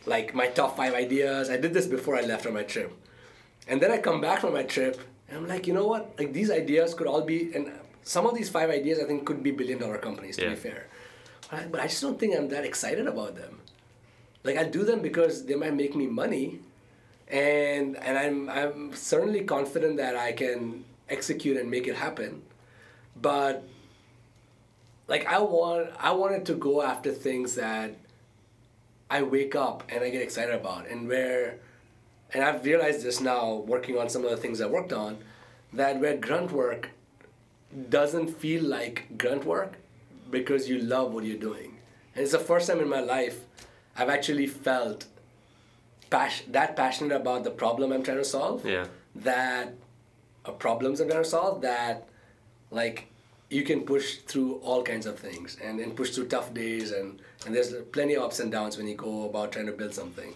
like 0.06 0.34
my 0.34 0.46
top 0.48 0.76
five 0.76 0.94
ideas. 0.94 1.50
I 1.50 1.56
did 1.56 1.74
this 1.74 1.86
before 1.86 2.16
I 2.16 2.22
left 2.22 2.46
on 2.46 2.54
my 2.54 2.62
trip, 2.62 2.92
and 3.68 3.80
then 3.80 3.90
I 3.90 3.98
come 3.98 4.20
back 4.20 4.40
from 4.40 4.52
my 4.52 4.62
trip, 4.62 5.00
and 5.28 5.38
I'm 5.38 5.48
like, 5.48 5.66
you 5.66 5.74
know 5.74 5.86
what? 5.86 6.14
Like 6.18 6.32
these 6.32 6.50
ideas 6.50 6.94
could 6.94 7.06
all 7.06 7.22
be, 7.22 7.52
and 7.54 7.72
some 8.02 8.26
of 8.26 8.34
these 8.34 8.48
five 8.48 8.70
ideas 8.70 8.98
I 9.00 9.04
think 9.04 9.24
could 9.26 9.42
be 9.42 9.50
billion 9.50 9.78
dollar 9.78 9.98
companies. 9.98 10.36
To 10.36 10.44
Yeah. 10.44 10.50
be 10.50 10.56
fair, 10.56 10.86
but 11.50 11.58
I, 11.60 11.66
but 11.66 11.80
I 11.80 11.86
just 11.88 12.00
don't 12.02 12.18
think 12.18 12.36
I'm 12.36 12.48
that 12.48 12.64
excited 12.64 13.06
about 13.06 13.36
them. 13.36 13.60
Like 14.44 14.56
I 14.56 14.64
do 14.64 14.84
them 14.84 15.00
because 15.02 15.44
they 15.46 15.56
might 15.56 15.74
make 15.74 15.94
me 15.96 16.06
money, 16.06 16.60
and 17.28 17.96
and 17.96 18.16
I'm 18.16 18.48
I'm 18.48 18.94
certainly 18.94 19.42
confident 19.44 19.96
that 19.98 20.16
I 20.16 20.32
can 20.32 20.84
execute 21.08 21.56
and 21.56 21.70
make 21.70 21.86
it 21.88 21.96
happen, 21.96 22.42
but 23.20 23.64
like 25.08 25.26
I 25.26 25.38
want 25.40 25.90
I 25.98 26.12
wanted 26.12 26.46
to 26.46 26.54
go 26.54 26.82
after 26.82 27.10
things 27.12 27.54
that 27.56 27.94
I 29.10 29.22
wake 29.22 29.54
up 29.54 29.84
and 29.88 30.02
I 30.04 30.10
get 30.10 30.22
excited 30.22 30.54
about 30.54 30.88
and 30.88 31.08
where 31.08 31.58
and 32.32 32.42
I've 32.44 32.64
realized 32.64 33.02
this 33.04 33.20
now 33.20 33.54
working 33.54 33.96
on 33.98 34.08
some 34.08 34.24
of 34.24 34.30
the 34.30 34.36
things 34.36 34.60
I 34.60 34.66
worked 34.66 34.92
on 34.92 35.18
that 35.72 36.00
where 36.00 36.16
grunt 36.16 36.50
work 36.52 36.90
doesn't 37.88 38.28
feel 38.38 38.64
like 38.64 39.16
grunt 39.16 39.44
work 39.44 39.74
because 40.30 40.68
you 40.68 40.78
love 40.78 41.12
what 41.12 41.24
you're 41.24 41.38
doing. 41.38 41.78
And 42.14 42.22
it's 42.22 42.32
the 42.32 42.38
first 42.38 42.66
time 42.68 42.80
in 42.80 42.88
my 42.88 43.00
life 43.00 43.40
I've 43.96 44.08
actually 44.08 44.46
felt 44.48 45.06
pas- 46.10 46.42
that 46.48 46.76
passionate 46.76 47.14
about 47.14 47.44
the 47.44 47.50
problem 47.50 47.92
I'm 47.92 48.02
trying 48.02 48.18
to 48.18 48.24
solve 48.24 48.66
Yeah. 48.66 48.86
that 49.14 49.74
uh, 50.44 50.50
problems 50.52 51.00
I'm 51.00 51.08
trying 51.08 51.22
to 51.22 51.28
solve 51.28 51.60
that 51.62 52.08
like 52.70 53.06
you 53.48 53.62
can 53.62 53.82
push 53.82 54.16
through 54.18 54.56
all 54.56 54.82
kinds 54.82 55.06
of 55.06 55.18
things 55.18 55.56
and, 55.62 55.78
and 55.78 55.94
push 55.94 56.10
through 56.10 56.26
tough 56.26 56.52
days 56.52 56.90
and, 56.90 57.20
and 57.46 57.54
there's 57.54 57.72
plenty 57.92 58.14
of 58.14 58.24
ups 58.24 58.40
and 58.40 58.50
downs 58.50 58.76
when 58.76 58.88
you 58.88 58.94
go 58.96 59.28
about 59.28 59.52
trying 59.52 59.66
to 59.66 59.72
build 59.72 59.94
something. 59.94 60.34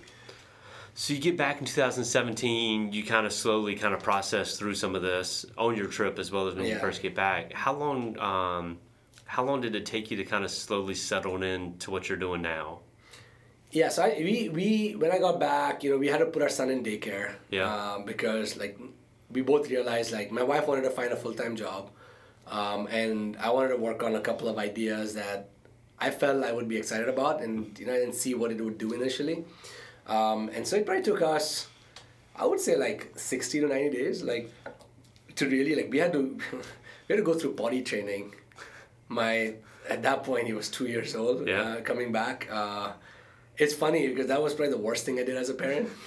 So 0.94 1.14
you 1.14 1.20
get 1.20 1.36
back 1.36 1.60
in 1.60 1.66
2017, 1.66 2.92
you 2.92 3.04
kind 3.04 3.26
of 3.26 3.32
slowly 3.32 3.74
kind 3.74 3.94
of 3.94 4.02
process 4.02 4.58
through 4.58 4.74
some 4.74 4.94
of 4.94 5.02
this 5.02 5.46
on 5.56 5.76
your 5.76 5.86
trip 5.86 6.18
as 6.18 6.30
well 6.30 6.46
as 6.46 6.54
when 6.54 6.66
you 6.66 6.78
first 6.78 7.00
get 7.00 7.14
back. 7.14 7.52
How 7.52 7.72
long, 7.72 8.18
um, 8.18 8.78
how 9.24 9.44
long 9.44 9.60
did 9.60 9.74
it 9.74 9.86
take 9.86 10.10
you 10.10 10.16
to 10.18 10.24
kind 10.24 10.44
of 10.44 10.50
slowly 10.50 10.94
settle 10.94 11.42
in 11.42 11.78
to 11.78 11.90
what 11.90 12.08
you're 12.08 12.18
doing 12.18 12.42
now? 12.42 12.80
Yeah, 13.72 13.88
so 13.88 14.02
I, 14.02 14.16
we, 14.18 14.48
we 14.48 14.96
when 14.96 15.12
I 15.12 15.18
got 15.18 15.38
back, 15.38 15.84
you 15.84 15.90
know, 15.90 15.96
we 15.96 16.08
had 16.08 16.18
to 16.18 16.26
put 16.26 16.42
our 16.42 16.48
son 16.48 16.70
in 16.70 16.82
daycare. 16.82 17.34
Yeah. 17.50 17.72
Um, 17.72 18.04
because 18.04 18.56
like 18.56 18.78
we 19.30 19.42
both 19.42 19.70
realized 19.70 20.12
like 20.12 20.32
my 20.32 20.42
wife 20.42 20.66
wanted 20.66 20.82
to 20.82 20.90
find 20.90 21.12
a 21.12 21.16
full 21.16 21.34
time 21.34 21.54
job, 21.54 21.90
um, 22.46 22.86
and 22.88 23.36
I 23.38 23.50
wanted 23.50 23.68
to 23.68 23.76
work 23.76 24.02
on 24.02 24.14
a 24.14 24.20
couple 24.20 24.48
of 24.48 24.58
ideas 24.58 25.14
that 25.14 25.50
I 25.98 26.10
felt 26.10 26.44
I 26.44 26.52
would 26.52 26.68
be 26.68 26.76
excited 26.76 27.08
about, 27.08 27.42
and 27.42 27.78
you 27.78 27.86
know, 27.86 27.94
and 27.94 28.14
see 28.14 28.34
what 28.34 28.50
it 28.50 28.60
would 28.60 28.78
do 28.78 28.92
initially. 28.92 29.44
Um, 30.06 30.50
and 30.54 30.66
so 30.66 30.76
it 30.76 30.86
probably 30.86 31.04
took 31.04 31.22
us, 31.22 31.68
I 32.34 32.46
would 32.46 32.60
say 32.60 32.76
like 32.76 33.12
sixty 33.16 33.60
to 33.60 33.66
ninety 33.66 33.96
days, 33.98 34.22
like 34.22 34.50
to 35.36 35.48
really 35.48 35.74
like 35.74 35.90
we 35.90 35.98
had 35.98 36.12
to 36.12 36.22
we 36.52 37.14
had 37.14 37.16
to 37.16 37.22
go 37.22 37.34
through 37.34 37.54
potty 37.54 37.82
training. 37.82 38.34
My 39.08 39.54
at 39.88 40.02
that 40.02 40.24
point 40.24 40.46
he 40.46 40.52
was 40.52 40.68
two 40.68 40.86
years 40.86 41.14
old. 41.14 41.46
Yeah. 41.46 41.62
Uh, 41.62 41.80
coming 41.82 42.12
back. 42.12 42.48
Uh, 42.50 42.92
it's 43.58 43.74
funny 43.74 44.08
because 44.08 44.28
that 44.28 44.42
was 44.42 44.54
probably 44.54 44.72
the 44.72 44.78
worst 44.78 45.04
thing 45.04 45.18
I 45.18 45.24
did 45.24 45.36
as 45.36 45.50
a 45.50 45.54
parent. 45.54 45.88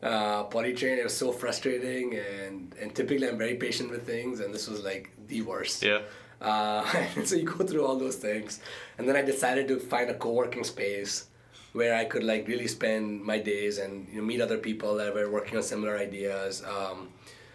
Uh, 0.00 0.44
potty 0.44 0.72
train, 0.74 0.96
it 0.96 1.02
was 1.02 1.16
so 1.16 1.32
frustrating, 1.32 2.14
and, 2.14 2.72
and 2.80 2.94
typically 2.94 3.28
I'm 3.28 3.36
very 3.36 3.56
patient 3.56 3.90
with 3.90 4.06
things, 4.06 4.38
and 4.38 4.54
this 4.54 4.68
was 4.68 4.84
like 4.84 5.10
the 5.28 5.42
worst. 5.42 5.82
Yeah. 5.82 6.00
Uh, 6.40 6.84
so 7.24 7.36
you 7.36 7.44
go 7.44 7.64
through 7.64 7.84
all 7.84 7.96
those 7.96 8.16
things, 8.16 8.60
and 8.96 9.08
then 9.08 9.16
I 9.16 9.22
decided 9.22 9.68
to 9.68 9.78
find 9.78 10.10
a 10.10 10.14
co-working 10.14 10.64
space 10.64 11.26
where 11.72 11.94
I 11.94 12.04
could 12.04 12.24
like 12.24 12.48
really 12.48 12.66
spend 12.66 13.22
my 13.22 13.38
days 13.38 13.78
and 13.78 14.08
you 14.08 14.20
know, 14.20 14.26
meet 14.26 14.40
other 14.40 14.58
people 14.58 14.96
that 14.96 15.14
were 15.14 15.30
working 15.30 15.56
on 15.56 15.62
similar 15.62 15.96
ideas. 15.96 16.64
Um, 16.64 17.10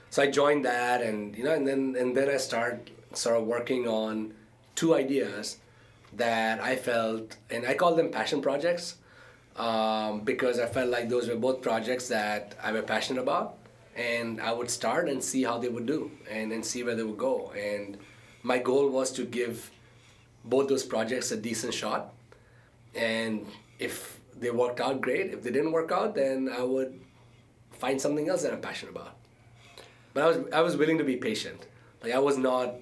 so 0.09 0.21
I 0.21 0.27
joined 0.27 0.65
that, 0.65 1.01
and 1.01 1.35
you 1.35 1.43
know, 1.43 1.53
and 1.53 1.67
then 1.67 1.95
and 1.97 2.15
then 2.15 2.29
I 2.29 2.37
started 2.37 2.91
sort 3.13 3.37
of 3.37 3.45
working 3.45 3.87
on 3.87 4.33
two 4.75 4.95
ideas 4.95 5.57
that 6.15 6.61
I 6.61 6.75
felt, 6.75 7.37
and 7.49 7.65
I 7.65 7.73
call 7.73 7.95
them 7.95 8.09
passion 8.11 8.41
projects, 8.41 8.95
um, 9.55 10.21
because 10.21 10.59
I 10.59 10.67
felt 10.67 10.89
like 10.89 11.09
those 11.09 11.27
were 11.27 11.35
both 11.35 11.61
projects 11.61 12.07
that 12.09 12.55
I 12.61 12.71
were 12.71 12.81
passionate 12.83 13.21
about, 13.21 13.57
and 13.95 14.41
I 14.41 14.51
would 14.51 14.69
start 14.69 15.09
and 15.09 15.23
see 15.23 15.43
how 15.43 15.57
they 15.59 15.69
would 15.69 15.85
do, 15.85 16.11
and 16.29 16.51
then 16.51 16.63
see 16.63 16.83
where 16.83 16.95
they 16.95 17.03
would 17.03 17.17
go, 17.17 17.51
and 17.51 17.97
my 18.41 18.57
goal 18.57 18.89
was 18.89 19.11
to 19.13 19.25
give 19.25 19.71
both 20.45 20.67
those 20.67 20.83
projects 20.83 21.31
a 21.31 21.37
decent 21.37 21.73
shot, 21.73 22.13
and 22.95 23.45
if 23.79 24.19
they 24.37 24.51
worked 24.51 24.79
out, 24.79 25.01
great. 25.01 25.33
If 25.33 25.43
they 25.43 25.51
didn't 25.51 25.71
work 25.71 25.91
out, 25.91 26.15
then 26.15 26.49
I 26.49 26.63
would 26.63 26.99
find 27.71 27.99
something 27.99 28.29
else 28.29 28.43
that 28.43 28.53
I'm 28.53 28.61
passionate 28.61 28.91
about. 28.91 29.15
But 30.13 30.23
I 30.23 30.27
was 30.27 30.37
I 30.53 30.61
was 30.61 30.77
willing 30.77 30.97
to 30.97 31.03
be 31.03 31.15
patient. 31.15 31.67
Like 32.01 32.13
I 32.13 32.19
was 32.19 32.37
not. 32.37 32.75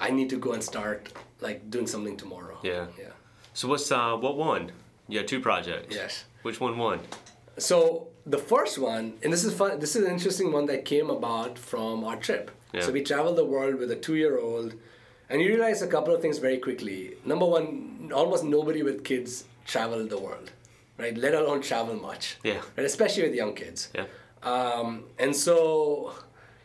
I 0.00 0.10
need 0.10 0.30
to 0.30 0.38
go 0.38 0.52
and 0.52 0.62
start 0.62 1.12
like 1.40 1.70
doing 1.70 1.86
something 1.86 2.16
tomorrow. 2.16 2.58
Yeah. 2.62 2.86
Yeah. 2.98 3.10
So 3.54 3.68
what's 3.68 3.90
uh, 3.92 4.16
what 4.16 4.36
won? 4.36 4.72
You 5.08 5.18
had 5.18 5.28
two 5.28 5.40
projects. 5.40 5.94
Yes. 5.94 6.24
Which 6.42 6.60
one 6.60 6.76
won? 6.78 7.00
So 7.58 8.08
the 8.28 8.38
first 8.38 8.78
one, 8.78 9.14
and 9.22 9.32
this 9.32 9.44
is 9.44 9.54
fun. 9.54 9.80
This 9.80 9.96
is 9.96 10.04
an 10.04 10.12
interesting 10.12 10.52
one 10.52 10.66
that 10.66 10.84
came 10.84 11.08
about 11.10 11.58
from 11.58 12.04
our 12.04 12.16
trip. 12.16 12.50
Yeah. 12.74 12.82
So 12.82 12.92
we 12.92 13.02
traveled 13.02 13.36
the 13.36 13.44
world 13.44 13.76
with 13.76 13.90
a 13.90 13.96
two-year-old, 13.96 14.74
and 15.30 15.40
you 15.40 15.48
realize 15.48 15.80
a 15.82 15.86
couple 15.86 16.14
of 16.14 16.20
things 16.20 16.38
very 16.38 16.58
quickly. 16.58 17.16
Number 17.24 17.46
one, 17.46 18.10
almost 18.14 18.44
nobody 18.44 18.82
with 18.82 19.04
kids 19.04 19.44
travel 19.64 20.06
the 20.06 20.18
world, 20.18 20.50
right? 20.98 21.16
Let 21.16 21.34
alone 21.34 21.62
travel 21.62 21.94
much. 21.94 22.36
Yeah. 22.44 22.60
Right? 22.76 22.86
Especially 22.86 23.22
with 23.22 23.34
young 23.34 23.54
kids. 23.54 23.88
Yeah. 23.94 24.06
Um, 24.42 25.04
and 25.18 25.34
so, 25.34 26.14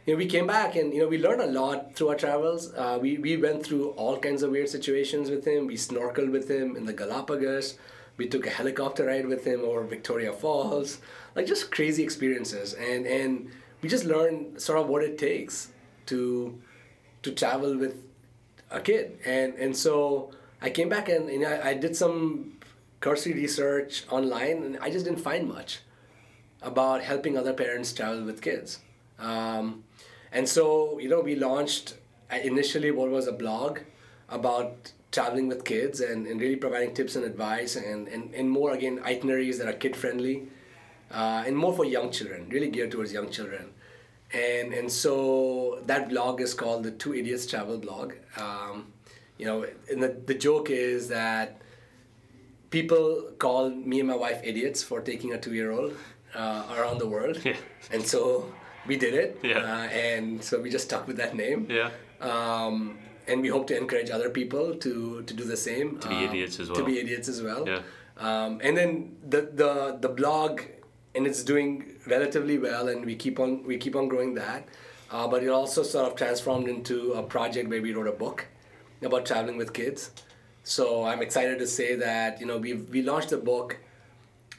you 0.06 0.14
know, 0.14 0.18
we 0.18 0.26
came 0.26 0.48
back 0.48 0.76
and, 0.76 0.94
you 0.94 1.02
know, 1.02 1.08
we 1.08 1.18
learned 1.18 1.42
a 1.42 1.48
lot 1.48 1.96
through 1.96 2.10
our 2.10 2.16
travels. 2.16 2.74
Uh, 2.74 3.00
we, 3.02 3.18
we 3.18 3.38
went 3.38 3.66
through 3.66 3.90
all 3.92 4.18
kinds 4.18 4.44
of 4.44 4.52
weird 4.52 4.70
situations 4.70 5.30
with 5.30 5.46
him. 5.46 5.68
We 5.68 5.76
snorkeled 5.76 6.32
with 6.32 6.50
him 6.50 6.76
in 6.76 6.86
the 6.86 6.94
Galapagos. 6.94 7.78
We 8.18 8.28
took 8.28 8.46
a 8.46 8.50
helicopter 8.50 9.06
ride 9.06 9.26
with 9.26 9.46
him 9.46 9.62
over 9.62 9.84
Victoria 9.84 10.34
Falls. 10.34 11.00
Like 11.36 11.48
just 11.48 11.72
crazy 11.72 12.04
experiences. 12.04 12.74
And, 12.74 13.06
and 13.08 13.50
we 13.82 13.90
just 13.90 14.06
learned 14.06 14.62
sort 14.62 14.80
of 14.80 14.88
what 14.88 15.04
it 15.04 15.18
takes 15.18 15.70
to, 16.08 16.60
to 17.24 17.32
travel 17.32 17.78
with 17.78 18.04
a 18.70 18.80
kid. 18.80 19.20
And, 19.26 19.56
and 19.56 19.76
so 19.76 20.32
I 20.62 20.70
came 20.70 20.90
back 20.90 21.10
and, 21.10 21.46
I, 21.46 21.70
I 21.70 21.74
did 21.74 21.96
some 21.96 22.54
cursory 23.00 23.34
research 23.34 24.06
online 24.10 24.64
and 24.64 24.78
I 24.80 24.90
just 24.90 25.06
didn't 25.06 25.20
find 25.20 25.48
much 25.48 25.80
about 26.62 27.02
helping 27.02 27.38
other 27.38 27.54
parents 27.54 27.92
travel 27.92 28.24
with 28.24 28.42
kids. 28.42 28.80
Um, 29.20 29.84
and 30.32 30.48
so, 30.48 31.00
you 31.00 31.10
know, 31.10 31.20
we 31.20 31.36
launched 31.36 31.96
uh, 32.32 32.38
initially 32.38 32.92
what 32.92 33.10
was 33.10 33.28
a 33.28 33.32
blog 33.32 33.80
about 34.30 34.94
traveling 35.14 35.48
with 35.48 35.64
kids 35.64 36.02
and, 36.02 36.28
and 36.28 36.42
really 36.42 36.56
providing 36.58 36.94
tips 36.94 37.16
and 37.16 37.24
advice 37.24 37.76
and, 37.78 38.08
and, 38.14 38.34
and 38.34 38.50
more, 38.50 38.72
again, 38.74 39.00
itineraries 39.06 39.58
that 39.60 39.68
are 39.68 39.78
kid 39.84 39.96
friendly 39.96 40.36
uh, 41.12 41.44
and 41.48 41.56
more 41.56 41.74
for 41.74 41.86
young 41.86 42.12
children, 42.12 42.50
really 42.50 42.70
geared 42.70 42.92
towards 42.92 43.14
young 43.14 43.30
children. 43.30 43.66
And, 44.34 44.74
and 44.74 44.92
so 44.92 45.82
that 45.86 46.10
blog 46.10 46.42
is 46.42 46.54
called 46.56 46.84
the 46.84 46.92
Two 46.92 47.14
Idiots 47.14 47.46
Travel 47.46 47.78
blog. 47.78 48.14
Um, 48.38 48.88
you 49.38 49.46
know, 49.46 49.66
and 49.92 50.02
the, 50.04 50.10
the 50.26 50.34
joke 50.34 50.72
is 50.72 51.08
that 51.10 51.62
people 52.72 53.30
call 53.38 53.70
me 53.70 54.00
and 54.00 54.10
my 54.10 54.16
wife 54.16 54.42
idiots 54.44 54.82
for 54.82 55.02
taking 55.02 55.34
a 55.34 55.38
two-year-old 55.40 55.94
uh, 56.34 56.64
around 56.78 56.98
the 57.00 57.08
world, 57.08 57.38
Yeah. 57.46 57.56
and 57.92 58.06
so 58.06 58.52
we 58.88 58.98
did 58.98 59.14
it. 59.14 59.40
Yeah. 59.44 59.60
Uh, 59.60 59.88
and 59.90 60.44
so 60.44 60.60
we 60.60 60.70
just 60.72 60.86
stuck 60.86 61.08
with 61.08 61.18
that 61.18 61.36
name. 61.36 61.68
Yeah. 61.70 61.92
Um, 62.22 62.98
and 63.28 63.42
we 63.42 63.48
hope 63.50 63.68
to 63.68 63.78
encourage 63.78 64.10
other 64.10 64.30
people 64.30 64.76
to 64.76 65.24
to 65.24 65.34
do 65.34 65.44
the 65.44 65.58
same. 65.58 65.98
To 66.00 66.10
be 66.10 66.24
idiots 66.24 66.60
as 66.60 66.70
well. 66.70 66.78
To 66.78 66.86
be 66.86 67.00
idiots 67.00 67.28
as 67.28 67.42
well. 67.42 67.68
Yeah. 67.68 67.82
Um, 68.18 68.60
and 68.64 68.78
then 68.78 69.18
the 69.28 69.42
the 69.42 69.98
the 70.00 70.10
blog, 70.10 70.62
and 71.16 71.26
it's 71.26 71.44
doing 71.44 71.98
relatively 72.08 72.58
well, 72.58 72.88
and 72.88 73.06
we 73.06 73.16
keep 73.16 73.40
on 73.40 73.64
we 73.64 73.78
keep 73.78 73.96
on 73.96 74.08
growing 74.08 74.36
that. 74.36 74.68
Uh, 75.12 75.28
but 75.28 75.44
it 75.44 75.50
also 75.50 75.84
sort 75.84 76.08
of 76.08 76.16
transformed 76.16 76.68
into 76.68 77.14
a 77.14 77.22
project 77.22 77.70
where 77.70 77.82
we 77.82 77.94
wrote 77.94 78.08
a 78.08 78.12
book 78.12 78.48
about 79.04 79.26
traveling 79.26 79.58
with 79.58 79.72
kids. 79.72 80.10
So 80.64 81.04
I'm 81.04 81.22
excited 81.22 81.60
to 81.60 81.68
say 81.68 81.96
that 81.96 82.40
you 82.40 82.48
know 82.48 82.58
we 82.58 82.74
we 82.74 83.02
launched 83.02 83.30
the 83.30 83.38
book. 83.38 83.78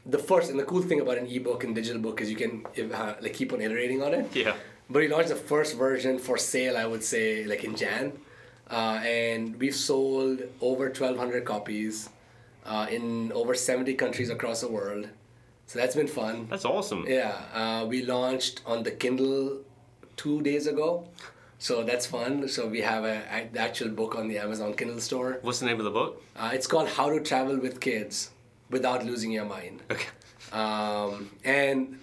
The 0.06 0.18
first 0.18 0.50
and 0.50 0.58
the 0.58 0.64
cool 0.64 0.82
thing 0.82 1.00
about 1.00 1.16
an 1.16 1.26
ebook 1.26 1.64
and 1.64 1.74
digital 1.74 2.00
book 2.00 2.20
is 2.20 2.30
you 2.30 2.36
can 2.36 2.66
uh, 2.92 3.14
like 3.22 3.32
keep 3.32 3.52
on 3.54 3.62
iterating 3.62 4.02
on 4.02 4.12
it. 4.12 4.36
Yeah. 4.36 4.54
But 4.90 5.00
we 5.00 5.08
launched 5.08 5.30
the 5.30 5.36
first 5.36 5.76
version 5.78 6.18
for 6.18 6.36
sale, 6.36 6.76
I 6.76 6.84
would 6.84 7.02
say, 7.02 7.44
like 7.44 7.64
in 7.64 7.74
Jan. 7.74 8.12
Uh, 8.70 9.00
and 9.04 9.56
we've 9.60 9.74
sold 9.74 10.42
over 10.60 10.84
1,200 10.84 11.44
copies 11.44 12.08
uh, 12.64 12.86
in 12.90 13.30
over 13.32 13.54
70 13.54 13.94
countries 13.94 14.30
across 14.30 14.60
the 14.62 14.68
world. 14.68 15.08
So 15.66 15.78
that's 15.78 15.94
been 15.94 16.08
fun. 16.08 16.46
That's 16.50 16.64
awesome. 16.64 17.04
Yeah, 17.06 17.36
uh, 17.52 17.86
we 17.86 18.02
launched 18.02 18.62
on 18.66 18.82
the 18.82 18.90
Kindle 18.90 19.60
two 20.16 20.42
days 20.42 20.66
ago. 20.66 21.08
So 21.58 21.82
that's 21.82 22.04
fun. 22.04 22.48
So 22.48 22.66
we 22.66 22.80
have 22.82 23.04
a, 23.04 23.22
a 23.30 23.48
the 23.52 23.60
actual 23.60 23.88
book 23.88 24.14
on 24.16 24.28
the 24.28 24.38
Amazon 24.38 24.74
Kindle 24.74 25.00
store. 25.00 25.38
What's 25.42 25.60
the 25.60 25.66
name 25.66 25.78
of 25.78 25.84
the 25.84 25.90
book? 25.90 26.22
Uh, 26.36 26.50
it's 26.52 26.66
called 26.66 26.88
How 26.88 27.08
to 27.10 27.20
Travel 27.20 27.58
with 27.58 27.80
Kids 27.80 28.30
Without 28.70 29.04
Losing 29.04 29.30
Your 29.30 29.46
Mind. 29.46 29.82
Okay. 29.90 30.08
Um, 30.52 31.30
and 31.44 31.98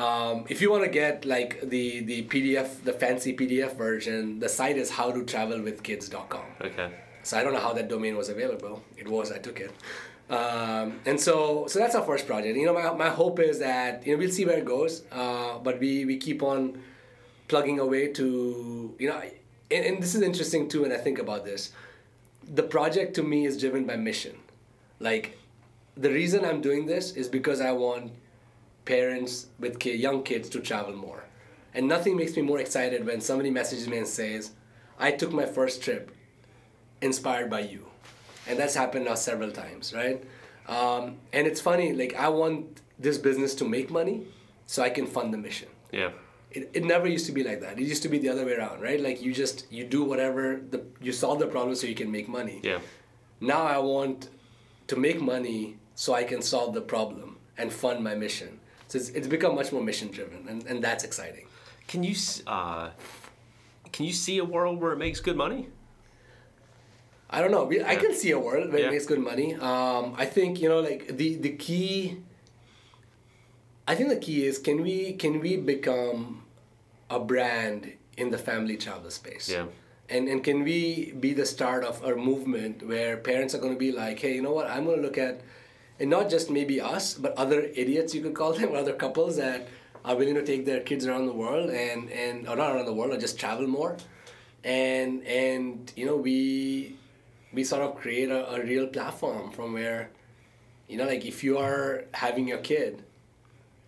um, 0.00 0.46
if 0.48 0.62
you 0.62 0.70
want 0.70 0.84
to 0.84 0.90
get 0.90 1.26
like 1.26 1.60
the 1.60 2.00
the 2.00 2.22
PDF, 2.22 2.82
the 2.84 2.92
fancy 2.92 3.36
PDF 3.36 3.76
version, 3.76 4.40
the 4.40 4.48
site 4.48 4.78
is 4.78 4.90
howtotravelwithkids.com. 4.92 6.46
Okay. 6.62 6.90
So 7.22 7.38
I 7.38 7.42
don't 7.44 7.52
know 7.52 7.60
how 7.60 7.74
that 7.74 7.88
domain 7.88 8.16
was 8.16 8.30
available. 8.30 8.82
It 8.96 9.06
was. 9.06 9.30
I 9.30 9.38
took 9.38 9.60
it. 9.60 9.72
Um, 10.30 11.00
and 11.04 11.20
so 11.20 11.66
so 11.66 11.78
that's 11.78 11.94
our 11.94 12.04
first 12.04 12.26
project. 12.26 12.56
You 12.56 12.64
know, 12.64 12.72
my, 12.72 12.90
my 12.94 13.10
hope 13.10 13.40
is 13.40 13.58
that 13.58 14.06
you 14.06 14.14
know 14.14 14.18
we'll 14.18 14.30
see 14.30 14.46
where 14.46 14.56
it 14.56 14.64
goes. 14.64 15.02
Uh, 15.12 15.58
but 15.58 15.78
we 15.80 16.06
we 16.06 16.16
keep 16.16 16.42
on 16.42 16.82
plugging 17.48 17.78
away 17.78 18.08
to 18.12 18.94
you 18.98 19.08
know, 19.10 19.20
and, 19.70 19.84
and 19.84 20.02
this 20.02 20.14
is 20.14 20.22
interesting 20.22 20.66
too. 20.70 20.82
When 20.82 20.92
I 20.92 20.96
think 20.96 21.18
about 21.18 21.44
this, 21.44 21.72
the 22.42 22.62
project 22.62 23.14
to 23.16 23.22
me 23.22 23.44
is 23.44 23.60
driven 23.60 23.84
by 23.84 23.96
mission. 23.96 24.36
Like 24.98 25.36
the 25.94 26.08
reason 26.08 26.42
I'm 26.46 26.62
doing 26.62 26.86
this 26.86 27.12
is 27.12 27.28
because 27.28 27.60
I 27.60 27.72
want 27.72 28.12
parents 28.94 29.46
with 29.60 29.84
young 29.86 30.22
kids 30.24 30.48
to 30.54 30.58
travel 30.60 30.94
more. 30.94 31.22
And 31.74 31.86
nothing 31.86 32.16
makes 32.16 32.34
me 32.36 32.42
more 32.42 32.58
excited 32.58 33.06
when 33.06 33.20
somebody 33.20 33.50
messages 33.50 33.86
me 33.88 33.98
and 33.98 34.06
says, 34.06 34.50
I 34.98 35.12
took 35.12 35.32
my 35.32 35.46
first 35.46 35.82
trip 35.84 36.10
inspired 37.00 37.48
by 37.48 37.60
you. 37.60 37.86
And 38.48 38.58
that's 38.58 38.74
happened 38.74 39.04
now 39.04 39.14
several 39.14 39.52
times, 39.52 39.94
right? 39.94 40.18
Um, 40.66 41.16
and 41.32 41.46
it's 41.46 41.60
funny, 41.60 41.92
like, 41.92 42.14
I 42.16 42.28
want 42.28 42.80
this 42.98 43.16
business 43.16 43.54
to 43.56 43.64
make 43.64 43.90
money 43.90 44.26
so 44.66 44.82
I 44.82 44.90
can 44.90 45.06
fund 45.06 45.32
the 45.32 45.38
mission. 45.38 45.68
Yeah. 45.92 46.10
It, 46.50 46.70
it 46.74 46.84
never 46.84 47.06
used 47.06 47.26
to 47.26 47.32
be 47.32 47.44
like 47.44 47.60
that. 47.60 47.78
It 47.78 47.86
used 47.94 48.02
to 48.02 48.08
be 48.08 48.18
the 48.18 48.28
other 48.28 48.44
way 48.44 48.54
around, 48.54 48.80
right? 48.82 49.00
Like, 49.00 49.22
you 49.22 49.32
just, 49.32 49.70
you 49.70 49.84
do 49.84 50.02
whatever, 50.04 50.60
the, 50.72 50.82
you 51.00 51.12
solve 51.12 51.38
the 51.38 51.46
problem 51.46 51.76
so 51.76 51.86
you 51.86 51.94
can 51.94 52.10
make 52.10 52.28
money 52.28 52.60
Yeah. 52.64 52.80
now 53.40 53.62
I 53.62 53.78
want 53.78 54.28
to 54.88 54.96
make 54.96 55.20
money 55.20 55.76
so 55.94 56.12
I 56.12 56.24
can 56.24 56.42
solve 56.42 56.74
the 56.74 56.80
problem 56.80 57.36
and 57.56 57.72
fund 57.72 58.02
my 58.02 58.14
mission. 58.14 58.59
So 58.90 58.98
it's, 58.98 59.08
it's 59.10 59.28
become 59.28 59.54
much 59.54 59.70
more 59.72 59.82
mission 59.84 60.08
driven, 60.08 60.48
and, 60.48 60.66
and 60.66 60.82
that's 60.82 61.04
exciting. 61.04 61.46
Can 61.86 62.02
you 62.02 62.14
uh, 62.48 62.90
can 63.92 64.04
you 64.04 64.12
see 64.12 64.38
a 64.38 64.44
world 64.44 64.80
where 64.80 64.92
it 64.92 64.98
makes 64.98 65.20
good 65.20 65.36
money? 65.36 65.68
I 67.30 67.40
don't 67.40 67.52
know. 67.52 67.64
We, 67.64 67.80
I 67.84 67.94
can 67.94 68.12
see 68.12 68.32
a 68.32 68.38
world 68.38 68.72
where 68.72 68.80
Yeah. 68.80 68.88
it 68.88 68.90
makes 68.90 69.06
good 69.06 69.20
money. 69.20 69.54
Um, 69.54 70.14
I 70.18 70.26
think 70.26 70.60
you 70.60 70.68
know, 70.68 70.80
like 70.80 71.16
the 71.16 71.36
the 71.36 71.50
key. 71.50 72.16
I 73.86 73.94
think 73.94 74.08
the 74.08 74.16
key 74.16 74.44
is 74.44 74.58
can 74.58 74.82
we 74.82 75.12
can 75.12 75.38
we 75.38 75.56
become 75.56 76.42
a 77.08 77.20
brand 77.20 77.92
in 78.16 78.30
the 78.30 78.38
family 78.38 78.76
travel 78.76 79.10
space? 79.10 79.48
Yeah. 79.48 79.66
And 80.08 80.28
and 80.28 80.42
can 80.42 80.64
we 80.64 81.12
be 81.12 81.32
the 81.32 81.46
start 81.46 81.84
of 81.84 82.02
a 82.02 82.16
movement 82.16 82.82
where 82.84 83.16
parents 83.18 83.54
are 83.54 83.58
going 83.58 83.72
to 83.74 83.78
be 83.78 83.92
like, 83.92 84.18
hey, 84.18 84.34
you 84.34 84.42
know 84.42 84.52
what? 84.52 84.66
I'm 84.68 84.84
going 84.84 84.96
to 84.96 85.02
look 85.02 85.18
at, 85.18 85.42
and 86.00 86.10
not 86.10 86.30
just 86.30 86.50
maybe 86.50 86.80
us, 86.80 87.14
but 87.14 87.36
other 87.36 87.60
idiots 87.74 88.14
you 88.14 88.22
could 88.22 88.34
call 88.34 88.52
them, 88.52 88.70
or 88.70 88.76
other 88.84 88.94
couples 88.94 89.36
that 89.36 89.68
are 90.04 90.16
willing 90.16 90.34
to 90.34 90.44
take 90.44 90.64
their 90.64 90.80
kids 90.80 91.06
around 91.06 91.26
the 91.26 91.32
world 91.32 91.70
and 91.70 92.10
and 92.10 92.48
or 92.48 92.56
not 92.56 92.74
around 92.74 92.86
the 92.86 92.92
world, 92.92 93.12
or 93.12 93.18
just 93.18 93.38
travel 93.38 93.66
more, 93.66 93.96
and 94.64 95.24
and 95.26 95.92
you 95.94 96.06
know 96.06 96.16
we 96.16 96.96
we 97.52 97.64
sort 97.64 97.82
of 97.82 97.96
create 97.96 98.30
a, 98.30 98.50
a 98.52 98.64
real 98.64 98.86
platform 98.86 99.50
from 99.50 99.72
where, 99.72 100.10
you 100.88 100.96
know, 100.96 101.04
like 101.04 101.24
if 101.24 101.42
you 101.42 101.58
are 101.58 102.04
having 102.14 102.46
your 102.46 102.58
kid, 102.58 103.02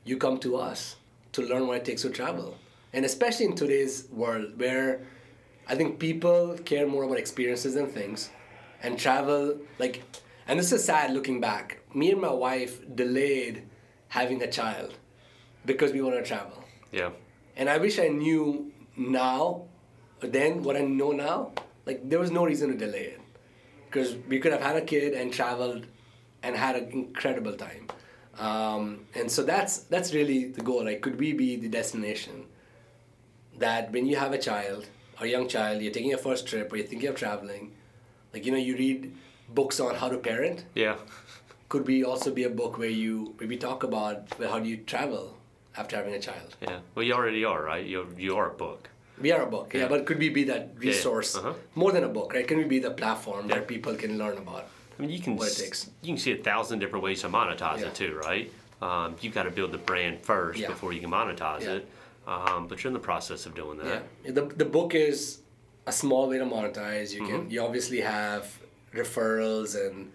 you 0.05 0.17
come 0.17 0.39
to 0.39 0.57
us 0.57 0.97
to 1.33 1.43
learn 1.43 1.67
what 1.67 1.77
it 1.77 1.85
takes 1.85 2.03
to 2.03 2.11
travel. 2.11 2.59
And 2.93 3.05
especially 3.05 3.47
in 3.47 3.55
today's 3.55 4.09
world 4.11 4.59
where 4.59 5.07
I 5.69 5.77
think 5.77 5.99
people 5.99 6.59
care 6.65 6.87
more 6.87 7.05
about 7.05 7.19
experiences 7.19 7.75
than 7.75 7.87
things 7.87 8.31
and 8.83 8.99
travel 8.99 9.59
like 9.79 10.03
and 10.47 10.59
this 10.59 10.73
is 10.73 10.85
sad 10.85 11.13
looking 11.13 11.41
back. 11.41 11.81
Me 11.95 12.11
and 12.11 12.21
my 12.21 12.33
wife 12.33 12.81
delayed 12.95 13.65
having 14.09 14.43
a 14.43 14.51
child 14.51 14.99
because 15.65 15.93
we 15.93 16.03
want 16.03 16.17
to 16.17 16.23
travel. 16.23 16.65
Yeah. 16.91 17.11
And 17.57 17.69
I 17.69 17.79
wish 17.79 17.99
I 17.99 18.09
knew 18.09 18.73
now, 18.97 19.65
then 20.21 20.63
what 20.63 20.77
I 20.77 20.81
know 20.81 21.13
now, 21.13 21.53
like 21.87 22.09
there 22.09 22.19
was 22.19 22.31
no 22.31 22.45
reason 22.45 22.71
to 22.71 22.77
delay 22.77 23.05
it. 23.05 23.21
Because 23.87 24.17
we 24.29 24.41
could 24.41 24.53
have 24.53 24.63
had 24.63 24.77
a 24.77 24.81
kid 24.81 25.13
and 25.13 25.33
traveled 25.33 25.87
and 26.43 26.57
had 26.57 26.77
an 26.77 26.91
incredible 26.91 27.55
time. 27.55 27.89
Um, 28.39 29.05
and 29.15 29.31
so 29.31 29.43
that's 29.43 29.79
that's 29.79 30.15
really 30.15 30.47
the 30.47 30.63
goal. 30.63 30.85
Like, 30.85 31.03
could 31.03 31.19
we 31.21 31.35
be 31.35 31.57
the 31.57 31.69
destination 31.69 32.47
that 33.59 33.93
when 33.93 34.07
you 34.07 34.17
have 34.17 34.33
a 34.33 34.39
child, 34.39 34.89
or 35.21 35.27
a 35.27 35.29
young 35.29 35.47
child, 35.47 35.83
you're 35.83 35.93
taking 35.93 36.11
your 36.11 36.19
first 36.19 36.47
trip 36.47 36.73
or 36.73 36.77
you're 36.77 36.87
thinking 36.87 37.09
of 37.09 37.17
traveling, 37.17 37.73
like, 38.33 38.47
you 38.47 38.53
know, 38.53 38.59
you 38.59 38.77
read 38.77 39.15
books 39.49 39.81
on 39.81 39.95
how 39.95 40.09
to 40.09 40.19
parent. 40.19 40.65
Yeah. 40.75 40.97
Could 41.69 41.87
we 41.87 42.05
also 42.05 42.31
be 42.31 42.45
a 42.45 42.51
book 42.51 42.79
where 42.79 42.89
you 42.89 43.35
maybe 43.41 43.57
talk 43.57 43.83
about 43.83 44.39
well, 44.39 44.51
how 44.51 44.59
do 44.59 44.69
you 44.69 44.77
travel 44.79 45.37
after 45.77 45.97
having 45.97 46.15
a 46.15 46.21
child? 46.21 46.57
Yeah. 46.61 46.81
Well, 46.95 47.05
you 47.05 47.15
already 47.15 47.45
are, 47.45 47.63
right? 47.63 47.85
You 47.85 48.07
you 48.19 48.37
are 48.37 48.51
a 48.51 48.55
book. 48.55 48.89
We 49.21 49.31
are 49.33 49.43
a 49.43 49.47
book, 49.47 49.73
yeah, 49.75 49.83
Yeah. 49.83 49.89
but 49.89 50.07
could 50.07 50.19
we 50.19 50.29
be 50.31 50.45
that 50.45 50.63
yeah. 50.81 50.89
resource 50.91 51.37
Uh-huh. 51.37 51.55
more 51.75 51.93
than 51.93 52.05
a 52.05 52.09
book, 52.09 52.35
right? 52.35 52.47
Can 52.49 52.59
we 52.59 52.65
be 52.65 52.79
the 52.81 52.91
platform 52.91 53.49
Yeah. 53.49 53.55
where 53.57 53.63
people 53.63 53.95
can 53.95 54.19
learn 54.19 54.37
about? 54.39 54.65
I 54.99 55.03
mean, 55.03 55.11
you 55.11 55.21
can 55.21 55.37
What 55.37 55.49
it 55.49 55.53
s- 55.53 55.63
takes. 55.63 55.91
you 56.03 56.09
can 56.09 56.19
see 56.19 56.33
a 56.33 56.43
thousand 56.43 56.81
different 56.81 57.05
ways 57.05 57.21
to 57.23 57.29
monetize 57.29 57.81
Yeah. 57.81 57.87
it 57.89 57.95
too, 57.95 58.13
right? 58.29 58.51
Um, 58.83 59.15
you've 59.21 59.35
got 59.35 59.45
to 59.45 59.51
build 59.51 59.71
the 59.73 59.79
brand 59.79 60.15
first 60.25 60.59
Yeah. 60.59 60.69
before 60.69 60.93
you 60.93 61.01
can 61.01 61.11
monetize 61.11 61.63
Yeah. 61.63 61.77
it. 61.77 61.87
Um, 62.27 62.67
but 62.69 62.83
you're 62.83 62.91
in 62.91 62.95
the 62.95 63.07
process 63.13 63.47
of 63.47 63.55
doing 63.55 63.79
that. 63.79 64.03
Yeah, 64.25 64.33
the 64.39 64.43
the 64.63 64.65
book 64.79 64.95
is 64.95 65.41
a 65.87 65.93
small 65.93 66.29
way 66.29 66.39
to 66.39 66.45
monetize. 66.45 67.13
You 67.15 67.23
Mm-hmm. 67.23 67.39
can 67.43 67.51
you 67.51 67.61
obviously 67.63 68.01
have 68.01 68.45
referrals 68.95 69.75
and 69.75 70.13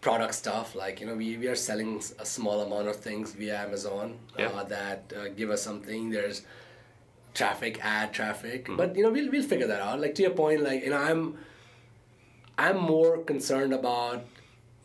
product 0.00 0.34
stuff 0.34 0.74
like 0.74 1.00
you 1.00 1.06
know 1.06 1.14
we, 1.14 1.36
we 1.36 1.46
are 1.46 1.54
selling 1.54 2.02
a 2.18 2.26
small 2.26 2.60
amount 2.60 2.88
of 2.88 2.96
things 2.96 3.32
via 3.32 3.56
Amazon 3.66 4.18
Yeah. 4.38 4.46
uh, 4.48 4.64
that 4.64 5.12
uh, 5.16 5.28
give 5.28 5.50
us 5.50 5.62
something. 5.62 6.10
There's 6.10 6.42
traffic, 7.34 7.78
ad 7.84 8.12
traffic, 8.12 8.64
Mm-hmm. 8.64 8.76
but 8.76 8.96
you 8.96 9.02
know 9.04 9.10
we'll 9.10 9.30
we'll 9.30 9.42
figure 9.54 9.66
that 9.66 9.80
out. 9.80 10.00
Like 10.00 10.14
to 10.16 10.22
your 10.22 10.32
point, 10.32 10.62
like 10.62 10.82
you 10.84 10.90
know 10.90 10.98
I'm 10.98 11.38
I'm 12.58 12.78
more 12.78 13.18
concerned 13.18 13.72
about 13.72 14.24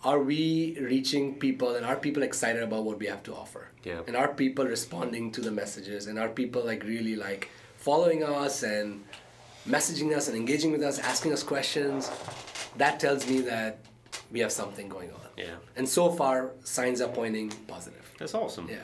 are 0.03 0.19
we 0.19 0.77
reaching 0.79 1.35
people 1.39 1.75
and 1.75 1.85
are 1.85 1.95
people 1.97 2.21
excited 2.23 2.61
about 2.63 2.83
what 2.85 2.99
we 2.99 3.07
have 3.07 3.23
to 3.23 3.33
offer? 3.35 3.69
Yeah. 3.83 4.01
And 4.07 4.15
are 4.15 4.29
people 4.29 4.65
responding 4.65 5.31
to 5.31 5.41
the 5.41 5.51
messages 5.51 6.05
and 6.07 6.17
are 6.19 6.29
people 6.29 6.63
like 6.63 6.83
really 6.83 7.15
like 7.15 7.49
following 7.77 8.23
us 8.23 8.61
and 8.63 9.03
messaging 9.67 10.15
us 10.15 10.27
and 10.29 10.37
engaging 10.37 10.71
with 10.71 10.83
us, 10.83 10.99
asking 10.99 11.33
us 11.33 11.41
questions? 11.43 12.09
That 12.77 12.99
tells 12.99 13.27
me 13.29 13.41
that 13.41 13.79
we 14.31 14.39
have 14.39 14.51
something 14.51 14.87
going 14.89 15.11
on. 15.11 15.19
Yeah. 15.37 15.55
And 15.75 15.87
so 15.87 16.11
far 16.11 16.51
signs 16.63 17.01
are 17.01 17.09
pointing 17.09 17.49
positive. 17.67 18.03
That's 18.19 18.33
awesome. 18.33 18.67
Yeah. 18.69 18.77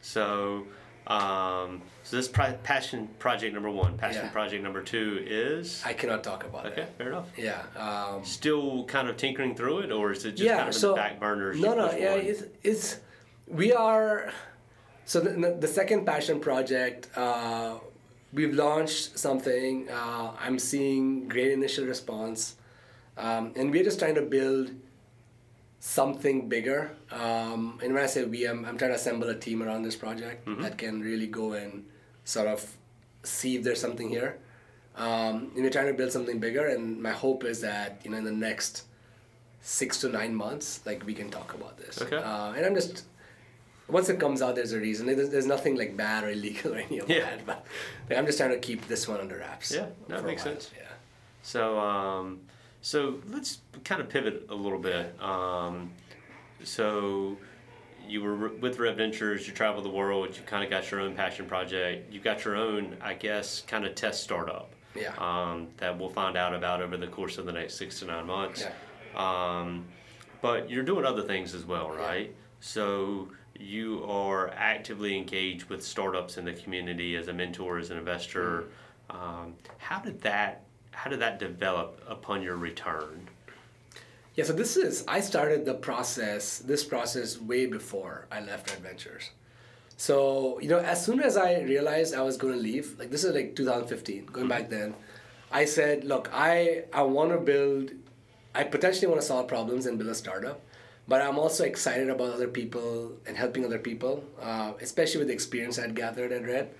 So, 0.00 0.66
um, 1.06 1.82
so 2.02 2.16
this 2.16 2.28
pri- 2.28 2.58
passion 2.62 3.08
project 3.18 3.54
number 3.54 3.70
one, 3.70 3.96
passion 3.98 4.24
Yeah. 4.24 4.30
project 4.30 4.62
number 4.62 4.82
two 4.82 5.24
is 5.26 5.82
I 5.84 5.92
cannot 5.92 6.22
talk 6.24 6.44
about 6.44 6.66
it. 6.66 6.72
okay. 6.72 6.82
that. 6.82 6.98
Fair 6.98 7.08
enough. 7.08 7.28
Yeah. 7.36 7.62
Um, 7.76 8.24
Still 8.24 8.84
kind 8.84 9.08
of 9.08 9.16
tinkering 9.16 9.54
through 9.54 9.80
it, 9.80 9.92
or 9.92 10.12
is 10.12 10.24
it 10.24 10.32
just 10.32 10.42
yeah, 10.42 10.56
kind 10.56 10.68
of 10.68 10.74
so 10.74 10.90
in 10.90 10.94
the 10.96 11.00
back 11.02 11.20
burners? 11.20 11.60
No, 11.60 11.74
no, 11.74 11.90
yeah, 11.92 12.14
it's, 12.14 12.42
it's 12.62 12.98
we 13.46 13.72
are. 13.72 14.32
So 15.04 15.20
the, 15.20 15.56
the 15.58 15.66
second 15.68 16.04
passion 16.06 16.38
project, 16.40 17.08
uh, 17.16 17.78
we've 18.32 18.54
launched 18.54 19.18
something. 19.18 19.88
Uh, 19.90 20.32
I'm 20.38 20.58
seeing 20.58 21.28
great 21.28 21.50
initial 21.52 21.84
response, 21.86 22.54
um, 23.20 23.52
and 23.56 23.70
we're 23.70 23.84
just 23.84 23.98
trying 23.98 24.14
to 24.16 24.22
build 24.22 24.70
something 25.80 26.48
bigger. 26.48 26.90
Um, 27.10 27.78
and 27.82 27.94
when 27.94 28.02
I 28.02 28.06
say 28.06 28.24
we, 28.24 28.46
I'm, 28.46 28.64
I'm 28.64 28.76
trying 28.78 28.90
to 28.90 28.96
assemble 28.96 29.28
a 29.28 29.34
team 29.34 29.62
around 29.62 29.82
this 29.82 29.96
project 29.96 30.46
that 30.60 30.76
can 30.78 31.00
really 31.00 31.26
go 31.26 31.52
and 31.52 31.84
sort 32.24 32.46
of 32.48 32.76
see 33.22 33.56
if 33.56 33.62
there's 33.64 33.80
something 33.80 34.08
here. 34.08 34.38
Um, 34.96 35.52
and 35.54 35.62
we're 35.62 35.70
trying 35.70 35.86
to 35.86 35.94
build 35.94 36.12
something 36.12 36.38
bigger, 36.40 36.66
and 36.66 37.00
my 37.02 37.12
hope 37.12 37.44
is 37.44 37.60
that 37.62 38.00
you 38.04 38.10
know 38.10 38.18
in 38.18 38.24
the 38.24 38.32
next 38.32 38.84
six 39.62 40.00
to 40.00 40.08
nine 40.08 40.34
months, 40.34 40.80
like 40.84 41.06
we 41.06 41.14
can 41.14 41.30
talk 41.30 41.54
about 41.54 41.78
this. 41.78 42.02
Okay. 42.02 42.16
Uh, 42.16 42.52
and 42.52 42.66
I'm 42.66 42.74
just 42.74 43.04
once 43.88 44.08
it 44.08 44.20
comes 44.20 44.42
out, 44.42 44.54
there's 44.56 44.72
a 44.72 44.78
reason. 44.78 45.06
There's, 45.06 45.30
there's 45.30 45.46
nothing 45.46 45.76
like 45.76 45.96
bad 45.96 46.24
or 46.24 46.30
illegal 46.30 46.74
or 46.74 46.78
any 46.78 46.98
of 46.98 47.08
Yeah. 47.08 47.20
that. 47.20 47.46
But 47.46 47.64
like, 48.08 48.18
I'm 48.18 48.26
just 48.26 48.38
trying 48.38 48.50
to 48.50 48.58
keep 48.58 48.86
this 48.88 49.08
one 49.08 49.20
under 49.20 49.38
wraps. 49.38 49.72
Yeah, 49.72 49.86
that 50.08 50.24
makes 50.24 50.42
sense. 50.42 50.70
Yeah. 50.76 50.82
So, 51.42 51.78
um, 51.78 52.40
so 52.80 53.20
let's 53.28 53.58
kind 53.84 54.00
of 54.00 54.08
pivot 54.08 54.46
a 54.48 54.54
little 54.54 54.78
bit. 54.78 55.20
Um, 55.20 55.90
so, 56.64 57.36
you 58.06 58.22
were 58.22 58.48
with 58.48 58.78
Red 58.78 58.96
Ventures. 58.96 59.46
You 59.46 59.54
traveled 59.54 59.84
the 59.84 59.90
world. 59.90 60.36
You 60.36 60.42
kind 60.42 60.64
of 60.64 60.70
got 60.70 60.90
your 60.90 61.00
own 61.00 61.14
passion 61.14 61.46
project. 61.46 62.12
You 62.12 62.20
got 62.20 62.44
your 62.44 62.56
own, 62.56 62.96
I 63.00 63.14
guess, 63.14 63.62
kind 63.62 63.84
of 63.84 63.94
test 63.94 64.22
startup. 64.22 64.72
Yeah. 64.94 65.14
Um, 65.18 65.68
that 65.76 65.96
we'll 65.96 66.10
find 66.10 66.36
out 66.36 66.54
about 66.54 66.82
over 66.82 66.96
the 66.96 67.06
course 67.06 67.38
of 67.38 67.46
the 67.46 67.52
next 67.52 67.74
six 67.74 68.00
to 68.00 68.06
nine 68.06 68.26
months. 68.26 68.64
Um, 69.14 69.86
but 70.42 70.68
you're 70.68 70.82
doing 70.82 71.04
other 71.04 71.22
things 71.22 71.54
as 71.54 71.64
well, 71.64 71.90
right? 71.90 72.26
Yeah. 72.26 72.36
So 72.60 73.28
you 73.58 74.04
are 74.04 74.50
actively 74.50 75.16
engaged 75.16 75.64
with 75.66 75.84
startups 75.84 76.38
in 76.38 76.44
the 76.44 76.54
community 76.54 77.14
as 77.16 77.28
a 77.28 77.32
mentor, 77.32 77.78
as 77.78 77.90
an 77.90 77.98
investor. 77.98 78.70
Um, 79.10 79.54
how 79.78 80.00
did 80.00 80.20
that 80.22 80.64
how 80.92 81.10
did 81.10 81.20
that 81.20 81.38
develop 81.38 82.02
upon 82.08 82.42
your 82.42 82.56
return? 82.56 83.28
Yeah, 84.34 84.44
so 84.44 84.52
this 84.52 84.76
is 84.76 85.04
I 85.08 85.20
started 85.20 85.64
the 85.64 85.74
process, 85.74 86.58
this 86.58 86.84
process 86.84 87.40
way 87.40 87.66
before 87.66 88.26
I 88.30 88.40
left 88.40 88.70
Red 88.70 88.80
Ventures. 88.80 89.30
So, 89.96 90.58
you 90.60 90.68
know, 90.68 90.78
as 90.78 91.04
soon 91.04 91.20
as 91.20 91.36
I 91.36 91.60
realized 91.60 92.14
I 92.14 92.22
was 92.22 92.36
going 92.36 92.54
to 92.54 92.60
leave, 92.60 92.98
like 92.98 93.10
this 93.10 93.24
is 93.24 93.34
like 93.34 93.54
2015, 93.54 94.26
going 94.26 94.48
back 94.48 94.70
then, 94.70 94.94
I 95.52 95.64
said, 95.64 96.04
look, 96.04 96.30
I 96.32 96.84
I 96.92 97.02
want 97.02 97.32
to 97.32 97.38
build 97.38 97.90
I 98.54 98.64
potentially 98.64 99.06
want 99.06 99.20
to 99.20 99.26
solve 99.26 99.46
problems 99.46 99.86
and 99.86 99.98
build 99.98 100.10
a 100.10 100.14
startup, 100.14 100.60
but 101.06 101.22
I'm 101.22 101.38
also 101.38 101.64
excited 101.64 102.08
about 102.08 102.32
other 102.34 102.48
people 102.48 103.12
and 103.26 103.36
helping 103.36 103.64
other 103.64 103.78
people, 103.78 104.24
uh, 104.40 104.72
especially 104.80 105.18
with 105.18 105.28
the 105.28 105.34
experience 105.34 105.78
I'd 105.78 105.94
gathered 105.94 106.32
at 106.32 106.44
Red. 106.44 106.74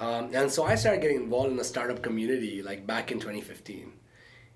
Um, 0.00 0.30
and 0.34 0.50
so 0.50 0.64
I 0.64 0.74
started 0.76 1.02
getting 1.02 1.18
involved 1.18 1.50
in 1.50 1.56
the 1.56 1.64
startup 1.64 2.02
community 2.02 2.62
like 2.62 2.86
back 2.86 3.12
in 3.12 3.18
2015. 3.20 3.92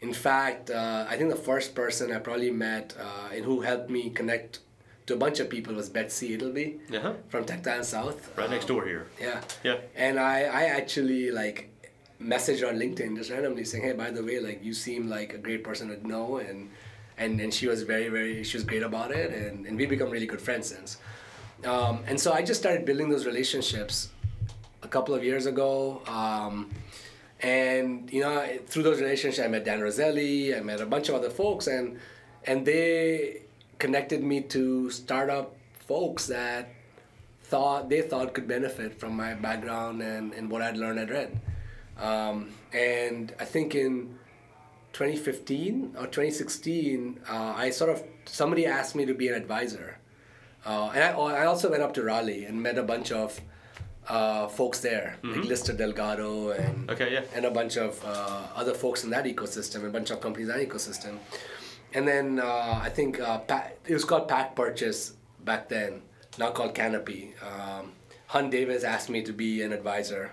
In 0.00 0.12
fact, 0.12 0.70
uh, 0.70 1.06
I 1.08 1.16
think 1.16 1.30
the 1.30 1.36
first 1.50 1.74
person 1.74 2.12
I 2.12 2.18
probably 2.18 2.50
met 2.50 2.94
uh, 2.98 3.34
and 3.34 3.44
who 3.44 3.60
helped 3.60 3.90
me 3.90 4.10
connect 4.10 4.60
to 5.06 5.14
a 5.14 5.16
bunch 5.16 5.38
of 5.40 5.50
people 5.50 5.74
was 5.74 5.88
Betsy 5.90 6.36
Itleby 6.36 6.78
Uh-huh. 6.96 7.12
from 7.28 7.44
Tech 7.44 7.62
Talent 7.62 7.84
South. 7.84 8.18
Right 8.38 8.48
next 8.50 8.68
Um, 8.70 8.76
door 8.76 8.86
here. 8.86 9.06
Yeah. 9.20 9.40
Yeah. 9.62 9.76
And 9.94 10.18
I, 10.18 10.36
I 10.44 10.62
actually 10.78 11.30
like 11.30 11.68
messaged 12.20 12.66
on 12.66 12.76
LinkedIn 12.78 13.16
just 13.16 13.30
randomly 13.30 13.64
saying, 13.64 13.84
hey, 13.84 13.92
by 13.92 14.10
the 14.10 14.22
way, 14.24 14.40
like 14.40 14.64
you 14.64 14.72
seem 14.72 15.08
like 15.10 15.34
a 15.34 15.38
great 15.38 15.62
person 15.62 15.88
to 15.88 16.08
know, 16.08 16.38
and 16.38 16.70
and 17.18 17.38
and 17.40 17.52
she 17.52 17.66
was 17.66 17.82
very 17.82 18.08
very 18.08 18.42
she 18.44 18.56
was 18.56 18.64
great 18.64 18.82
about 18.82 19.10
it, 19.12 19.30
and 19.30 19.66
and 19.66 19.76
we 19.76 19.84
become 19.84 20.08
really 20.10 20.26
good 20.26 20.40
friends 20.40 20.68
since. 20.68 20.96
Um, 21.66 22.02
and 22.06 22.18
so 22.18 22.32
I 22.32 22.40
just 22.42 22.60
started 22.60 22.84
building 22.86 23.08
those 23.10 23.26
relationships 23.26 24.08
a 24.84 24.88
couple 24.88 25.14
of 25.14 25.24
years 25.24 25.46
ago. 25.46 26.02
Um, 26.06 26.70
and 27.40 28.10
you 28.12 28.20
know, 28.20 28.46
through 28.66 28.84
those 28.84 29.00
relationships, 29.00 29.44
I 29.44 29.48
met 29.48 29.64
Dan 29.64 29.80
Roselli, 29.80 30.54
I 30.54 30.60
met 30.60 30.80
a 30.80 30.86
bunch 30.86 31.08
of 31.08 31.14
other 31.14 31.30
folks, 31.30 31.66
and 31.66 31.98
and 32.44 32.64
they 32.64 33.42
connected 33.78 34.22
me 34.22 34.40
to 34.42 34.90
startup 34.90 35.56
folks 35.86 36.26
that 36.26 36.68
thought 37.42 37.88
they 37.88 38.02
thought 38.02 38.32
could 38.34 38.48
benefit 38.48 38.98
from 38.98 39.16
my 39.16 39.34
background 39.34 40.00
and, 40.02 40.32
and 40.32 40.50
what 40.50 40.62
I'd 40.62 40.76
learned 40.76 40.98
at 41.00 41.10
Red. 41.10 41.40
Um, 41.98 42.50
and 42.72 43.32
I 43.38 43.44
think 43.44 43.74
in 43.74 44.18
2015 44.94 45.96
or 45.98 46.06
2016, 46.06 47.20
uh, 47.28 47.54
I 47.56 47.70
sort 47.70 47.90
of 47.90 48.02
somebody 48.24 48.64
asked 48.64 48.94
me 48.94 49.04
to 49.04 49.14
be 49.14 49.28
an 49.28 49.34
advisor, 49.34 49.98
uh, 50.64 50.90
and 50.94 51.04
I, 51.04 51.10
I 51.10 51.46
also 51.46 51.70
went 51.70 51.82
up 51.82 51.92
to 51.94 52.02
Raleigh 52.02 52.44
and 52.44 52.62
met 52.62 52.78
a 52.78 52.82
bunch 52.82 53.12
of 53.12 53.40
uh, 54.08 54.48
folks 54.48 54.80
there, 54.80 55.16
mm-hmm. 55.22 55.40
like 55.40 55.48
Lister 55.48 55.72
Delgado 55.72 56.50
and 56.50 56.90
okay, 56.90 57.12
yeah. 57.12 57.22
and 57.34 57.44
a 57.44 57.50
bunch 57.50 57.76
of 57.76 58.02
uh, 58.04 58.48
other 58.54 58.74
folks 58.74 59.04
in 59.04 59.10
that 59.10 59.24
ecosystem, 59.24 59.86
a 59.86 59.90
bunch 59.90 60.10
of 60.10 60.20
companies 60.20 60.48
in 60.48 60.58
that 60.58 60.68
ecosystem, 60.68 61.18
and 61.94 62.06
then 62.06 62.40
uh, 62.40 62.80
I 62.82 62.90
think 62.90 63.20
uh, 63.20 63.40
it 63.86 63.92
was 63.92 64.04
called 64.04 64.28
Pack 64.28 64.54
Purchase 64.54 65.14
back 65.44 65.68
then, 65.68 66.02
now 66.38 66.50
called 66.50 66.74
Canopy. 66.74 67.34
Um, 67.42 67.92
Hunt 68.26 68.50
Davis 68.50 68.84
asked 68.84 69.10
me 69.10 69.22
to 69.22 69.32
be 69.32 69.62
an 69.62 69.72
advisor 69.72 70.32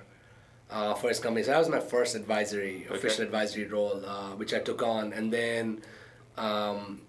uh, 0.71 0.93
for 0.93 1.09
his 1.09 1.19
company. 1.19 1.43
So 1.43 1.51
that 1.51 1.59
was 1.59 1.69
my 1.69 1.79
first 1.79 2.15
advisory, 2.15 2.85
okay. 2.85 2.95
official 2.95 3.23
advisory 3.23 3.65
role, 3.65 4.01
uh, 4.05 4.31
which 4.31 4.53
I 4.53 4.59
took 4.59 4.81
on, 4.81 5.13
and 5.13 5.31
then 5.31 5.81
um, 6.37 7.01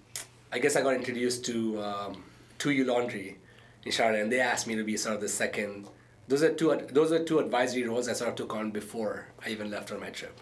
I 0.52 0.58
guess 0.58 0.76
I 0.76 0.82
got 0.82 0.94
introduced 0.94 1.44
to 1.46 1.82
um, 1.82 2.24
2U 2.58 2.86
Laundry 2.86 3.38
in 3.84 3.92
Charlotte, 3.92 4.20
and 4.20 4.30
they 4.30 4.40
asked 4.40 4.66
me 4.66 4.76
to 4.76 4.84
be 4.84 4.96
sort 4.96 5.14
of 5.14 5.20
the 5.20 5.28
second 5.28 5.86
those 6.28 6.42
are 6.42 6.52
two 6.52 6.78
those 6.90 7.12
are 7.12 7.22
two 7.22 7.38
advisory 7.38 7.84
roles 7.84 8.08
I 8.08 8.12
sort 8.12 8.30
of 8.30 8.36
took 8.36 8.54
on 8.54 8.70
before 8.70 9.26
I 9.44 9.50
even 9.50 9.70
left 9.70 9.92
on 9.92 10.00
my 10.00 10.10
trip. 10.10 10.38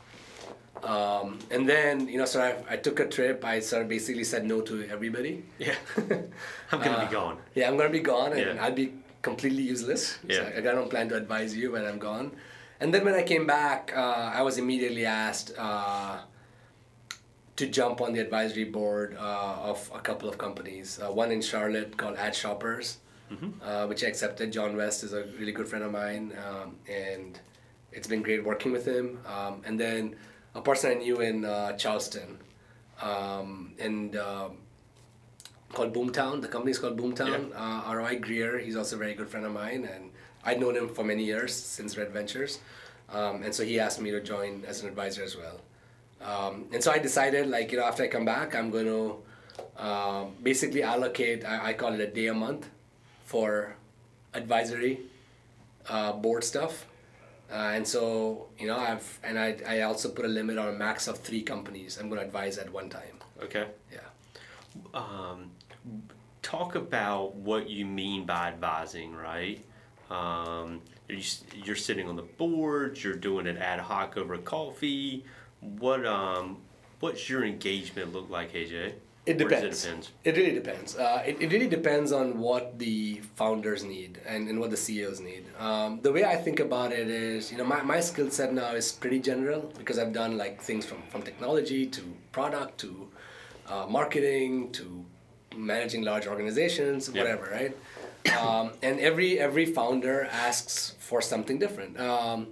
Um, 0.83 1.39
and 1.51 1.69
then 1.69 2.09
you 2.09 2.19
know, 2.19 2.25
so 2.25 2.41
I, 2.41 2.75
I 2.75 2.77
took 2.77 3.01
a 3.01 3.07
trip. 3.07 3.45
I 3.45 3.61
sort 3.61 3.83
of 3.83 3.89
basically 3.89 4.25
said 4.25 4.47
no 4.47 4.61
to 4.63 4.89
everybody. 4.89 5.45
Yeah, 5.59 5.75
I'm 6.73 6.81
gonna 6.81 6.93
uh, 6.93 7.07
be 7.07 7.13
gone. 7.13 7.39
Yeah, 7.55 7.69
I'm 7.69 7.77
gonna 7.77 7.91
be 7.91 8.01
gone, 8.01 8.33
and 8.33 8.57
yeah. 8.57 8.65
I'll 8.65 8.73
be 8.73 8.95
completely 9.23 9.63
useless. 9.63 10.19
Yeah. 10.27 10.37
So 10.37 10.53
I 10.57 10.61
don't 10.61 10.89
plan 10.89 11.09
to 11.11 11.17
advise 11.17 11.57
you 11.57 11.73
when 11.73 11.85
I'm 11.85 11.99
gone. 11.99 12.33
And 12.81 12.95
then 12.95 13.05
when 13.05 13.15
I 13.15 13.23
came 13.23 13.47
back, 13.47 13.93
uh, 13.95 14.33
I 14.35 14.41
was 14.41 14.57
immediately 14.57 15.05
asked 15.05 15.53
uh, 15.59 16.21
to 17.57 17.67
jump 17.67 18.01
on 18.01 18.15
the 18.15 18.21
advisory 18.21 18.65
board 18.65 19.17
uh, 19.19 19.57
of 19.71 19.91
a 19.95 20.01
couple 20.01 20.31
of 20.31 20.39
companies. 20.39 20.99
Uh, 20.99 21.13
one 21.13 21.31
in 21.31 21.43
Charlotte 21.43 21.99
called 21.99 22.17
AdShoppers, 22.17 22.97
mm-hmm. 23.31 23.51
uh, 23.63 23.87
which 23.87 24.05
I 24.05 24.09
accepted. 24.09 24.53
John 24.53 24.77
West 24.77 25.05
is 25.05 25.13
a 25.13 25.25
really 25.39 25.53
good 25.53 25.69
friend 25.69 25.85
of 25.85 25.93
mine, 25.93 26.33
um, 26.47 26.77
and 26.89 27.39
it's 27.93 28.07
been 28.07 28.23
great 28.23 28.45
working 28.45 28.73
with 28.73 28.87
him. 28.87 29.21
Um, 29.27 29.63
and 29.65 29.79
then 29.79 30.17
a 30.55 30.61
person 30.61 30.91
I 30.91 30.95
knew 30.95 31.21
in 31.21 31.45
uh, 31.45 31.73
Charleston, 31.77 32.39
um, 33.01 33.75
and 33.79 34.17
um, 34.17 34.59
called 35.73 35.95
Boomtown. 35.95 36.43
The 36.43 36.49
company 36.49 36.73
is 36.73 36.79
called 36.79 36.99
Boomtown. 36.99 37.51
Yeah. 37.51 37.57
Uh, 37.57 37.83
R.Y. 37.87 38.17
Greer, 38.17 38.59
he's 38.59 38.77
also 38.77 38.97
a 38.97 38.99
very 38.99 39.15
good 39.15 39.29
friend 39.29 39.47
of 39.47 39.53
mine, 39.53 39.89
and 39.93 40.11
I'd 40.45 40.61
known 40.61 40.77
him 40.77 40.89
for 40.89 41.05
many 41.05 41.25
years 41.25 41.55
since 41.55 41.97
Red 41.97 42.11
Ventures. 42.11 42.59
Um, 43.09 43.43
and 43.43 43.53
so 43.53 43.65
he 43.65 43.81
asked 43.81 44.01
me 44.01 44.11
to 44.13 44.21
join 44.21 44.65
as 44.67 44.83
an 44.83 44.89
advisor 44.89 45.25
as 45.25 45.37
well. 45.37 45.61
Um, 46.21 46.67
and 46.73 46.83
so 46.83 46.93
I 46.93 46.99
decided, 46.99 47.49
like, 47.49 47.73
you 47.73 47.79
know, 47.79 47.85
after 47.85 48.03
I 48.03 48.09
come 48.09 48.25
back, 48.25 48.55
I'm 48.55 48.71
going 48.71 48.87
to 48.87 50.33
basically 50.43 50.83
allocate, 50.83 51.45
I, 51.45 51.69
I, 51.69 51.73
call 51.73 51.95
it 51.95 52.01
a 52.01 52.07
day 52.07 52.27
a 52.27 52.35
month 52.35 52.69
for 53.31 53.77
advisory 54.35 54.99
uh, 55.89 56.13
board 56.13 56.43
stuff. 56.43 56.87
Uh, 57.49 57.75
and 57.77 57.87
so, 57.87 58.49
you 58.59 58.67
know, 58.67 58.77
I've, 58.77 59.21
and 59.23 59.39
I, 59.39 59.57
I 59.67 59.83
also 59.83 60.09
put 60.09 60.25
a 60.25 60.29
limit 60.29 60.59
on 60.59 60.69
a 60.69 60.73
max 60.73 61.07
of 61.07 61.19
three 61.19 61.43
companies 61.43 61.97
I'm 61.99 62.09
going 62.09 62.21
to 62.21 62.27
advise 62.27 62.59
at 62.59 62.73
one 62.73 62.89
time. 62.89 63.17
Okay. 63.41 63.67
Yeah. 63.93 64.01
Um, 64.95 65.51
talk 66.43 66.75
about 66.75 67.37
what 67.37 67.71
you 67.71 67.87
mean 67.87 68.27
by 68.27 68.49
advising, 68.49 69.15
right? 69.15 69.65
Um, 70.11 70.83
you're 71.09 71.77
sitting 71.77 72.09
on 72.09 72.17
the 72.17 72.23
boards, 72.23 73.05
you're 73.05 73.15
doing 73.15 73.47
it 73.47 73.57
ad 73.59 73.79
hoc 73.79 74.17
over 74.17 74.39
coffee. 74.39 75.25
What 75.61 76.05
um, 76.05 76.59
what's 76.99 77.29
your 77.29 77.45
engagement 77.45 78.13
look 78.13 78.29
like, 78.29 78.53
AJ? 78.55 78.95
It 79.27 79.37
depends. 79.37 79.85
it, 79.85 80.11
it 80.25 80.37
really 80.37 80.53
depends. 80.53 80.97
Uh, 80.97 81.23
it, 81.27 81.37
it 81.41 81.53
really 81.53 81.69
depends 81.69 82.11
on 82.11 82.39
what 82.39 82.79
the 82.79 83.21
founders 83.37 83.85
need 83.85 84.19
and, 84.27 84.49
and 84.49 84.59
what 84.59 84.71
the 84.71 84.77
CEOs 84.79 85.21
need. 85.21 85.45
Um, 85.59 86.01
the 86.01 86.11
way 86.11 86.25
I 86.25 86.37
think 86.37 86.59
about 86.59 86.91
it 86.93 87.09
is, 87.09 87.53
you 87.53 87.59
know, 87.59 87.65
my, 87.65 87.83
my 87.83 88.01
skill 88.01 88.31
set 88.31 88.55
now 88.55 88.73
is 88.73 88.91
pretty 88.93 89.21
general 89.21 89.73
because 89.77 89.99
I've 89.99 90.15
done 90.15 90.39
like 90.39 90.63
things 90.63 90.87
from, 90.87 91.03
from 91.11 91.23
technology 91.23 91.87
to 91.87 92.03
product 92.33 92.79
to 92.79 93.09
uh, 93.69 93.87
marketing 93.89 94.73
to 94.73 95.05
managing 95.57 96.03
large 96.03 96.27
organizations, 96.27 97.09
yep. 97.09 97.25
whatever, 97.25 97.51
right? 97.51 97.77
Um, 98.41 98.73
and 98.83 98.99
every 99.01 99.39
every 99.39 99.67
founder 99.67 100.25
asks 100.33 100.95
for 100.99 101.21
something 101.21 101.59
different. 101.59 102.01
Um, 102.01 102.49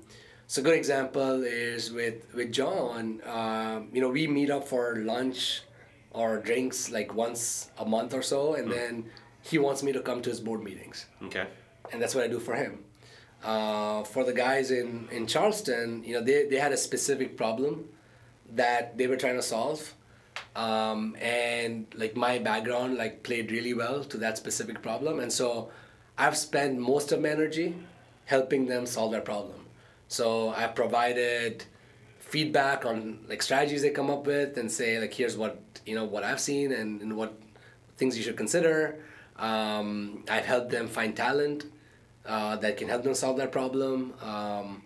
so 0.47 0.61
a 0.61 0.65
good 0.65 0.77
example 0.77 1.45
is 1.45 1.91
with 1.93 2.33
with 2.35 2.53
John. 2.53 3.21
Um, 3.27 3.89
you 3.93 4.01
know, 4.01 4.11
we 4.11 4.27
meet 4.27 4.51
up 4.51 4.69
for 4.69 4.97
lunch 4.97 5.63
or 6.13 6.39
drinks 6.39 6.91
like 6.91 7.15
once 7.15 7.71
a 7.79 7.85
month 7.85 8.15
or 8.15 8.23
so, 8.23 8.55
and 8.55 8.69
mm. 8.69 8.75
then 8.75 9.05
he 9.43 9.59
wants 9.59 9.83
me 9.83 9.93
to 9.93 10.01
come 10.01 10.23
to 10.23 10.31
his 10.31 10.41
board 10.41 10.63
meetings. 10.63 11.07
Okay. 11.25 11.47
And 11.93 12.01
that's 12.01 12.15
what 12.15 12.25
I 12.25 12.29
do 12.29 12.39
for 12.39 12.55
him. 12.55 12.85
Uh, 13.43 14.03
for 14.03 14.25
the 14.25 14.33
guys 14.33 14.71
in, 14.71 15.09
in 15.13 15.27
Charleston, 15.27 16.03
you 16.05 16.15
know, 16.15 16.23
they, 16.23 16.47
they 16.47 16.57
had 16.57 16.73
a 16.73 16.77
specific 16.77 17.37
problem 17.37 17.89
that 18.55 18.99
they 18.99 19.07
were 19.07 19.17
trying 19.17 19.37
to 19.37 19.43
solve. 19.43 19.95
Um, 20.57 21.17
and 21.21 21.87
like 21.95 22.17
my 22.17 22.39
background 22.39 22.97
like 22.97 23.23
played 23.23 23.51
really 23.53 23.75
well 23.75 24.03
to 24.05 24.17
that 24.19 24.37
specific 24.37 24.83
problem. 24.83 25.21
And 25.21 25.33
so 25.33 25.71
I've 26.17 26.37
spent 26.37 26.79
most 26.79 27.13
of 27.13 27.21
my 27.21 27.29
energy 27.29 27.77
helping 28.25 28.67
them 28.67 28.87
solve 28.87 29.13
their 29.13 29.21
problem. 29.21 29.67
So 30.09 30.51
I 30.51 30.67
provided 30.67 31.65
feedback 32.19 32.85
on 32.85 33.21
like 33.29 33.43
strategies 33.43 33.83
they 33.83 33.91
come 33.91 34.11
up 34.11 34.27
with 34.27 34.59
and 34.59 34.71
say 34.71 34.99
like 34.99 35.15
here's 35.15 35.37
what 35.37 35.68
you 35.89 35.95
know 35.95 36.05
what 36.05 36.23
I've 36.23 36.41
seen 36.41 36.73
and, 36.73 37.01
and 37.01 37.17
what 37.17 37.41
things 37.97 38.17
you 38.17 38.23
should 38.23 38.37
consider. 38.37 39.01
Um, 39.37 40.25
I've 40.29 40.45
helped 40.45 40.71
them 40.71 40.89
find 40.89 41.17
talent 41.17 41.65
uh, 42.27 42.57
that 42.57 42.77
can 42.77 42.89
help 42.89 43.03
them 43.05 43.15
solve 43.15 43.37
their 43.37 43.49
problem. 43.49 44.15
Um, 44.23 44.83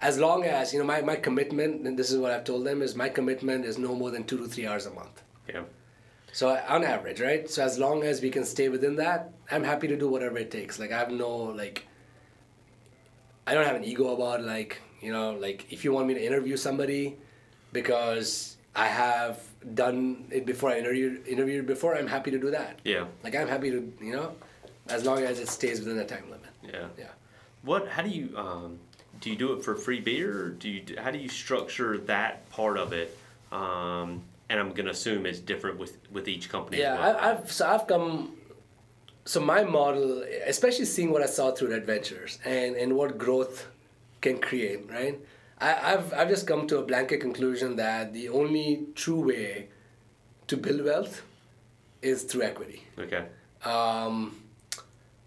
as 0.00 0.18
long 0.18 0.44
as 0.44 0.72
you 0.72 0.78
know 0.80 0.84
my, 0.84 1.00
my 1.02 1.16
commitment, 1.16 1.86
and 1.86 1.98
this 1.98 2.10
is 2.10 2.18
what 2.18 2.32
I've 2.32 2.44
told 2.44 2.64
them 2.64 2.82
is 2.82 2.94
my 2.94 3.08
commitment 3.08 3.64
is 3.64 3.78
no 3.78 3.94
more 3.94 4.10
than 4.10 4.24
two 4.24 4.38
to 4.38 4.46
three 4.46 4.66
hours 4.66 4.86
a 4.86 4.90
month. 4.90 5.22
Yeah. 5.48 5.62
So 6.32 6.48
on 6.68 6.82
average, 6.82 7.20
right? 7.20 7.48
So 7.48 7.62
as 7.62 7.78
long 7.78 8.02
as 8.02 8.22
we 8.22 8.30
can 8.30 8.44
stay 8.44 8.68
within 8.70 8.96
that, 8.96 9.32
I'm 9.50 9.62
happy 9.62 9.86
to 9.88 9.96
do 9.96 10.08
whatever 10.08 10.38
it 10.38 10.50
takes. 10.50 10.78
Like 10.78 10.90
I 10.90 10.98
have 10.98 11.10
no 11.10 11.30
like. 11.30 11.86
I 13.46 13.54
don't 13.54 13.66
have 13.66 13.76
an 13.76 13.84
ego 13.84 14.14
about 14.14 14.42
like 14.42 14.80
you 15.00 15.12
know 15.12 15.32
like 15.32 15.70
if 15.70 15.84
you 15.84 15.92
want 15.92 16.06
me 16.06 16.14
to 16.14 16.24
interview 16.24 16.56
somebody, 16.56 17.16
because 17.72 18.56
I 18.74 18.86
have 18.86 19.40
done 19.74 20.26
it 20.30 20.46
before 20.46 20.70
I 20.70 20.78
interviewed 20.78 21.26
interviewed 21.26 21.66
before. 21.66 21.96
I'm 21.96 22.06
happy 22.06 22.30
to 22.30 22.38
do 22.38 22.50
that. 22.50 22.80
Yeah. 22.84 23.06
Like 23.22 23.34
I'm 23.34 23.48
happy 23.48 23.70
to 23.70 23.92
you 24.00 24.12
know, 24.12 24.34
as 24.88 25.04
long 25.04 25.20
as 25.20 25.38
it 25.38 25.48
stays 25.48 25.78
within 25.80 25.96
the 25.96 26.04
time 26.04 26.24
limit. 26.24 26.50
Yeah. 26.62 26.86
Yeah. 26.98 27.06
What? 27.62 27.88
How 27.88 28.02
do 28.02 28.10
you? 28.10 28.36
Um, 28.36 28.78
do 29.20 29.30
you 29.30 29.36
do 29.36 29.52
it 29.52 29.64
for 29.64 29.74
free 29.76 30.00
beer? 30.00 30.46
Or 30.46 30.48
do 30.50 30.68
you? 30.68 30.82
How 30.98 31.10
do 31.10 31.18
you 31.18 31.28
structure 31.28 31.98
that 31.98 32.48
part 32.50 32.76
of 32.78 32.92
it? 32.92 33.16
Um, 33.50 34.22
and 34.48 34.60
I'm 34.60 34.72
gonna 34.72 34.90
assume 34.90 35.26
it's 35.26 35.38
different 35.38 35.78
with 35.78 35.98
with 36.10 36.28
each 36.28 36.48
company. 36.48 36.78
Yeah, 36.78 36.98
well. 36.98 37.16
I, 37.16 37.30
I've 37.30 37.52
so 37.52 37.66
I've 37.66 37.86
come. 37.86 38.36
So 39.24 39.40
my 39.40 39.62
model, 39.62 40.24
especially 40.46 40.84
seeing 40.84 41.12
what 41.12 41.22
I 41.22 41.26
saw 41.26 41.52
through 41.52 41.70
Red 41.70 41.86
Ventures 41.86 42.38
and 42.44 42.74
and 42.74 42.96
what 42.96 43.18
growth 43.18 43.68
can 44.20 44.38
create, 44.38 44.90
right? 44.90 45.20
I, 45.62 45.92
I've 45.92 46.12
I've 46.12 46.28
just 46.28 46.46
come 46.46 46.66
to 46.68 46.78
a 46.78 46.82
blanket 46.82 47.20
conclusion 47.20 47.76
that 47.76 48.12
the 48.12 48.28
only 48.28 48.86
true 48.94 49.22
way 49.28 49.68
to 50.48 50.56
build 50.56 50.84
wealth 50.84 51.22
is 52.02 52.24
through 52.24 52.42
equity. 52.42 52.82
Okay. 52.98 53.24
Um, 53.64 54.36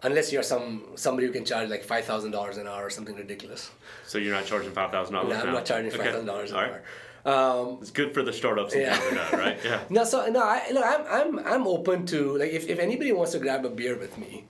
unless 0.03 0.31
you're 0.33 0.43
some 0.43 0.83
somebody 0.95 1.27
who 1.27 1.33
can 1.33 1.45
charge 1.45 1.69
like 1.69 1.83
five 1.83 2.05
thousand 2.05 2.31
dollars 2.31 2.57
an 2.57 2.67
hour 2.67 2.85
or 2.85 2.89
something 2.89 3.15
ridiculous. 3.15 3.71
So 4.05 4.17
you're 4.17 4.33
not 4.33 4.45
charging 4.45 4.71
five 4.71 4.91
thousand 4.91 5.13
dollars? 5.15 5.29
No, 5.29 5.43
I'm 5.45 5.53
not 5.53 5.65
charging 5.65 5.91
five 5.91 6.11
thousand 6.11 6.25
dollars 6.25 6.51
an 6.51 6.57
hour. 6.57 6.81
Um, 7.25 7.79
it's 7.81 7.89
good 7.89 8.13
for 8.13 8.21
the 8.21 8.31
startups, 8.31 8.75
yeah. 8.75 8.95
That, 8.99 9.31
right? 9.33 9.57
Yeah. 9.65 9.81
no, 9.89 10.03
so 10.03 10.27
no, 10.27 10.43
I, 10.43 10.69
look, 10.71 10.85
I'm 10.85 11.05
I'm 11.09 11.47
I'm 11.47 11.67
open 11.67 12.05
to 12.07 12.37
like 12.37 12.51
if, 12.51 12.67
if 12.67 12.77
anybody 12.77 13.11
wants 13.13 13.31
to 13.31 13.39
grab 13.39 13.65
a 13.65 13.69
beer 13.69 13.97
with 13.97 14.17
me, 14.17 14.45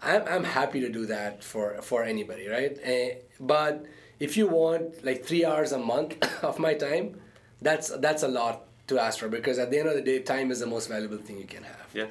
I'm 0.00 0.22
I'm 0.28 0.44
happy 0.44 0.80
to 0.80 0.88
do 0.88 1.06
that 1.06 1.42
for 1.42 1.82
for 1.82 2.04
anybody, 2.04 2.46
right? 2.46 2.78
Uh, 2.86 3.18
but 3.40 3.84
if 4.20 4.36
you 4.36 4.46
want 4.46 5.04
like 5.04 5.24
three 5.24 5.44
hours 5.44 5.72
a 5.72 5.78
month 5.78 6.22
of 6.44 6.58
my 6.58 6.74
time, 6.74 7.18
that's 7.60 7.88
that's 7.98 8.22
a 8.22 8.28
lot 8.28 8.66
to 8.86 8.98
ask 8.98 9.18
for 9.18 9.28
because 9.28 9.58
at 9.58 9.70
the 9.70 9.78
end 9.78 9.88
of 9.88 9.94
the 9.94 10.02
day, 10.02 10.20
time 10.20 10.50
is 10.50 10.60
the 10.60 10.66
most 10.66 10.88
valuable 10.88 11.16
thing 11.16 11.38
you 11.38 11.46
can 11.46 11.64
have. 11.64 11.88
Yeah. 11.94 12.06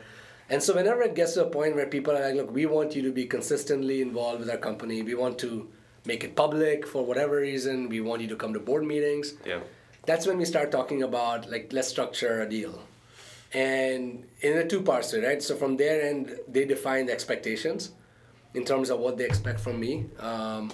And 0.49 0.64
so 0.64 0.74
whenever 0.74 1.03
it 1.03 1.14
gets 1.14 1.34
to 1.36 1.45
a 1.45 1.49
point 1.49 1.76
where 1.76 1.86
people 1.86 2.14
are 2.16 2.22
like, 2.22 2.36
look, 2.36 2.51
we 2.51 2.66
want 2.66 2.95
you 2.95 3.03
to 3.03 3.12
be 3.12 3.26
consistently 3.26 4.01
involved 4.01 4.39
with 4.39 4.49
our 4.49 4.57
company. 4.57 5.03
We 5.03 5.14
want 5.14 5.38
to 5.39 5.70
make 6.05 6.24
it 6.24 6.36
public 6.36 6.88
for 6.88 7.05
whatever 7.05 7.36
reason. 7.36 7.88
We 7.88 8.01
want 8.01 8.22
you 8.24 8.28
to 8.30 8.36
come 8.36 8.53
to 8.53 8.60
board 8.60 8.84
meetings. 8.84 9.36
Yeah. 9.45 9.60
That's 10.07 10.26
when 10.26 10.38
we 10.38 10.45
start 10.45 10.72
talking 10.72 11.03
about 11.03 11.49
like 11.51 11.72
let's 11.72 11.88
structure 11.88 12.41
a 12.41 12.49
deal. 12.49 12.82
And 13.53 14.26
in 14.41 14.55
the 14.55 14.66
two 14.66 14.82
parts 14.82 15.12
to 15.12 15.22
it, 15.22 15.28
right? 15.28 15.41
So 15.43 15.55
from 15.55 15.78
their 15.78 16.01
end, 16.01 16.36
they 16.47 16.66
define 16.66 17.05
the 17.07 17.14
expectations. 17.14 17.91
in 18.53 18.66
terms 18.66 18.89
of 18.89 18.99
what 18.99 19.18
they 19.18 19.26
expect 19.26 19.60
from 19.60 19.80
me, 19.80 20.05
um, 20.20 20.72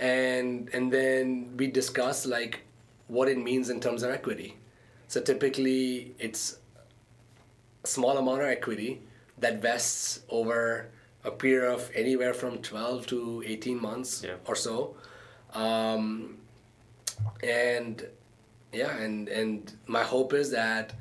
and 0.00 0.68
and 0.72 0.92
then 0.92 1.54
we 1.56 1.66
discuss 1.68 2.26
like 2.26 2.62
what 3.08 3.28
it 3.28 3.38
means 3.38 3.70
in 3.70 3.80
terms 3.80 4.02
of 4.02 4.10
equity. 4.10 4.56
So 5.08 5.20
typically, 5.20 6.14
it's 6.18 6.58
a 7.84 7.86
small 7.86 8.16
amount 8.18 8.40
of 8.42 8.48
equity 8.48 9.02
that 9.38 9.60
vests 9.62 10.20
over 10.28 10.88
a 11.24 11.30
period 11.30 11.70
of 11.72 11.90
anywhere 11.94 12.32
from 12.34 12.58
12 12.58 13.06
to 13.08 13.42
18 13.46 13.80
months 13.80 14.22
Yeah. 14.24 14.34
or 14.46 14.54
so 14.56 14.94
um, 15.54 16.36
and 17.42 18.06
yeah 18.72 18.96
and 18.98 19.28
and 19.28 19.72
my 19.86 20.02
hope 20.02 20.32
is 20.32 20.50
that 20.52 20.92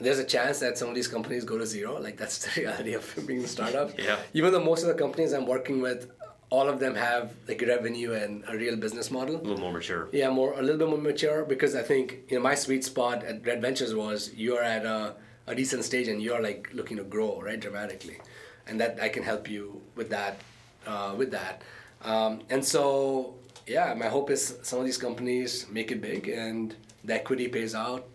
there's 0.00 0.18
a 0.18 0.24
chance 0.24 0.60
that 0.60 0.78
some 0.78 0.88
of 0.88 0.94
these 0.94 1.08
companies 1.08 1.44
go 1.44 1.58
to 1.58 1.66
zero 1.66 2.00
like 2.00 2.16
that's 2.16 2.38
the 2.38 2.50
reality 2.62 2.94
of 2.94 3.04
being 3.26 3.44
a 3.44 3.48
startup 3.48 3.98
Yeah. 3.98 4.18
even 4.32 4.52
though 4.52 4.64
most 4.64 4.82
of 4.82 4.88
the 4.88 4.94
companies 4.94 5.32
i'm 5.32 5.46
working 5.46 5.80
with 5.82 6.10
all 6.50 6.68
of 6.68 6.80
them 6.80 6.94
have 6.96 7.32
like 7.48 7.62
revenue 7.62 8.12
and 8.12 8.42
a 8.48 8.56
real 8.56 8.76
business 8.76 9.10
model 9.10 9.36
A 9.36 9.42
little 9.42 9.58
more 9.60 9.72
mature. 9.72 10.08
yeah, 10.12 10.30
more 10.30 10.52
a 10.58 10.62
little 10.62 10.78
bit 10.78 10.88
more 10.88 10.98
mature 10.98 11.44
because 11.44 11.74
I 11.76 11.82
think 11.82 12.04
you 12.28 12.36
know 12.36 12.42
my 12.42 12.54
sweet 12.56 12.84
spot 12.84 13.22
at 13.24 13.46
Red 13.46 13.60
Ventures 13.62 13.94
was 13.94 14.32
you're 14.34 14.62
at 14.62 14.84
a, 14.84 15.14
a 15.46 15.54
decent 15.54 15.84
stage 15.84 16.08
and 16.08 16.20
you're 16.20 16.42
like 16.42 16.68
looking 16.72 16.96
to 16.96 17.04
grow 17.04 17.40
right 17.40 17.58
dramatically, 17.60 18.18
and 18.66 18.80
that 18.80 18.98
I 19.00 19.08
can 19.08 19.22
help 19.22 19.48
you 19.48 19.80
with 19.94 20.10
that, 20.10 20.40
uh, 20.86 21.14
with 21.16 21.30
that, 21.30 21.62
um, 22.04 22.40
and 22.50 22.64
so 22.64 23.34
yeah, 23.66 23.94
my 23.94 24.06
hope 24.06 24.30
is 24.30 24.58
some 24.62 24.78
of 24.80 24.84
these 24.84 24.98
companies 24.98 25.66
make 25.70 25.92
it 25.92 26.00
big 26.00 26.28
and 26.28 26.74
the 27.04 27.14
equity 27.14 27.46
pays 27.46 27.74
out 27.74 28.06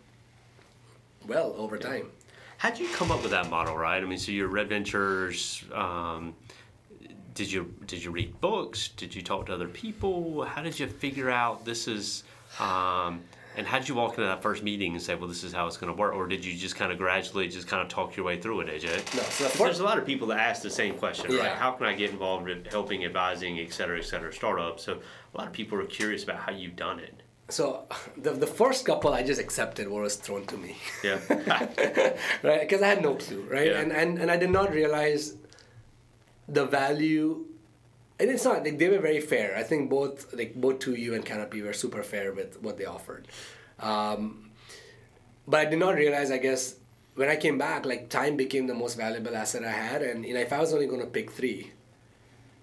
well 1.28 1.56
over 1.58 1.78
time. 1.78 2.12
How'd 2.58 2.80
you 2.80 2.88
come 2.90 3.12
up 3.12 3.22
with 3.22 3.32
that 3.32 3.50
model, 3.50 3.76
right? 3.78 4.02
I 4.02 4.06
mean, 4.06 4.18
so 4.18 4.32
your 4.32 4.48
Red 4.48 4.70
Ventures. 4.70 5.64
Um, 5.74 6.36
did 7.36 7.52
you 7.52 7.74
did 7.86 8.04
you 8.04 8.12
read 8.12 8.42
books? 8.42 8.88
Did 8.88 9.14
you 9.14 9.22
talk 9.22 9.46
to 9.48 9.54
other 9.54 9.68
people? 9.68 10.44
How 10.44 10.64
did 10.64 10.80
you 10.80 10.88
figure 10.88 11.30
out 11.30 11.66
this 11.66 11.88
is? 11.88 12.24
Um, 12.60 13.22
and 13.58 13.66
how 13.66 13.80
did 13.80 13.88
you 13.88 13.96
walk 13.96 14.12
into 14.12 14.24
that 14.24 14.42
first 14.42 14.64
meeting 14.64 14.94
and 14.94 15.02
say, 15.02 15.16
"Well, 15.16 15.28
this 15.28 15.44
is 15.44 15.54
how 15.54 15.68
it's 15.68 15.78
going 15.78 15.94
to 15.94 15.98
work," 16.00 16.14
or 16.14 16.28
did 16.28 16.44
you 16.44 16.56
just 16.56 16.76
kind 16.76 16.92
of 16.92 16.98
gradually 16.98 17.48
just 17.48 17.68
kind 17.68 17.82
of 17.82 17.90
talk 17.90 18.16
your 18.16 18.26
way 18.26 18.40
through 18.40 18.62
it, 18.62 18.68
AJ? 18.68 19.16
No, 19.16 19.22
so 19.24 19.48
the 19.48 19.58
There's 19.58 19.80
a 19.80 19.84
lot 19.84 19.98
of 19.98 20.06
people 20.06 20.28
that 20.28 20.40
ask 20.40 20.62
the 20.62 20.70
same 20.70 20.96
question, 20.98 21.36
right? 21.38 21.52
How 21.52 21.72
can 21.72 21.86
I 21.86 21.94
get 21.94 22.12
involved 22.12 22.50
in 22.50 22.66
helping, 22.66 23.04
advising, 23.06 23.60
et 23.60 23.74
cetera, 23.74 23.98
et 24.00 24.06
cetera, 24.06 24.34
startups? 24.34 24.84
So 24.84 24.94
a 24.94 25.38
lot 25.38 25.48
of 25.48 25.54
people 25.54 25.78
are 25.80 25.86
curious 25.86 26.24
about 26.24 26.38
how 26.38 26.52
you've 26.54 26.76
done 26.78 27.00
it. 27.00 27.22
so 27.50 27.86
the 28.18 28.32
the 28.32 28.48
first 28.48 28.86
couple 28.86 29.14
I 29.14 29.24
just 29.24 29.40
accepted 29.42 29.88
what 29.90 30.02
was 30.02 30.16
thrown 30.16 30.46
to 30.48 30.58
me. 30.58 30.78
Yeah. 31.04 31.20
right? 32.44 32.62
Because 32.62 32.82
I 32.82 32.88
had 32.88 33.02
no 33.02 33.16
clue, 33.16 33.46
right? 33.50 33.68
Yeah. 33.68 33.80
And, 33.82 33.92
and 33.92 34.20
and 34.20 34.32
I 34.32 34.38
did 34.38 34.50
not 34.52 34.72
realize 34.72 35.36
the 36.48 36.66
value. 36.66 37.46
And 38.20 38.30
it's 38.30 38.46
not 38.46 38.64
like 38.64 38.78
they 38.78 38.90
were 38.90 39.00
very 39.00 39.20
fair. 39.20 39.58
I 39.58 39.64
think 39.64 39.90
both 39.90 40.34
like 40.34 40.56
both 40.56 40.80
2U 40.80 41.14
and 41.16 41.26
Canopy 41.26 41.62
were 41.62 41.74
super 41.74 42.04
fair 42.04 42.32
with 42.34 42.62
what 42.62 42.78
they 42.78 42.86
offered. 42.86 43.28
Um, 43.80 44.52
but 45.48 45.60
I 45.60 45.66
did 45.66 45.80
not 45.80 45.96
realize, 45.96 46.32
I 46.32 46.38
guess, 46.38 46.76
when 47.16 47.30
I 47.30 47.36
came 47.36 47.58
back, 47.58 47.86
like 47.86 48.10
time 48.10 48.36
became 48.38 48.68
the 48.68 48.74
most 48.74 48.96
valuable 48.96 49.36
asset 49.36 49.64
I 49.64 49.72
had, 49.72 50.02
and 50.02 50.26
you 50.26 50.34
know, 50.34 50.40
if 50.40 50.52
I 50.52 50.60
was 50.60 50.74
only 50.74 50.88
going 50.88 51.02
to 51.02 51.08
pick 51.08 51.32
three, 51.32 51.72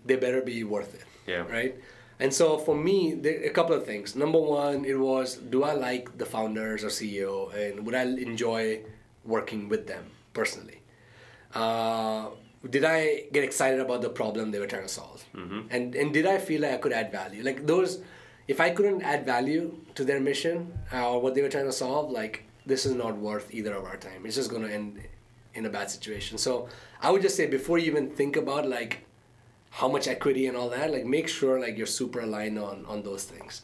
they 0.05 0.17
better 0.17 0.43
be 0.43 0.63
worth 0.65 0.95
it. 0.95 1.05
Yeah. 1.27 1.47
Right. 1.49 1.77
And 2.19 2.33
so 2.33 2.59
for 2.59 2.77
me, 2.77 3.15
there, 3.15 3.43
a 3.45 3.51
couple 3.51 3.75
of 3.75 3.87
things. 3.87 4.15
Number 4.15 4.39
one, 4.39 4.85
it 4.85 4.99
was 4.99 5.37
do 5.37 5.65
I 5.65 5.73
like 5.73 6.19
the 6.19 6.27
founders 6.27 6.85
or 6.85 6.89
CEO, 6.89 7.53
and 7.55 7.87
would 7.87 7.95
I 7.95 8.03
enjoy 8.03 8.81
working 9.25 9.69
with 9.69 9.87
them 9.87 10.05
personally? 10.33 10.81
Uh, 11.55 12.29
did 12.69 12.85
I 12.85 13.25
get 13.33 13.45
excited 13.45 13.81
about 13.81 14.03
the 14.03 14.09
problem 14.09 14.51
they 14.51 14.59
were 14.59 14.67
trying 14.67 14.83
to 14.83 14.89
solve? 14.89 15.25
Mm-hmm. 15.35 15.61
And 15.71 15.95
and 15.95 16.13
did 16.13 16.27
I 16.27 16.39
feel 16.39 16.63
like 16.63 16.73
I 16.73 16.77
could 16.77 16.93
add 16.93 17.11
value? 17.11 17.43
Like 17.43 17.67
those, 17.67 18.01
if 18.49 18.61
I 18.61 18.71
couldn't 18.71 19.03
add 19.03 19.27
value 19.27 19.77
to 19.95 20.05
their 20.05 20.21
mission 20.21 20.73
uh, 20.93 21.11
or 21.11 21.21
what 21.21 21.35
they 21.35 21.43
were 21.43 21.49
trying 21.49 21.67
to 21.67 21.73
solve, 21.73 22.11
like 22.11 22.45
this 22.65 22.87
is 22.87 22.95
not 22.95 23.17
worth 23.17 23.53
either 23.53 23.75
of 23.75 23.85
our 23.85 23.97
time. 23.97 24.25
It's 24.25 24.37
just 24.37 24.51
going 24.51 24.63
to 24.63 24.73
end 24.73 25.01
in 25.55 25.67
a 25.67 25.71
bad 25.71 25.91
situation. 25.91 26.39
So 26.39 26.69
I 27.01 27.11
would 27.11 27.23
just 27.23 27.37
say 27.37 27.47
before 27.47 27.79
you 27.79 27.87
even 27.87 28.11
think 28.11 28.37
about 28.37 28.69
like 28.69 29.05
how 29.71 29.89
much 29.89 30.07
equity 30.07 30.47
and 30.47 30.57
all 30.57 30.71
that, 30.71 30.93
like 30.93 31.05
make 31.05 31.29
sure 31.29 31.59
like 31.61 31.77
you're 31.77 31.87
super 31.87 32.21
aligned 32.21 32.59
on 32.59 32.87
on 32.87 33.03
those 33.03 33.25
things. 33.25 33.63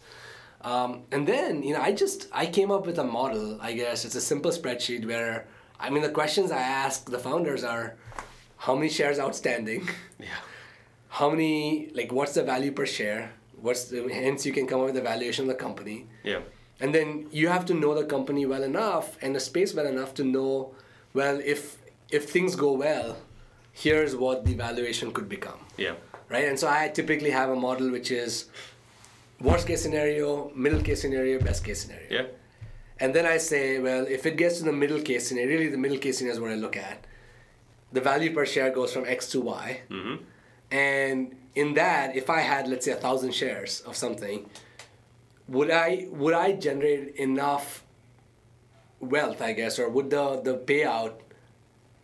Um, 0.63 1.03
and 1.13 1.27
then 1.27 1.63
you 1.63 1.73
know 1.75 1.81
I 1.81 1.93
just 1.93 2.27
I 2.33 2.47
came 2.47 2.73
up 2.73 2.85
with 2.85 2.99
a 2.99 3.05
model. 3.05 3.59
I 3.61 3.75
guess 3.75 4.05
it's 4.05 4.17
a 4.17 4.21
simple 4.21 4.51
spreadsheet 4.51 5.07
where 5.07 5.47
I 5.79 5.91
mean 5.91 6.03
the 6.03 6.11
questions 6.11 6.51
I 6.51 6.63
ask 6.63 7.09
the 7.09 7.19
founders 7.19 7.63
are 7.63 7.97
how 8.59 8.75
many 8.75 8.89
shares 8.89 9.19
outstanding, 9.19 9.89
yeah. 10.19 10.27
how 11.09 11.31
many 11.31 11.91
like 11.95 12.13
what's 12.13 12.35
the 12.35 12.43
value 12.43 12.73
per 12.73 12.87
share, 12.87 13.33
what's 13.61 13.85
the 13.85 14.03
hence 14.13 14.45
you 14.47 14.53
can 14.53 14.67
come 14.67 14.81
up 14.81 14.87
with 14.87 14.95
the 14.95 15.03
valuation 15.13 15.43
of 15.45 15.49
the 15.49 15.55
company. 15.67 16.07
Yeah. 16.25 16.41
And 16.81 16.95
then 16.95 17.27
you 17.33 17.49
have 17.49 17.65
to 17.67 17.75
know 17.75 17.95
the 17.95 18.05
company 18.05 18.47
well 18.47 18.63
enough 18.63 19.17
and 19.23 19.35
the 19.35 19.41
space 19.41 19.75
well 19.75 19.87
enough 19.87 20.15
to 20.15 20.25
know, 20.25 20.75
well, 21.15 21.41
if 21.45 21.77
if 22.11 22.31
things 22.31 22.55
go 22.57 22.73
well, 22.73 23.17
here's 23.73 24.15
what 24.17 24.45
the 24.45 24.55
valuation 24.55 25.13
could 25.13 25.29
become, 25.29 25.61
Yeah. 25.77 25.95
right? 26.29 26.47
And 26.49 26.59
so 26.59 26.67
I 26.69 26.89
typically 26.89 27.31
have 27.31 27.51
a 27.51 27.57
model 27.57 27.91
which 27.91 28.11
is 28.11 28.47
worst 29.41 29.67
case 29.67 29.83
scenario, 29.83 30.51
middle 30.55 30.83
case 30.83 31.01
scenario, 31.03 31.39
best 31.41 31.65
case 31.65 31.83
scenario. 31.83 32.07
Yeah. 32.11 32.27
And 33.01 33.15
then 33.15 33.27
I 33.27 33.37
say, 33.39 33.79
well, 33.79 34.05
if 34.09 34.27
it 34.27 34.37
gets 34.37 34.59
to 34.59 34.65
the 34.65 34.73
middle 34.73 35.01
case 35.01 35.29
scenario, 35.29 35.59
really 35.59 35.69
the 35.69 35.79
middle 35.79 35.99
case 35.99 36.19
scenario 36.19 36.35
is 36.37 36.41
what 36.41 36.51
I 36.51 36.57
look 36.57 36.77
at. 36.77 37.07
The 37.93 38.01
value 38.01 38.35
per 38.35 38.45
share 38.47 38.71
goes 38.71 38.93
from 38.93 39.05
X 39.07 39.31
to 39.31 39.41
Y. 39.41 39.81
Mm-hmm. 39.91 40.17
And 40.71 41.37
in 41.55 41.75
that, 41.75 42.15
if 42.17 42.29
I 42.31 42.41
had, 42.41 42.69
let's 42.69 42.85
say, 42.85 42.93
a 42.93 42.97
thousand 42.97 43.33
shares 43.35 43.81
of 43.83 43.97
something, 43.97 44.49
would 45.49 45.71
I 45.71 46.07
would 46.11 46.35
I 46.35 46.53
generate 46.53 47.17
enough 47.17 47.83
wealth, 49.01 49.41
I 49.41 49.53
guess, 49.53 49.79
or 49.79 49.89
would 49.89 50.11
the 50.11 50.41
the 50.43 50.57
payout 50.59 51.15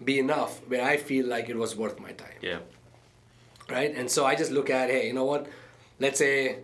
be 0.03 0.19
enough 0.19 0.61
where 0.69 0.85
I 0.85 0.97
feel 0.97 1.27
like 1.27 1.49
it 1.49 1.57
was 1.57 1.77
worth 1.77 2.01
my 2.01 2.13
time? 2.13 2.39
Yeah. 2.41 2.59
right? 3.71 3.95
And 3.95 4.11
so 4.11 4.27
I 4.27 4.35
just 4.35 4.51
look 4.51 4.71
at, 4.71 4.91
hey, 4.91 5.07
you 5.07 5.13
know 5.13 5.25
what? 5.25 5.47
Let's 5.99 6.19
say 6.19 6.59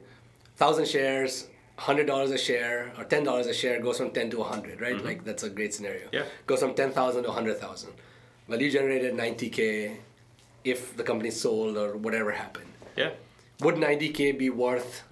thousand 0.56 0.88
shares, 0.88 1.48
hundred 1.76 2.06
dollars 2.06 2.30
a 2.30 2.38
share, 2.38 2.92
or 2.98 3.04
ten 3.04 3.24
dollars 3.24 3.46
a 3.46 3.54
share 3.54 3.80
goes 3.80 3.98
from 3.98 4.10
ten 4.10 4.30
to 4.30 4.42
hundred, 4.42 4.80
right? 4.80 5.02
Like 5.02 5.24
that's 5.24 5.42
a 5.42 5.50
great 5.50 5.74
scenario. 5.74 6.08
Yeah. 6.12 6.24
Goes 6.46 6.60
from 6.60 6.74
ten 6.74 6.92
thousand 6.92 7.24
to 7.24 7.30
hundred 7.32 7.58
thousand. 7.58 7.92
Well, 8.50 8.60
you 8.60 8.68
generated 8.68 9.14
ninety 9.14 9.48
k, 9.48 9.98
if 10.64 10.96
the 10.96 11.04
company 11.04 11.30
sold 11.30 11.76
or 11.76 11.96
whatever 11.96 12.32
happened. 12.32 12.66
Yeah. 12.96 13.10
Would 13.60 13.78
ninety 13.78 14.08
k 14.08 14.32
be 14.32 14.50
worth 14.50 15.04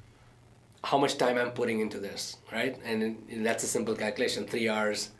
how 0.83 0.99
much 0.99 1.19
time 1.19 1.39
I'm 1.39 1.53
putting 1.53 1.79
into 1.79 1.99
this, 2.01 2.37
right? 2.53 2.77
And, 2.85 3.03
and 3.31 3.47
that's 3.47 3.63
a 3.63 3.69
simple 3.69 3.95
calculation: 3.95 4.45
three 4.45 4.69
hours, 4.69 5.11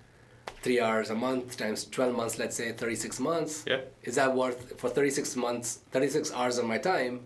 three 0.63 0.81
hours 0.81 1.11
a 1.11 1.15
month 1.15 1.57
times 1.57 1.85
twelve 1.85 2.17
months. 2.17 2.41
Let's 2.41 2.57
say 2.57 2.73
thirty-six 2.73 3.21
months 3.21 3.63
Yeah. 3.69 3.83
is 4.03 4.17
that 4.17 4.35
worth 4.35 4.81
for 4.81 4.89
36 4.91 5.37
months 5.37 5.79
36 5.93 6.33
hours 6.33 6.59
of 6.59 6.65
my 6.65 6.79
time 6.79 7.21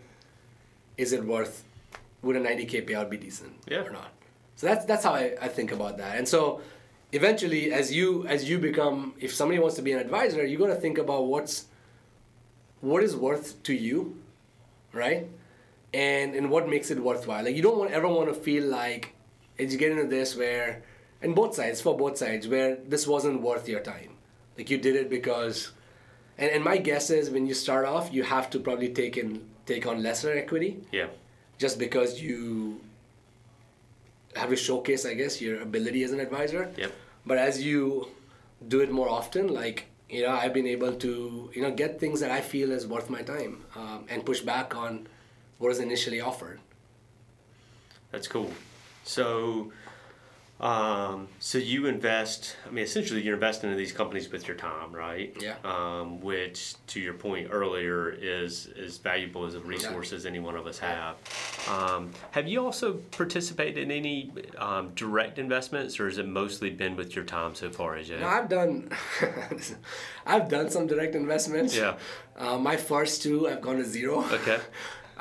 is 0.99 1.13
it 1.15 1.25
worth 1.25 1.65
would 2.23 2.37
a 2.37 2.41
90k 2.41 2.87
payout 2.87 3.09
be 3.09 3.17
decent 3.17 3.55
Yeah. 3.67 3.79
or 3.87 3.91
not 3.91 4.11
so 4.57 4.67
that's 4.67 4.85
that's 4.85 5.05
how 5.05 5.15
I, 5.15 5.35
I 5.41 5.49
think 5.49 5.73
about 5.73 5.97
that 5.99 6.19
and 6.19 6.29
so 6.29 6.61
eventually 7.13 7.73
as 7.73 7.93
you 7.93 8.27
as 8.27 8.49
you 8.49 8.59
become 8.59 9.15
if 9.21 9.35
somebody 9.35 9.59
wants 9.59 9.77
to 9.77 9.83
be 9.83 9.93
an 9.93 9.99
advisor 9.99 10.45
you're 10.47 10.59
going 10.59 10.75
to 10.75 10.81
think 10.81 10.99
about 10.99 11.27
what's 11.27 11.67
what 12.81 13.03
is 13.03 13.15
worth 13.15 13.63
to 13.63 13.75
you 13.75 14.17
right? 14.93 15.27
And 15.95 16.35
and 16.35 16.51
what 16.51 16.69
makes 16.69 16.91
it 16.91 16.99
worthwhile. 17.03 17.45
Like 17.45 17.57
you 17.57 17.63
don't 17.63 17.79
want 17.79 17.91
ever 17.93 18.09
want 18.09 18.29
to 18.29 18.35
feel 18.35 18.65
like 18.65 19.15
as 19.59 19.73
you 19.73 19.79
get 19.79 19.93
into 19.93 20.07
this 20.07 20.37
where 20.37 20.83
and 21.21 21.35
both 21.35 21.55
sides 21.55 21.81
for 21.81 21.97
both 21.97 22.17
sides 22.19 22.49
where 22.49 22.77
this 22.77 23.07
wasn't 23.07 23.43
worth 23.43 23.69
your 23.69 23.81
time. 23.81 24.17
Like 24.57 24.71
you 24.71 24.79
did 24.79 24.97
it 24.97 25.11
because 25.11 25.73
and, 26.39 26.51
and 26.51 26.65
my 26.65 26.79
guess 26.79 27.11
is 27.11 27.31
when 27.31 27.47
you 27.47 27.55
start 27.55 27.85
off 27.85 28.13
you 28.13 28.23
have 28.23 28.49
to 28.51 28.59
probably 28.59 28.89
take 28.89 29.17
in 29.17 29.47
take 29.67 29.87
on 29.87 30.03
lesser 30.03 30.33
equity. 30.33 30.81
Yeah. 30.93 31.07
just 31.59 31.79
because 31.79 32.21
you 32.21 32.81
have 34.35 34.49
to 34.49 34.57
showcase 34.57 35.05
i 35.05 35.15
guess 35.15 35.41
your 35.41 35.61
ability 35.61 36.03
as 36.05 36.13
an 36.13 36.21
advisor. 36.21 36.73
Yep. 36.77 36.93
But 37.27 37.39
as 37.39 37.63
you 37.63 38.09
do 38.69 38.81
it 38.81 38.91
more 38.91 39.09
often 39.09 39.49
like 39.49 39.87
you 40.09 40.23
know 40.23 40.31
i've 40.31 40.53
been 40.53 40.67
able 40.67 40.93
to 40.93 41.51
you 41.55 41.63
know 41.63 41.71
get 41.71 41.99
things 41.99 42.21
that 42.21 42.31
i 42.31 42.41
feel 42.41 42.71
is 42.71 42.87
worth 42.87 43.09
my 43.11 43.23
time 43.23 43.65
um, 43.77 44.05
and 44.09 44.25
push 44.25 44.41
back 44.41 44.75
on 44.77 45.07
what 45.59 45.69
was 45.69 45.79
initially 45.79 46.21
offered 46.21 46.61
That's 48.11 48.29
cool. 48.29 48.51
So, 49.05 49.73
Um, 50.61 51.27
so 51.41 51.59
you 51.59 51.87
invest. 51.87 52.57
I 52.67 52.71
mean, 52.71 52.85
essentially, 52.85 53.21
you're 53.21 53.35
investing 53.35 53.73
in 53.73 53.77
these 53.77 53.91
companies 53.91 54.31
with 54.31 54.47
your 54.47 54.57
time, 54.57 54.93
right? 54.93 55.37
Yeah. 55.41 55.57
Um, 55.65 56.21
which, 56.21 56.75
to 56.89 57.01
your 57.01 57.15
point 57.15 57.49
earlier, 57.51 58.11
is 58.11 58.69
as 58.79 58.99
valuable 58.99 59.45
as 59.45 59.57
a 59.57 59.61
resource 59.61 60.13
as 60.13 60.25
any 60.25 60.39
one 60.39 60.55
of 60.55 60.69
us 60.69 60.79
have. 60.79 61.17
Um, 61.69 62.13
have 62.31 62.47
you 62.47 62.65
also 62.65 62.95
participated 63.11 63.79
in 63.79 63.91
any 63.91 64.31
um, 64.57 64.93
direct 64.95 65.41
investments, 65.41 65.99
or 65.99 66.07
has 66.07 66.19
it 66.19 66.29
mostly 66.29 66.71
been 66.71 66.95
with 66.95 67.17
your 67.17 67.25
time 67.25 67.57
so 67.57 67.69
far, 67.69 67.97
AJ? 67.97 68.21
No, 68.21 68.29
I've 68.29 68.49
done, 68.49 68.91
I've 70.27 70.49
done 70.49 70.71
some 70.71 70.87
direct 70.87 71.17
investments. 71.17 71.75
Yeah. 71.77 71.97
Uh, 72.37 72.57
my 72.59 72.77
first 72.77 73.21
two, 73.23 73.49
I've 73.49 73.63
gone 73.63 73.79
to 73.79 73.85
zero. 73.85 74.25
Okay. 74.33 74.61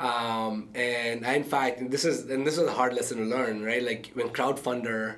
Um, 0.02 0.68
and 0.74 1.24
I, 1.24 1.34
in 1.34 1.44
fact, 1.44 1.78
and 1.80 1.90
this 1.90 2.04
is 2.04 2.28
and 2.28 2.44
this 2.46 2.58
is 2.58 2.66
a 2.66 2.72
hard 2.72 2.92
lesson 2.94 3.18
to 3.18 3.24
learn, 3.24 3.62
right? 3.62 3.82
Like 3.82 4.10
when 4.14 4.28
crowdfunder, 4.30 5.16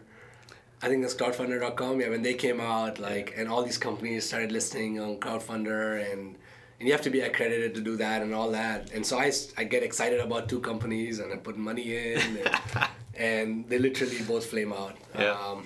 I 0.83 0.89
think 0.89 1.03
that's 1.03 1.15
crowdfunder.com. 1.15 2.01
Yeah, 2.01 2.11
when 2.11 2.23
they 2.23 2.35
came 2.35 2.61
out, 2.61 2.99
like, 2.99 3.33
and 3.37 3.49
all 3.49 3.63
these 3.65 3.79
companies 3.79 4.27
started 4.27 4.53
listing 4.53 5.01
on 5.01 5.17
crowdfunder, 5.17 6.13
and 6.13 6.37
and 6.79 6.87
you 6.89 6.93
have 6.93 7.03
to 7.03 7.11
be 7.11 7.21
accredited 7.21 7.75
to 7.77 7.81
do 7.81 7.97
that 7.97 8.21
and 8.21 8.35
all 8.35 8.51
that. 8.51 8.93
And 8.93 9.07
so 9.07 9.19
I, 9.19 9.33
I 9.57 9.65
get 9.65 9.83
excited 9.83 10.21
about 10.21 10.49
two 10.49 10.61
companies 10.61 11.19
and 11.21 11.33
I 11.33 11.37
put 11.37 11.57
money 11.57 11.97
in, 11.97 12.19
and, 12.19 12.51
and 13.17 13.69
they 13.69 13.79
literally 13.79 14.21
both 14.29 14.45
flame 14.47 14.73
out. 14.73 14.97
Yeah. 15.19 15.31
Um, 15.33 15.65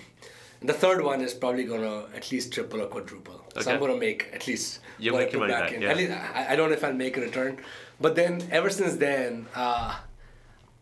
the 0.60 0.74
third 0.74 1.02
one 1.02 1.20
is 1.22 1.34
probably 1.34 1.64
gonna 1.64 2.04
at 2.14 2.30
least 2.30 2.52
triple 2.52 2.82
or 2.82 2.86
quadruple. 2.86 3.40
So 3.60 3.72
I'm 3.72 3.80
gonna 3.80 3.96
make 3.96 4.28
at 4.32 4.46
least 4.46 4.80
You'll 4.98 5.14
what 5.14 5.22
I 5.24 5.26
put 5.30 5.38
money 5.40 5.52
back, 5.52 5.72
in. 5.72 5.82
yeah. 5.82 5.90
At 5.90 5.96
least 5.96 6.12
I, 6.12 6.46
I 6.50 6.56
don't 6.56 6.68
know 6.68 6.74
if 6.76 6.84
I'll 6.84 6.92
make 6.92 7.16
a 7.16 7.20
return, 7.20 7.58
but 8.00 8.14
then 8.14 8.42
ever 8.50 8.70
since 8.70 8.96
then, 8.96 9.46
uh, 9.54 9.96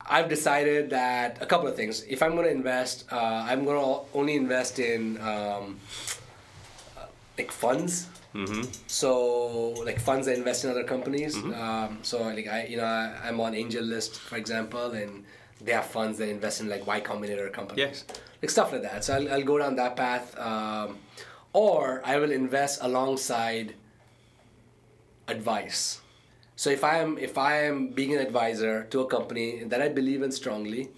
I've 0.08 0.28
decided 0.28 0.90
that 0.90 1.42
a 1.42 1.46
couple 1.46 1.66
of 1.66 1.74
things. 1.74 2.04
If 2.08 2.22
I'm 2.22 2.32
going 2.32 2.44
to 2.44 2.52
invest, 2.52 3.04
uh, 3.10 3.16
I'm 3.48 3.64
going 3.64 3.80
to 3.80 4.18
only 4.18 4.36
invest 4.36 4.78
in 4.78 5.20
um, 5.20 5.80
like 7.36 7.50
funds. 7.50 8.06
Mm-hmm. 8.34 8.62
So 8.86 9.70
like 9.84 9.98
funds 9.98 10.26
that 10.26 10.36
invest 10.36 10.64
in 10.64 10.70
other 10.70 10.84
companies. 10.84 11.36
Um, 11.36 11.98
so 12.02 12.22
like 12.22 12.46
I, 12.46 12.66
you 12.66 12.76
know, 12.76 12.84
I, 12.84 13.16
I'm 13.24 13.40
on 13.40 13.54
AngelList, 13.54 14.16
for 14.16 14.36
example, 14.36 14.92
and 14.92 15.24
they 15.60 15.72
have 15.72 15.86
funds 15.86 16.18
that 16.18 16.28
invest 16.28 16.60
in 16.60 16.68
like 16.68 16.86
Y 16.86 17.00
Combinator 17.00 17.50
companies, 17.50 18.04
like 18.42 18.50
stuff 18.50 18.72
like 18.72 18.82
that. 18.82 19.04
So 19.04 19.14
I'll, 19.14 19.32
I'll 19.32 19.42
go 19.42 19.58
down 19.58 19.76
that 19.76 19.96
path, 19.96 20.38
um, 20.38 20.98
or 21.54 22.02
I 22.04 22.18
will 22.18 22.30
invest 22.30 22.80
alongside 22.82 23.74
advice. 25.28 26.00
So 26.56 26.70
if 26.70 26.82
I 26.82 26.98
am 26.98 27.18
if 27.18 27.36
I 27.36 27.64
am 27.64 27.88
being 27.88 28.14
an 28.14 28.20
advisor 28.20 28.84
to 28.84 29.00
a 29.00 29.06
company 29.06 29.62
that 29.64 29.82
I 29.82 29.88
believe 29.88 30.22
in 30.22 30.32
strongly, 30.32 30.88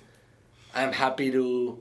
I'm 0.74 0.92
happy 0.92 1.30
to 1.32 1.78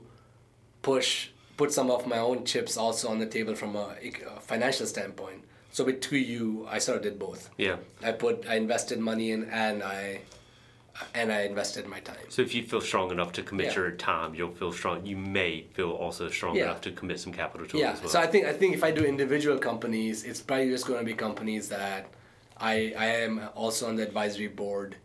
push 0.82 1.28
put 1.56 1.72
some 1.72 1.90
of 1.90 2.06
my 2.06 2.18
own 2.18 2.44
chips 2.44 2.76
also 2.76 3.08
on 3.08 3.18
the 3.18 3.26
table 3.26 3.54
from 3.54 3.76
a, 3.76 3.96
a 4.02 4.40
financial 4.40 4.86
standpoint. 4.86 5.44
So 5.72 5.84
with 5.84 6.00
2U, 6.00 6.66
I 6.68 6.78
sort 6.78 6.96
of 6.98 7.02
did 7.04 7.18
both. 7.18 7.50
Yeah. 7.56 7.76
I 8.02 8.12
put 8.12 8.46
I 8.48 8.56
invested 8.56 8.98
money 8.98 9.30
in 9.30 9.44
and 9.44 9.82
I 9.82 10.20
and 11.14 11.30
I 11.32 11.42
invested 11.42 11.86
my 11.86 12.00
time. 12.00 12.26
So 12.28 12.42
if 12.42 12.52
you 12.56 12.64
feel 12.64 12.80
strong 12.80 13.12
enough 13.12 13.30
to 13.34 13.42
commit 13.44 13.66
Yeah. 13.66 13.74
your 13.76 13.90
time, 13.92 14.34
you'll 14.34 14.50
feel 14.50 14.72
strong. 14.72 15.06
You 15.06 15.16
may 15.16 15.66
feel 15.74 15.92
also 15.92 16.28
strong 16.28 16.56
Yeah. 16.56 16.64
enough 16.64 16.80
to 16.80 16.90
commit 16.90 17.20
some 17.20 17.32
capital 17.32 17.64
to 17.68 17.76
it 17.76 17.80
Yeah. 17.80 17.92
as 17.92 18.00
well. 18.00 18.10
So 18.10 18.18
I 18.18 18.26
think 18.26 18.46
I 18.46 18.52
think 18.52 18.74
if 18.74 18.82
I 18.82 18.90
do 18.90 19.04
individual 19.04 19.56
companies, 19.58 20.24
it's 20.24 20.40
probably 20.42 20.68
just 20.70 20.84
going 20.88 20.98
to 20.98 21.04
be 21.06 21.14
companies 21.14 21.68
that 21.68 22.06
I 22.60 22.92
I 22.98 23.06
am 23.24 23.40
also 23.54 23.88
on 23.88 23.96
the 23.96 24.02
advisory 24.02 24.48
board 24.48 24.96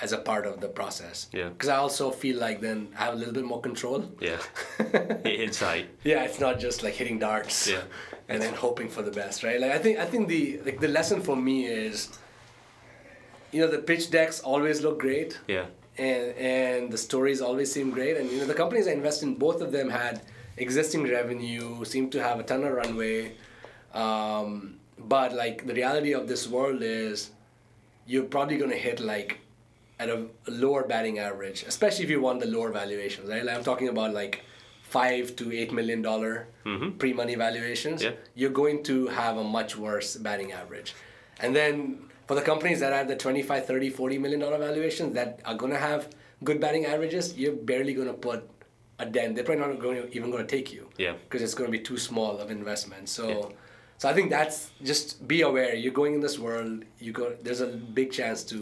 as 0.00 0.12
a 0.12 0.18
part 0.18 0.46
of 0.46 0.60
the 0.60 0.68
process. 0.68 1.28
Yeah. 1.32 1.48
Because 1.50 1.68
I 1.68 1.76
also 1.76 2.10
feel 2.10 2.38
like 2.38 2.60
then 2.60 2.88
I 2.98 3.04
have 3.04 3.14
a 3.14 3.16
little 3.16 3.34
bit 3.34 3.44
more 3.44 3.60
control. 3.60 4.04
yeah. 4.20 4.38
Insight. 5.24 5.86
Yeah, 6.02 6.24
it's 6.24 6.40
not 6.40 6.58
just 6.58 6.82
like 6.82 6.94
hitting 6.94 7.18
darts. 7.18 7.68
Yeah. 7.68 7.82
And 8.28 8.40
then 8.42 8.54
hoping 8.54 8.88
for 8.88 9.02
the 9.02 9.10
best, 9.10 9.42
right? 9.44 9.60
Like 9.60 9.72
I 9.72 9.78
think 9.78 9.98
I 9.98 10.06
think 10.06 10.28
the 10.28 10.60
like 10.64 10.80
the 10.80 10.88
lesson 10.88 11.20
for 11.22 11.36
me 11.36 11.66
is 11.66 12.08
you 13.52 13.60
know 13.60 13.68
the 13.70 13.78
pitch 13.78 14.10
decks 14.10 14.40
always 14.40 14.80
look 14.80 14.98
great 14.98 15.38
Yeah. 15.46 15.66
and 15.98 16.24
and 16.38 16.90
the 16.90 16.96
stories 16.98 17.40
always 17.42 17.70
seem 17.70 17.90
great 17.90 18.16
and 18.16 18.30
you 18.30 18.38
know 18.38 18.46
the 18.46 18.54
companies 18.54 18.88
I 18.88 18.92
invest 18.92 19.22
in 19.22 19.34
both 19.34 19.60
of 19.60 19.72
them 19.72 19.90
had 19.90 20.22
existing 20.56 21.02
revenue 21.04 21.84
seemed 21.84 22.12
to 22.12 22.22
have 22.22 22.40
a 22.40 22.42
ton 22.44 22.64
of 22.64 22.72
runway 22.72 23.34
um, 23.92 24.76
but 25.08 25.32
like 25.34 25.66
the 25.66 25.74
reality 25.74 26.12
of 26.12 26.28
this 26.28 26.48
world 26.48 26.82
is 26.82 27.30
you're 28.06 28.24
probably 28.24 28.56
going 28.56 28.70
to 28.70 28.76
hit 28.76 29.00
like 29.00 29.38
at 29.98 30.08
a 30.08 30.26
lower 30.48 30.84
batting 30.86 31.18
average 31.18 31.64
especially 31.66 32.04
if 32.04 32.10
you 32.10 32.20
want 32.20 32.40
the 32.40 32.46
lower 32.46 32.70
valuations 32.70 33.28
right 33.28 33.44
like 33.44 33.56
i'm 33.56 33.64
talking 33.64 33.88
about 33.88 34.12
like 34.12 34.42
five 34.82 35.34
to 35.36 35.52
eight 35.52 35.72
million 35.72 36.02
dollar 36.02 36.46
mm-hmm. 36.64 36.90
pre-money 36.98 37.34
valuations 37.34 38.02
Yeah. 38.02 38.12
you're 38.34 38.50
going 38.50 38.82
to 38.84 39.06
have 39.08 39.36
a 39.36 39.44
much 39.44 39.76
worse 39.76 40.16
batting 40.16 40.52
average 40.52 40.94
and 41.40 41.54
then 41.56 42.04
for 42.26 42.34
the 42.34 42.42
companies 42.42 42.80
that 42.80 42.92
have 42.92 43.08
the 43.08 43.16
25 43.16 43.66
30 43.66 43.90
40 43.90 44.18
million 44.18 44.40
dollar 44.40 44.58
valuations 44.58 45.14
that 45.14 45.40
are 45.44 45.54
going 45.54 45.72
to 45.72 45.78
have 45.78 46.08
good 46.44 46.60
batting 46.60 46.84
averages 46.86 47.36
you're 47.36 47.54
barely 47.54 47.94
going 47.94 48.08
to 48.08 48.14
put 48.14 48.48
a 48.98 49.06
dent 49.06 49.34
they're 49.34 49.44
probably 49.44 49.66
not 49.66 49.78
going 49.80 50.02
to, 50.02 50.16
even 50.16 50.30
going 50.30 50.46
to 50.46 50.56
take 50.56 50.72
you 50.72 50.88
Yeah. 50.98 51.14
because 51.24 51.42
it's 51.42 51.54
going 51.54 51.70
to 51.70 51.76
be 51.78 51.82
too 51.82 51.96
small 51.98 52.38
of 52.38 52.50
investment 52.50 53.08
so 53.08 53.28
Yeah. 53.28 53.56
So 54.02 54.08
i 54.08 54.12
think 54.12 54.30
that's 54.30 54.70
just 54.82 55.26
be 55.28 55.42
aware 55.42 55.76
you're 55.76 55.92
going 55.92 56.14
in 56.14 56.20
this 56.20 56.36
world 56.36 56.84
you 56.98 57.12
go 57.12 57.24
there's 57.44 57.60
a 57.60 57.68
big 57.98 58.10
chance 58.10 58.42
to 58.42 58.58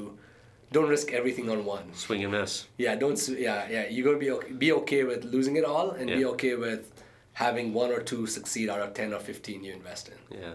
don't 0.70 0.88
risk 0.88 1.12
everything 1.12 1.48
on 1.48 1.64
one 1.64 1.86
Swing 1.94 2.22
and 2.24 2.32
miss. 2.32 2.66
yeah 2.76 2.94
don't 2.94 3.18
yeah 3.28 3.66
yeah 3.74 3.88
you're 3.88 4.04
going 4.04 4.18
to 4.20 4.24
be 4.26 4.30
okay, 4.30 4.52
be 4.52 4.72
okay 4.80 5.02
with 5.04 5.24
losing 5.24 5.56
it 5.56 5.64
all 5.64 5.92
and 5.92 6.08
be 6.08 6.26
okay 6.26 6.54
with 6.56 6.92
having 7.32 7.72
one 7.72 7.90
or 7.90 8.00
two 8.00 8.26
succeed 8.26 8.68
out 8.68 8.80
of 8.80 8.92
10 8.92 9.14
or 9.14 9.18
15 9.18 9.64
you 9.64 9.72
invest 9.72 10.10
in 10.12 10.38
Yeah. 10.42 10.54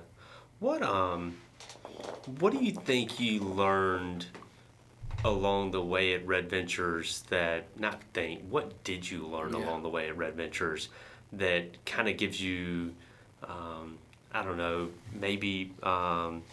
What 0.60 0.84
um 0.84 1.38
what 2.40 2.54
do 2.54 2.60
you 2.64 2.74
think 2.90 3.20
you 3.20 3.40
learned 3.42 4.28
along 5.24 5.72
the 5.72 5.82
way 5.82 6.14
at 6.14 6.26
Red 6.28 6.50
Ventures 6.50 7.24
that 7.30 7.62
not 7.80 7.98
think 8.14 8.44
what 8.50 8.84
did 8.84 9.10
you 9.10 9.26
learn 9.26 9.52
Yeah. 9.54 9.64
along 9.66 9.82
the 9.82 9.90
way 9.90 10.08
at 10.10 10.16
Red 10.16 10.36
Ventures 10.36 10.90
that 11.34 11.84
kind 11.86 12.08
of 12.08 12.16
gives 12.18 12.40
you 12.40 12.94
um, 13.44 13.98
I 14.36 14.44
don't 14.44 14.58
know 14.58 14.90
maybe 15.14 15.72
um, 15.82 16.44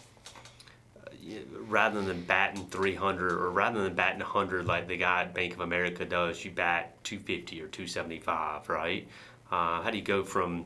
rather 1.67 2.01
than 2.01 2.21
batting 2.23 2.65
300 2.67 3.31
or 3.33 3.51
rather 3.51 3.83
than 3.83 3.93
batting 3.93 4.19
100 4.19 4.65
like 4.65 4.87
the 4.87 4.95
guy 4.95 5.23
at 5.23 5.33
Bank 5.33 5.53
of 5.53 5.59
America 5.59 6.05
does 6.05 6.43
you 6.45 6.51
bat 6.51 6.95
250 7.03 7.61
or 7.61 7.67
275 7.67 8.69
right? 8.69 9.07
Uh, 9.51 9.81
how 9.81 9.89
do 9.91 9.97
you 9.97 10.03
go 10.03 10.23
from 10.23 10.65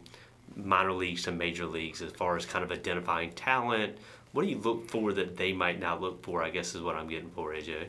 minor 0.56 0.94
leagues 0.94 1.24
to 1.24 1.32
major 1.32 1.66
leagues 1.66 2.02
as 2.04 2.12
far 2.12 2.38
as 2.38 2.46
kind 2.46 2.64
of 2.64 2.72
identifying 2.72 3.32
talent? 3.32 3.98
What 4.34 4.44
do 4.44 4.50
you 4.50 4.60
look 4.60 4.88
for 4.88 5.12
that 5.14 5.36
they 5.36 5.54
might 5.54 5.80
not 5.80 6.00
look 6.00 6.24
for 6.24 6.44
i 6.44 6.52
guess 6.52 6.76
is 6.76 6.82
what 6.82 6.96
i'm 6.96 7.08
getting 7.08 7.32
for 7.32 7.54
aj 7.54 7.88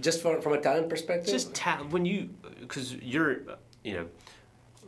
just 0.00 0.22
from, 0.22 0.40
from 0.40 0.54
a 0.54 0.60
talent 0.60 0.88
perspective? 0.88 1.30
Just 1.30 1.54
talent 1.54 1.90
when 1.90 2.06
you 2.06 2.30
because 2.60 2.94
you're 2.94 3.40
you 3.84 3.94
know 3.94 4.06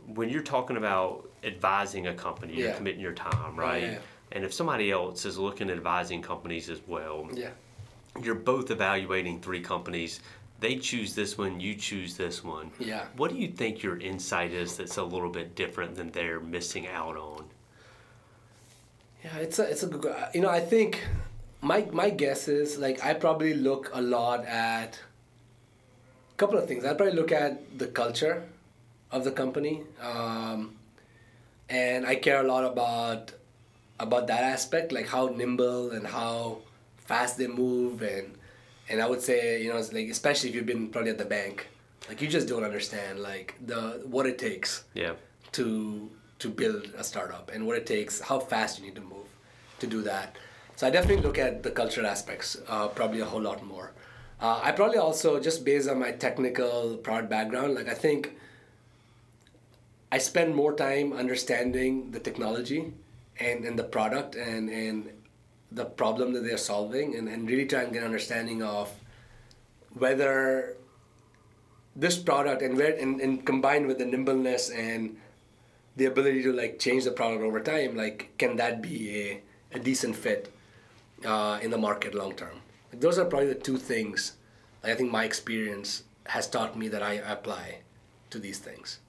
when 0.07 0.29
you're 0.29 0.41
talking 0.41 0.77
about 0.77 1.29
advising 1.45 2.07
a 2.07 2.13
company 2.13 2.53
you're 2.55 2.73
committing 2.73 3.01
your 3.01 3.13
time 3.13 3.55
right 3.55 3.83
yeah. 3.83 3.97
and 4.31 4.43
if 4.43 4.53
somebody 4.53 4.91
else 4.91 5.25
is 5.25 5.37
looking 5.37 5.69
at 5.69 5.77
advising 5.77 6.21
companies 6.21 6.69
as 6.69 6.81
well 6.87 7.27
yeah 7.33 7.49
you're 8.23 8.35
both 8.35 8.71
evaluating 8.71 9.39
three 9.41 9.61
companies 9.61 10.19
they 10.59 10.75
choose 10.77 11.13
this 11.15 11.37
one 11.37 11.59
you 11.59 11.75
choose 11.75 12.15
this 12.17 12.43
one 12.43 12.71
Yeah. 12.79 13.05
what 13.17 13.31
do 13.31 13.37
you 13.37 13.49
think 13.49 13.83
your 13.83 13.97
insight 13.99 14.51
is 14.51 14.77
that's 14.77 14.97
a 14.97 15.03
little 15.03 15.29
bit 15.29 15.55
different 15.55 15.95
than 15.95 16.11
they're 16.11 16.39
missing 16.39 16.87
out 16.87 17.17
on 17.17 17.43
Yeah, 19.23 19.37
it's 19.45 19.59
a 19.59 19.63
it's 19.71 19.83
a 19.83 19.87
good. 19.87 20.15
You 20.35 20.41
know, 20.41 20.49
I 20.49 20.61
think 20.61 21.01
my 21.61 21.79
my 21.91 22.09
guess 22.11 22.47
is 22.47 22.77
like 22.77 22.97
I 23.03 23.13
probably 23.15 23.53
look 23.55 23.89
a 23.93 24.01
lot 24.01 24.45
at 24.45 24.99
a 26.33 26.35
couple 26.37 26.57
of 26.59 26.67
things. 26.67 26.85
I 26.85 26.93
probably 26.93 27.15
look 27.15 27.31
at 27.31 27.79
the 27.79 27.87
culture 27.87 28.43
of 29.11 29.23
the 29.23 29.31
company, 29.31 29.81
um, 30.01 30.75
and 31.69 32.05
I 32.05 32.15
care 32.15 32.41
a 32.43 32.47
lot 32.47 32.63
about 32.63 33.31
about 33.99 34.27
that 34.27 34.43
aspect, 34.43 34.91
like 34.91 35.07
how 35.07 35.27
nimble 35.27 35.91
and 35.91 36.05
how 36.05 36.59
fast 36.97 37.37
they 37.37 37.47
move, 37.47 38.01
and 38.01 38.35
and 38.89 39.01
I 39.01 39.07
would 39.07 39.21
say 39.21 39.61
you 39.61 39.69
know 39.69 39.77
it's 39.77 39.93
like 39.93 40.09
especially 40.09 40.49
if 40.49 40.55
you've 40.55 40.65
been 40.65 40.89
probably 40.89 41.11
at 41.11 41.17
the 41.17 41.25
bank, 41.25 41.67
like 42.09 42.21
you 42.21 42.27
just 42.27 42.47
don't 42.47 42.63
understand 42.63 43.19
like 43.19 43.55
the 43.65 44.01
what 44.05 44.25
it 44.25 44.37
takes 44.37 44.83
yeah 44.93 45.13
to 45.53 46.09
to 46.39 46.49
build 46.49 46.91
a 46.97 47.03
startup 47.03 47.49
and 47.53 47.65
what 47.65 47.77
it 47.77 47.85
takes, 47.85 48.19
how 48.19 48.39
fast 48.39 48.79
you 48.79 48.85
need 48.85 48.95
to 48.95 49.01
move 49.01 49.27
to 49.79 49.87
do 49.87 50.01
that. 50.01 50.35
So 50.75 50.85
I 50.85 50.89
definitely 50.89 51.23
look 51.23 51.37
at 51.37 51.63
the 51.63 51.71
cultural 51.71 52.05
aspects 52.05 52.57
uh, 52.67 52.89
probably 52.89 53.21
a 53.21 53.25
whole 53.25 53.41
lot 53.41 53.63
more. 53.65 53.93
Uh, 54.41 54.59
I 54.61 54.73
probably 54.73 54.97
also 54.97 55.39
just 55.39 55.63
based 55.63 55.87
on 55.89 55.97
my 55.97 56.11
technical 56.11 56.97
product 56.97 57.29
background, 57.29 57.75
like 57.75 57.87
I 57.87 57.93
think 57.93 58.35
I 60.15 60.17
spend 60.17 60.55
more 60.55 60.73
time 60.73 61.11
understanding 61.11 62.11
the 62.11 62.21
technology 62.21 62.93
and, 63.37 63.65
and 63.65 63.77
the 63.77 63.83
product 63.83 64.35
and, 64.35 64.69
and 64.69 65.09
the 65.69 65.83
problem 65.83 66.31
that 66.31 66.45
they're 66.45 66.57
solving 66.73 67.15
and, 67.15 67.27
and 67.27 67.49
really 67.49 67.65
try 67.65 67.81
and 67.81 67.91
get 67.91 67.99
an 67.99 68.05
understanding 68.05 68.63
of 68.63 68.89
whether 69.93 70.77
this 71.97 72.17
product 72.17 72.61
and 72.61 72.77
where 72.77 72.95
and, 72.97 73.19
and 73.19 73.45
combined 73.45 73.87
with 73.87 73.97
the 73.97 74.05
nimbleness 74.05 74.69
and 74.69 75.17
the 75.97 76.05
ability 76.05 76.41
to 76.43 76.53
like 76.53 76.79
change 76.79 77.03
the 77.03 77.11
product 77.11 77.43
over 77.43 77.59
time, 77.59 77.97
like 77.97 78.31
can 78.37 78.55
that 78.55 78.81
be 78.81 78.97
a, 79.19 79.41
a 79.73 79.79
decent 79.79 80.15
fit 80.15 80.49
uh, 81.25 81.59
in 81.61 81.71
the 81.71 81.77
market 81.77 82.15
long 82.15 82.33
term? 82.33 82.61
Like, 82.89 83.01
those 83.01 83.19
are 83.19 83.25
probably 83.25 83.49
the 83.49 83.55
two 83.55 83.75
things 83.75 84.37
I 84.81 84.93
think 84.93 85.11
my 85.11 85.25
experience 85.25 86.03
has 86.27 86.47
taught 86.47 86.77
me 86.77 86.87
that 86.87 87.03
I 87.03 87.15
apply 87.15 87.79
to 88.29 88.39
these 88.39 88.59
things. 88.59 88.99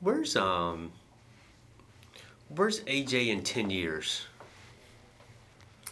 Where's 0.00 0.36
um 0.36 0.92
Where's 2.48 2.80
AJ 2.80 3.28
in 3.28 3.42
ten 3.42 3.68
years? 3.70 4.26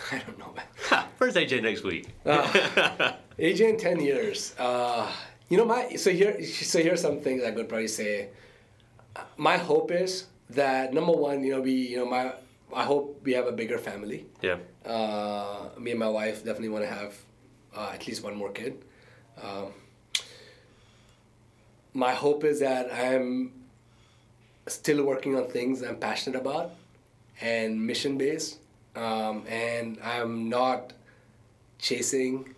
I 0.13 0.19
don't 0.19 0.39
know. 0.39 0.55
Ha, 0.89 1.09
where's 1.19 1.35
AJ 1.35 1.63
next 1.63 1.83
week? 1.83 2.09
AJ 2.25 3.61
in 3.61 3.77
ten 3.77 4.01
years. 4.01 4.55
Uh, 4.59 5.11
you 5.49 5.57
know, 5.57 5.65
my 5.65 5.97
so 5.97 6.11
here 6.11 6.43
so 6.45 6.81
here's 6.81 7.01
some 7.01 7.21
things 7.21 7.43
I 7.45 7.51
could 7.51 7.69
probably 7.69 7.89
say. 7.89 8.29
My 9.37 9.57
hope 9.57 9.91
is 9.91 10.27
that 10.51 10.93
number 10.93 11.13
one, 11.13 11.43
you 11.43 11.53
know, 11.53 11.61
we 11.61 11.73
you 11.73 11.97
know 11.99 12.07
my 12.07 12.33
I 12.75 12.85
hope 12.85 13.21
we 13.25 13.33
have 13.33 13.47
a 13.47 13.53
bigger 13.53 13.79
family. 13.79 14.27
Yeah. 14.43 14.57
Uh, 14.85 15.69
me 15.79 15.91
and 15.93 16.01
my 16.01 16.09
wife 16.09 16.39
definitely 16.45 16.71
want 16.71 16.85
to 16.85 16.91
have 16.91 17.15
uh, 17.77 17.91
at 17.93 18.07
least 18.07 18.23
one 18.23 18.35
more 18.35 18.51
kid. 18.51 18.85
Um, 19.43 19.73
my 21.93 22.13
hope 22.13 22.45
is 22.45 22.61
that 22.61 22.93
I'm 22.93 23.53
still 24.67 25.05
working 25.05 25.37
on 25.37 25.47
things 25.49 25.83
I'm 25.83 25.97
passionate 25.97 26.39
about 26.39 26.73
and 27.41 27.87
mission 27.87 28.17
based, 28.19 28.59
um, 28.95 29.45
and 29.49 29.99
I'm 30.03 30.49
not 30.49 30.93
chasing 31.79 32.55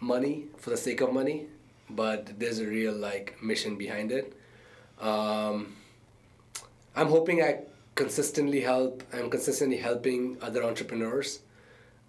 money 0.00 0.44
for 0.56 0.70
the 0.70 0.76
sake 0.76 1.00
of 1.00 1.12
money, 1.12 1.46
but 1.90 2.38
there's 2.38 2.58
a 2.58 2.66
real 2.66 2.92
like 2.94 3.42
mission 3.42 3.76
behind 3.76 4.12
it. 4.12 4.34
Um, 5.00 5.76
I'm 6.96 7.08
hoping 7.08 7.42
I 7.42 7.60
consistently 7.94 8.60
help. 8.60 9.02
I'm 9.12 9.30
consistently 9.30 9.76
helping 9.76 10.36
other 10.42 10.64
entrepreneurs, 10.64 11.40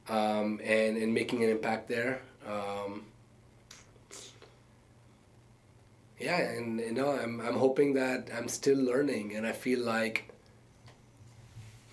um, 0.10 0.60
and 0.64 0.98
and 0.98 1.14
making 1.14 1.44
an 1.44 1.50
impact 1.50 1.88
there. 1.88 2.22
Um, 2.48 3.04
yeah, 6.20 6.38
and 6.38 6.80
you 6.80 6.94
know, 6.94 7.12
I'm 7.12 7.40
I'm 7.42 7.56
hoping 7.56 7.94
that 7.94 8.30
I'm 8.36 8.48
still 8.48 8.78
learning, 8.78 9.36
and 9.36 9.46
I 9.46 9.52
feel 9.52 9.80
like. 9.80 10.26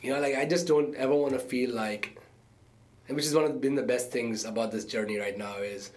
You 0.02 0.12
know, 0.12 0.20
like 0.20 0.36
I 0.36 0.44
just 0.44 0.66
don't 0.66 0.94
ever 0.94 1.14
want 1.14 1.32
to 1.32 1.38
feel 1.38 1.74
like, 1.74 2.20
and 3.08 3.16
which 3.16 3.24
is 3.24 3.34
one 3.34 3.44
of 3.44 3.60
been 3.60 3.74
the 3.74 3.82
best 3.82 4.12
things 4.12 4.44
about 4.44 4.70
this 4.70 4.84
journey 4.84 5.18
right 5.18 5.36
now 5.36 5.56
is, 5.56 5.90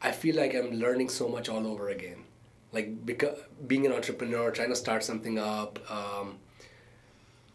I 0.00 0.12
feel 0.12 0.36
like 0.36 0.54
I'm 0.54 0.70
learning 0.70 1.10
so 1.10 1.28
much 1.28 1.48
all 1.48 1.66
over 1.66 1.88
again, 1.90 2.24
like 2.72 3.04
because 3.04 3.38
being 3.66 3.84
an 3.86 3.92
entrepreneur, 3.92 4.50
trying 4.50 4.70
to 4.70 4.76
start 4.76 5.04
something 5.04 5.38
up. 5.38 5.78
Um, 5.90 6.36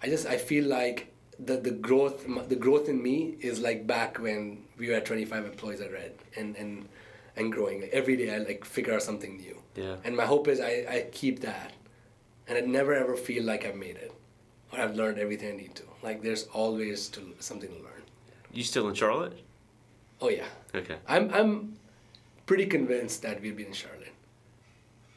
I 0.01 0.07
just 0.07 0.25
I 0.27 0.37
feel 0.37 0.65
like 0.65 1.13
the 1.39 1.57
the 1.57 1.71
growth 1.71 2.25
the 2.49 2.55
growth 2.55 2.89
in 2.89 3.01
me 3.01 3.35
is 3.39 3.59
like 3.59 3.87
back 3.87 4.19
when 4.19 4.63
we 4.77 4.89
were 4.89 4.95
at 4.95 5.05
25 5.05 5.45
employees 5.45 5.81
at 5.81 5.91
Red 5.91 6.13
and 6.37 6.55
and 6.55 6.87
and 7.39 7.51
growing 7.51 7.81
like 7.81 7.91
every 7.91 8.17
day 8.17 8.33
I 8.35 8.37
like 8.39 8.65
figure 8.65 8.93
out 8.93 9.01
something 9.01 9.37
new. 9.37 9.57
Yeah. 9.75 9.95
And 10.03 10.15
my 10.15 10.25
hope 10.25 10.47
is 10.47 10.59
I, 10.59 10.85
I 10.89 11.05
keep 11.11 11.39
that, 11.41 11.73
and 12.47 12.57
I 12.57 12.61
never 12.61 12.93
ever 12.93 13.15
feel 13.15 13.43
like 13.43 13.65
I've 13.65 13.75
made 13.75 13.95
it, 13.95 14.13
or 14.71 14.79
I've 14.79 14.95
learned 14.95 15.17
everything 15.19 15.53
I 15.53 15.57
need 15.57 15.75
to. 15.75 15.83
Like 16.03 16.21
there's 16.21 16.43
always 16.53 17.07
to 17.09 17.21
something 17.39 17.69
to 17.69 17.75
learn. 17.75 18.03
You 18.51 18.63
still 18.63 18.87
in 18.87 18.95
Charlotte? 18.95 19.39
Oh 20.21 20.29
yeah. 20.29 20.47
Okay. 20.75 20.97
I'm 21.07 21.33
I'm 21.33 21.77
pretty 22.45 22.65
convinced 22.65 23.21
that 23.21 23.41
we'll 23.41 23.55
be 23.55 23.65
in 23.65 23.73
Charlotte. 23.73 24.13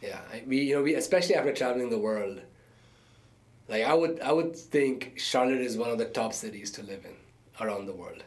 Yeah, 0.00 0.20
I, 0.32 0.42
we 0.46 0.62
you 0.62 0.76
know 0.76 0.82
we 0.82 0.94
especially 0.94 1.34
after 1.34 1.52
traveling 1.52 1.90
the 1.90 1.98
world. 1.98 2.40
Like 3.68 3.84
I 3.84 3.94
would 3.94 4.20
I 4.20 4.32
would 4.32 4.56
think 4.56 5.14
Charlotte 5.16 5.60
is 5.60 5.76
one 5.76 5.90
of 5.90 5.98
the 5.98 6.06
top 6.06 6.32
cities 6.32 6.70
to 6.72 6.82
live 6.82 7.04
in 7.04 7.16
around 7.64 7.86
the 7.86 7.94
world. 7.94 8.22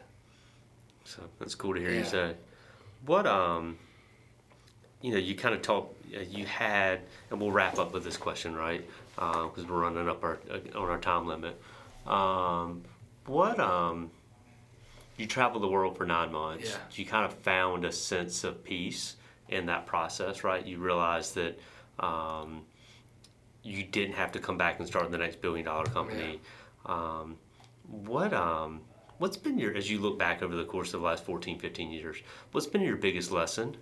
So 1.04 1.22
that's 1.38 1.54
cool 1.54 1.74
to 1.74 1.80
hear 1.80 1.92
you 1.92 2.04
say. 2.04 2.34
What 3.04 3.26
um, 3.26 3.78
you 5.02 5.12
know, 5.12 5.18
you 5.18 5.34
kind 5.34 5.54
of 5.54 5.62
talk. 5.62 5.94
uh, 6.16 6.20
You 6.20 6.46
had, 6.46 7.00
and 7.30 7.40
we'll 7.40 7.52
wrap 7.52 7.78
up 7.78 7.92
with 7.92 8.04
this 8.04 8.16
question, 8.16 8.54
right? 8.54 8.84
Because 9.14 9.64
we're 9.66 9.80
running 9.80 10.08
up 10.08 10.22
our 10.22 10.38
uh, 10.50 10.78
on 10.78 10.88
our 10.88 10.98
time 10.98 11.26
limit. 11.26 11.60
Um, 12.06 12.82
what 13.26 13.58
um, 13.58 14.10
you 15.16 15.26
traveled 15.26 15.62
the 15.62 15.68
world 15.68 15.96
for 15.96 16.06
nine 16.06 16.32
months. 16.32 16.70
Yeah. 16.70 16.76
You 16.92 17.06
kind 17.06 17.24
of 17.24 17.32
found 17.38 17.84
a 17.84 17.92
sense 17.92 18.44
of 18.44 18.62
peace 18.62 19.16
in 19.48 19.66
that 19.66 19.86
process, 19.86 20.44
right? 20.44 20.64
You 20.64 20.78
realized 20.78 21.34
that 21.36 21.58
um, 21.98 22.62
you 23.62 23.82
didn't 23.84 24.14
have 24.14 24.32
to 24.32 24.38
come 24.38 24.56
back 24.58 24.78
and 24.78 24.86
start 24.86 25.10
the 25.10 25.18
next 25.18 25.40
billion 25.40 25.64
dollar 25.66 25.86
company. 25.86 26.40
Um, 26.84 27.36
what 27.88 28.32
um, 28.32 28.80
what's 29.18 29.36
been 29.36 29.58
your 29.58 29.74
as 29.74 29.90
you 29.90 29.98
look 29.98 30.18
back 30.18 30.42
over 30.42 30.54
the 30.54 30.64
course 30.64 30.92
of 30.94 31.00
the 31.00 31.06
last 31.06 31.24
14 31.24 31.58
15 31.58 31.90
years 31.90 32.18
what's 32.52 32.66
been 32.66 32.82
your 32.82 32.96
biggest 32.96 33.30
lesson 33.30 33.76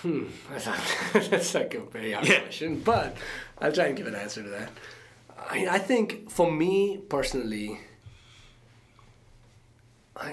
Hmm, 0.00 0.24
that's, 0.50 0.66
not, 0.66 0.80
that's 1.30 1.54
like 1.54 1.74
a 1.74 1.80
very 1.80 2.12
hard 2.12 2.26
Yeah. 2.26 2.40
question, 2.40 2.80
but 2.80 3.16
I'll 3.60 3.72
try 3.72 3.86
and 3.86 3.96
give 3.96 4.06
an 4.06 4.14
answer 4.14 4.42
to 4.42 4.48
that. 4.48 4.70
I, 5.50 5.66
I 5.70 5.78
think 5.78 6.30
for 6.30 6.50
me 6.50 6.98
personally, 7.08 7.78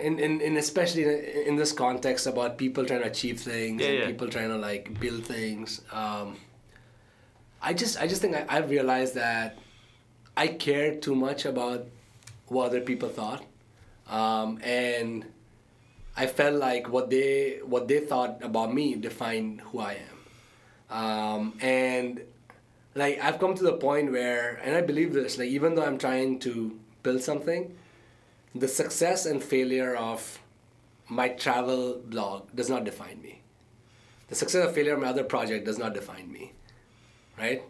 in, 0.01 0.19
in, 0.19 0.41
in 0.41 0.57
especially 0.57 1.03
in, 1.03 1.47
in 1.49 1.55
this 1.55 1.71
context 1.71 2.27
about 2.27 2.57
people 2.57 2.85
trying 2.85 3.01
to 3.01 3.07
achieve 3.07 3.39
things 3.39 3.81
Yeah, 3.81 3.87
and 3.89 3.97
yeah. 3.99 4.05
people 4.07 4.27
trying 4.27 4.49
to 4.49 4.57
like 4.57 4.99
build 4.99 5.25
things, 5.25 5.81
um, 5.91 6.37
I 7.61 7.73
just 7.73 7.99
I 7.99 8.07
just 8.07 8.21
think 8.21 8.35
I, 8.35 8.45
I've 8.49 8.69
realized 8.69 9.15
that 9.15 9.57
I 10.37 10.47
cared 10.47 11.01
too 11.01 11.15
much 11.15 11.45
about 11.45 11.85
what 12.47 12.67
other 12.67 12.81
people 12.81 13.09
thought, 13.09 13.43
um, 14.07 14.59
and 14.63 15.25
I 16.19 16.27
felt 16.27 16.55
like 16.55 16.89
what 16.89 17.09
they 17.09 17.59
what 17.63 17.87
they 17.87 18.01
thought 18.01 18.43
about 18.43 18.73
me 18.73 18.95
defined 18.95 19.61
who 19.61 19.79
I 19.79 19.97
am, 20.09 20.17
um, 20.97 21.57
and 21.61 22.21
like 22.93 23.23
I've 23.23 23.39
come 23.39 23.55
to 23.55 23.63
the 23.63 23.73
point 23.73 24.11
where, 24.11 24.59
and 24.63 24.75
I 24.75 24.81
believe 24.81 25.13
this, 25.13 25.37
like 25.37 25.47
even 25.47 25.75
though 25.75 25.85
I'm 25.85 25.97
trying 25.97 26.39
to 26.39 26.77
build 27.03 27.21
something, 27.21 27.73
the 28.53 28.67
success 28.67 29.25
and 29.25 29.41
failure 29.41 29.95
of 29.95 30.39
my 31.07 31.29
travel 31.29 32.01
blog 32.05 32.53
does 32.53 32.69
not 32.69 32.83
define 32.83 33.21
me. 33.21 33.41
The 34.27 34.35
success 34.35 34.67
or 34.67 34.73
failure 34.73 34.95
of 34.95 34.99
my 34.99 35.07
other 35.07 35.23
project 35.23 35.65
does 35.65 35.77
not 35.77 35.93
define 35.93 36.29
me, 36.29 36.51
right? 37.37 37.63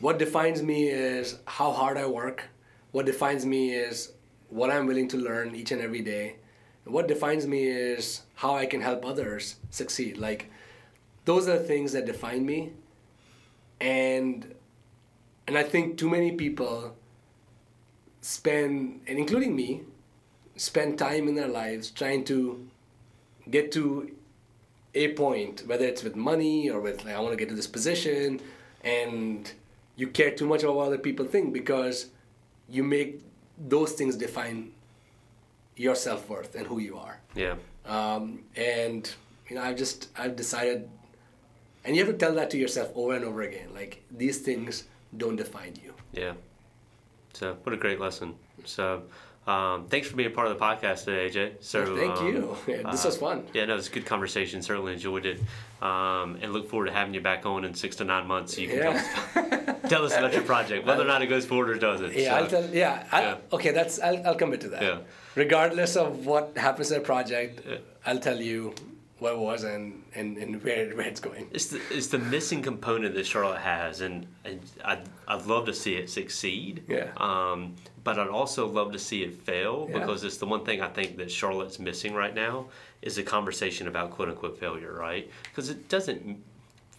What 0.00 0.18
defines 0.18 0.60
me 0.60 0.88
is 0.88 1.38
how 1.46 1.70
hard 1.70 1.96
I 1.96 2.06
work. 2.06 2.42
What 2.90 3.06
defines 3.06 3.46
me 3.46 3.72
is 3.72 4.12
what 4.48 4.70
I'm 4.70 4.86
willing 4.86 5.06
to 5.08 5.16
learn 5.16 5.54
each 5.54 5.70
and 5.70 5.80
every 5.80 6.02
day. 6.02 6.36
What 6.84 7.08
defines 7.08 7.46
me 7.46 7.64
is 7.64 8.22
how 8.34 8.54
I 8.54 8.66
can 8.66 8.80
help 8.80 9.04
others 9.04 9.56
succeed. 9.70 10.18
Like, 10.18 10.50
those 11.24 11.48
are 11.48 11.58
the 11.58 11.64
things 11.64 11.92
that 11.92 12.06
define 12.06 12.44
me. 12.44 12.72
And 13.80 14.54
and 15.46 15.58
I 15.58 15.62
think 15.62 15.98
too 15.98 16.08
many 16.08 16.32
people 16.32 16.94
spend, 18.20 19.00
and 19.06 19.18
including 19.18 19.56
me, 19.56 19.82
spend 20.56 20.98
time 20.98 21.28
in 21.28 21.34
their 21.34 21.48
lives 21.48 21.90
trying 21.90 22.24
to 22.24 22.68
get 23.50 23.72
to 23.72 24.12
a 24.94 25.12
point, 25.14 25.64
whether 25.66 25.84
it's 25.84 26.02
with 26.02 26.14
money 26.14 26.70
or 26.70 26.80
with 26.80 27.04
like 27.04 27.14
I 27.14 27.20
want 27.20 27.32
to 27.32 27.36
get 27.36 27.48
to 27.48 27.54
this 27.54 27.66
position, 27.66 28.40
and 28.82 29.50
you 29.96 30.08
care 30.08 30.30
too 30.30 30.46
much 30.46 30.62
about 30.62 30.76
what 30.76 30.86
other 30.86 30.98
people 30.98 31.26
think 31.26 31.52
because 31.52 32.06
you 32.68 32.82
make 32.82 33.20
those 33.58 33.92
things 33.92 34.16
define 34.16 34.72
your 35.76 35.94
self 35.94 36.28
worth 36.28 36.54
and 36.54 36.66
who 36.66 36.78
you 36.78 36.96
are. 36.98 37.20
yeah 37.34 37.56
Um, 37.86 38.44
and 38.56 39.12
you 39.48 39.56
know, 39.56 39.62
I've 39.62 39.76
just 39.76 40.08
I've 40.16 40.36
decided, 40.36 40.88
and 41.84 41.96
you 41.96 42.04
have 42.04 42.12
to 42.12 42.18
tell 42.18 42.34
that 42.34 42.50
to 42.50 42.58
yourself 42.58 42.90
over 42.94 43.14
and 43.14 43.24
over 43.24 43.42
again. 43.42 43.68
Like 43.74 44.02
these 44.10 44.38
things 44.38 44.84
don't 45.16 45.36
define 45.36 45.74
you. 45.84 45.92
yeah 46.12 46.34
so 47.34 47.56
what 47.64 47.72
a 47.74 47.76
great 47.84 47.98
lesson 48.00 48.34
so 48.64 49.02
um, 49.46 49.86
thanks 49.86 50.06
for 50.08 50.14
being 50.16 50.30
a 50.30 50.34
part 50.34 50.46
of 50.48 50.56
the 50.56 50.64
podcast 50.64 51.04
today 51.04 51.28
aj 51.28 51.52
so 51.60 51.96
Thank 51.96 52.16
um, 52.18 52.26
you. 52.26 52.56
Yeah, 52.68 52.90
this 52.92 53.04
uh, 53.04 53.08
was 53.08 53.16
fun. 53.16 53.44
yeah 53.52 53.64
no 53.64 53.76
it's 53.76 53.88
a 53.88 53.90
good 53.90 54.06
conversation 54.06 54.62
certainly 54.62 54.92
enjoyed 54.92 55.26
it 55.26 55.40
um, 55.80 56.38
and 56.40 56.52
look 56.52 56.68
forward 56.70 56.86
to 56.86 56.92
having 56.92 57.12
you 57.14 57.20
back 57.20 57.44
on 57.44 57.64
in 57.64 57.74
six 57.74 57.96
to 57.96 58.04
nine 58.04 58.26
months 58.26 58.54
so 58.54 58.60
you 58.62 58.68
can 58.68 58.78
tell, 58.78 58.92
Yeah. 58.92 59.00
us, 59.00 59.80
tell 59.88 60.04
us 60.04 60.16
about 60.16 60.32
your 60.32 60.42
project 60.44 60.86
whether 60.86 61.02
or 61.02 61.06
not 61.06 61.22
it 61.22 61.26
goes 61.26 61.44
forward 61.44 61.70
or 61.70 61.78
doesn't 61.78 62.12
Yeah, 62.14 62.30
so, 62.30 62.34
I'll 62.36 62.46
tell. 62.46 62.66
Yeah, 62.72 63.06
I, 63.10 63.20
Yeah. 63.22 63.36
okay. 63.52 63.72
That's 63.72 63.98
I'll, 64.00 64.24
I'll 64.26 64.36
commit 64.36 64.60
to 64.62 64.68
that. 64.68 64.82
Yeah. 64.82 64.98
Regardless 65.34 65.96
of 65.96 66.24
what 66.26 66.56
happens 66.56 66.88
to 66.88 66.94
the 66.94 67.00
project. 67.00 67.60
I'll 68.06 68.18
tell 68.18 68.40
you 68.40 68.74
what 69.22 69.32
it 69.34 69.38
was 69.38 69.62
and, 69.64 70.02
and, 70.14 70.36
and 70.36 70.62
where 70.64 70.90
where 70.96 71.06
it's 71.06 71.20
going. 71.20 71.48
It's 71.52 71.68
the, 71.68 71.80
it's 71.90 72.08
the 72.08 72.18
missing 72.18 72.60
component 72.62 73.14
that 73.14 73.24
Charlotte 73.26 73.60
has, 73.60 74.00
and, 74.00 74.26
and 74.44 74.60
I'd, 74.84 75.08
I'd 75.28 75.46
love 75.46 75.66
to 75.66 75.74
see 75.74 75.94
it 75.94 76.10
succeed. 76.10 76.82
Yeah. 76.88 77.08
Um, 77.16 77.74
but 78.04 78.18
I'd 78.18 78.28
also 78.28 78.66
love 78.66 78.90
to 78.92 78.98
see 78.98 79.22
it 79.22 79.32
fail 79.34 79.86
Yeah. 79.88 80.00
because 80.00 80.24
it's 80.24 80.38
the 80.38 80.46
one 80.46 80.64
thing 80.64 80.80
I 80.82 80.88
think 80.88 81.16
that 81.18 81.30
Charlotte's 81.30 81.78
missing 81.78 82.14
right 82.14 82.34
now 82.34 82.66
is 83.00 83.16
a 83.18 83.22
conversation 83.22 83.86
about 83.88 84.10
quote 84.10 84.28
unquote 84.28 84.58
failure, 84.58 84.92
right? 84.92 85.30
Because 85.44 85.70
it 85.70 85.88
doesn't, 85.88 86.42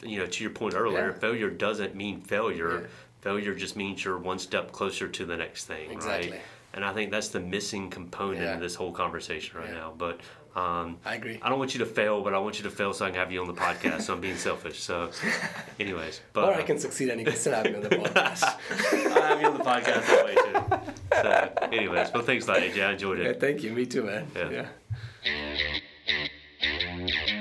you 0.01 0.17
know, 0.19 0.26
to 0.26 0.43
your 0.43 0.51
point 0.51 0.76
earlier, 0.76 1.07
Yeah. 1.11 1.19
failure 1.19 1.49
doesn't 1.49 1.93
mean 1.93 2.21
failure. 2.21 2.82
Yeah. 2.82 2.88
failure 3.21 3.53
just 3.53 3.76
means 3.76 4.03
you're 4.05 4.17
one 4.17 4.39
step 4.39 4.71
closer 4.71 5.07
to 5.09 5.26
the 5.26 5.36
next 5.38 5.65
thing, 5.65 5.91
Exactly. 5.91 6.32
right? 6.32 6.41
And 6.74 6.84
I 6.84 6.91
think 6.93 7.11
that's 7.11 7.28
the 7.28 7.39
missing 7.39 7.89
component 7.89 8.41
in 8.43 8.59
this 8.59 8.74
whole 8.76 8.91
conversation 8.91 9.59
right 9.59 9.71
now. 9.71 9.93
But 9.97 10.21
um, 10.56 10.97
I 11.04 11.16
agree. 11.16 11.39
I 11.41 11.49
don't 11.49 11.60
want 11.60 11.74
you 11.74 11.80
to 11.80 11.86
fail, 11.86 12.22
but 12.22 12.34
I 12.34 12.39
want 12.39 12.58
you 12.60 12.64
to 12.64 12.70
fail 12.70 12.93
so 12.93 13.06
I 13.06 13.10
can 13.10 13.20
have 13.20 13.32
you 13.32 13.41
on 13.41 13.47
the 13.47 13.54
podcast. 13.54 14.01
so 14.01 14.14
I'm 14.14 14.22
being 14.22 14.38
selfish. 14.38 14.80
So, 14.82 15.10
anyways, 15.80 16.22
but 16.32 16.45
Or 16.45 16.54
I 16.54 16.64
can 16.64 16.78
succeed 16.78 17.10
and 17.10 17.20
you 17.20 17.26
can 17.26 17.36
still 17.36 17.54
have 17.54 17.66
me 17.66 17.76
on 17.76 17.82
the 17.82 17.89
podcast. 17.89 18.43
I 18.43 19.28
have 19.30 19.41
you 19.41 19.47
on 19.47 19.58
the 19.58 19.64
podcast 19.64 20.06
that 20.08 20.26
way 20.26 20.36
too. 20.36 20.93
So, 21.12 21.70
anyways, 21.72 22.10
but 22.12 22.26
thanks, 22.26 22.47
lot, 22.47 22.58
AJ. 22.58 22.86
I 22.86 22.91
enjoyed 22.91 23.20
yeah, 23.20 23.30
it. 23.30 23.39
thank 23.39 23.64
you. 23.64 23.72
Me 23.72 23.86
too, 23.86 24.04
man. 24.04 24.28
Yeah. 24.36 24.68
yeah. 25.26 27.39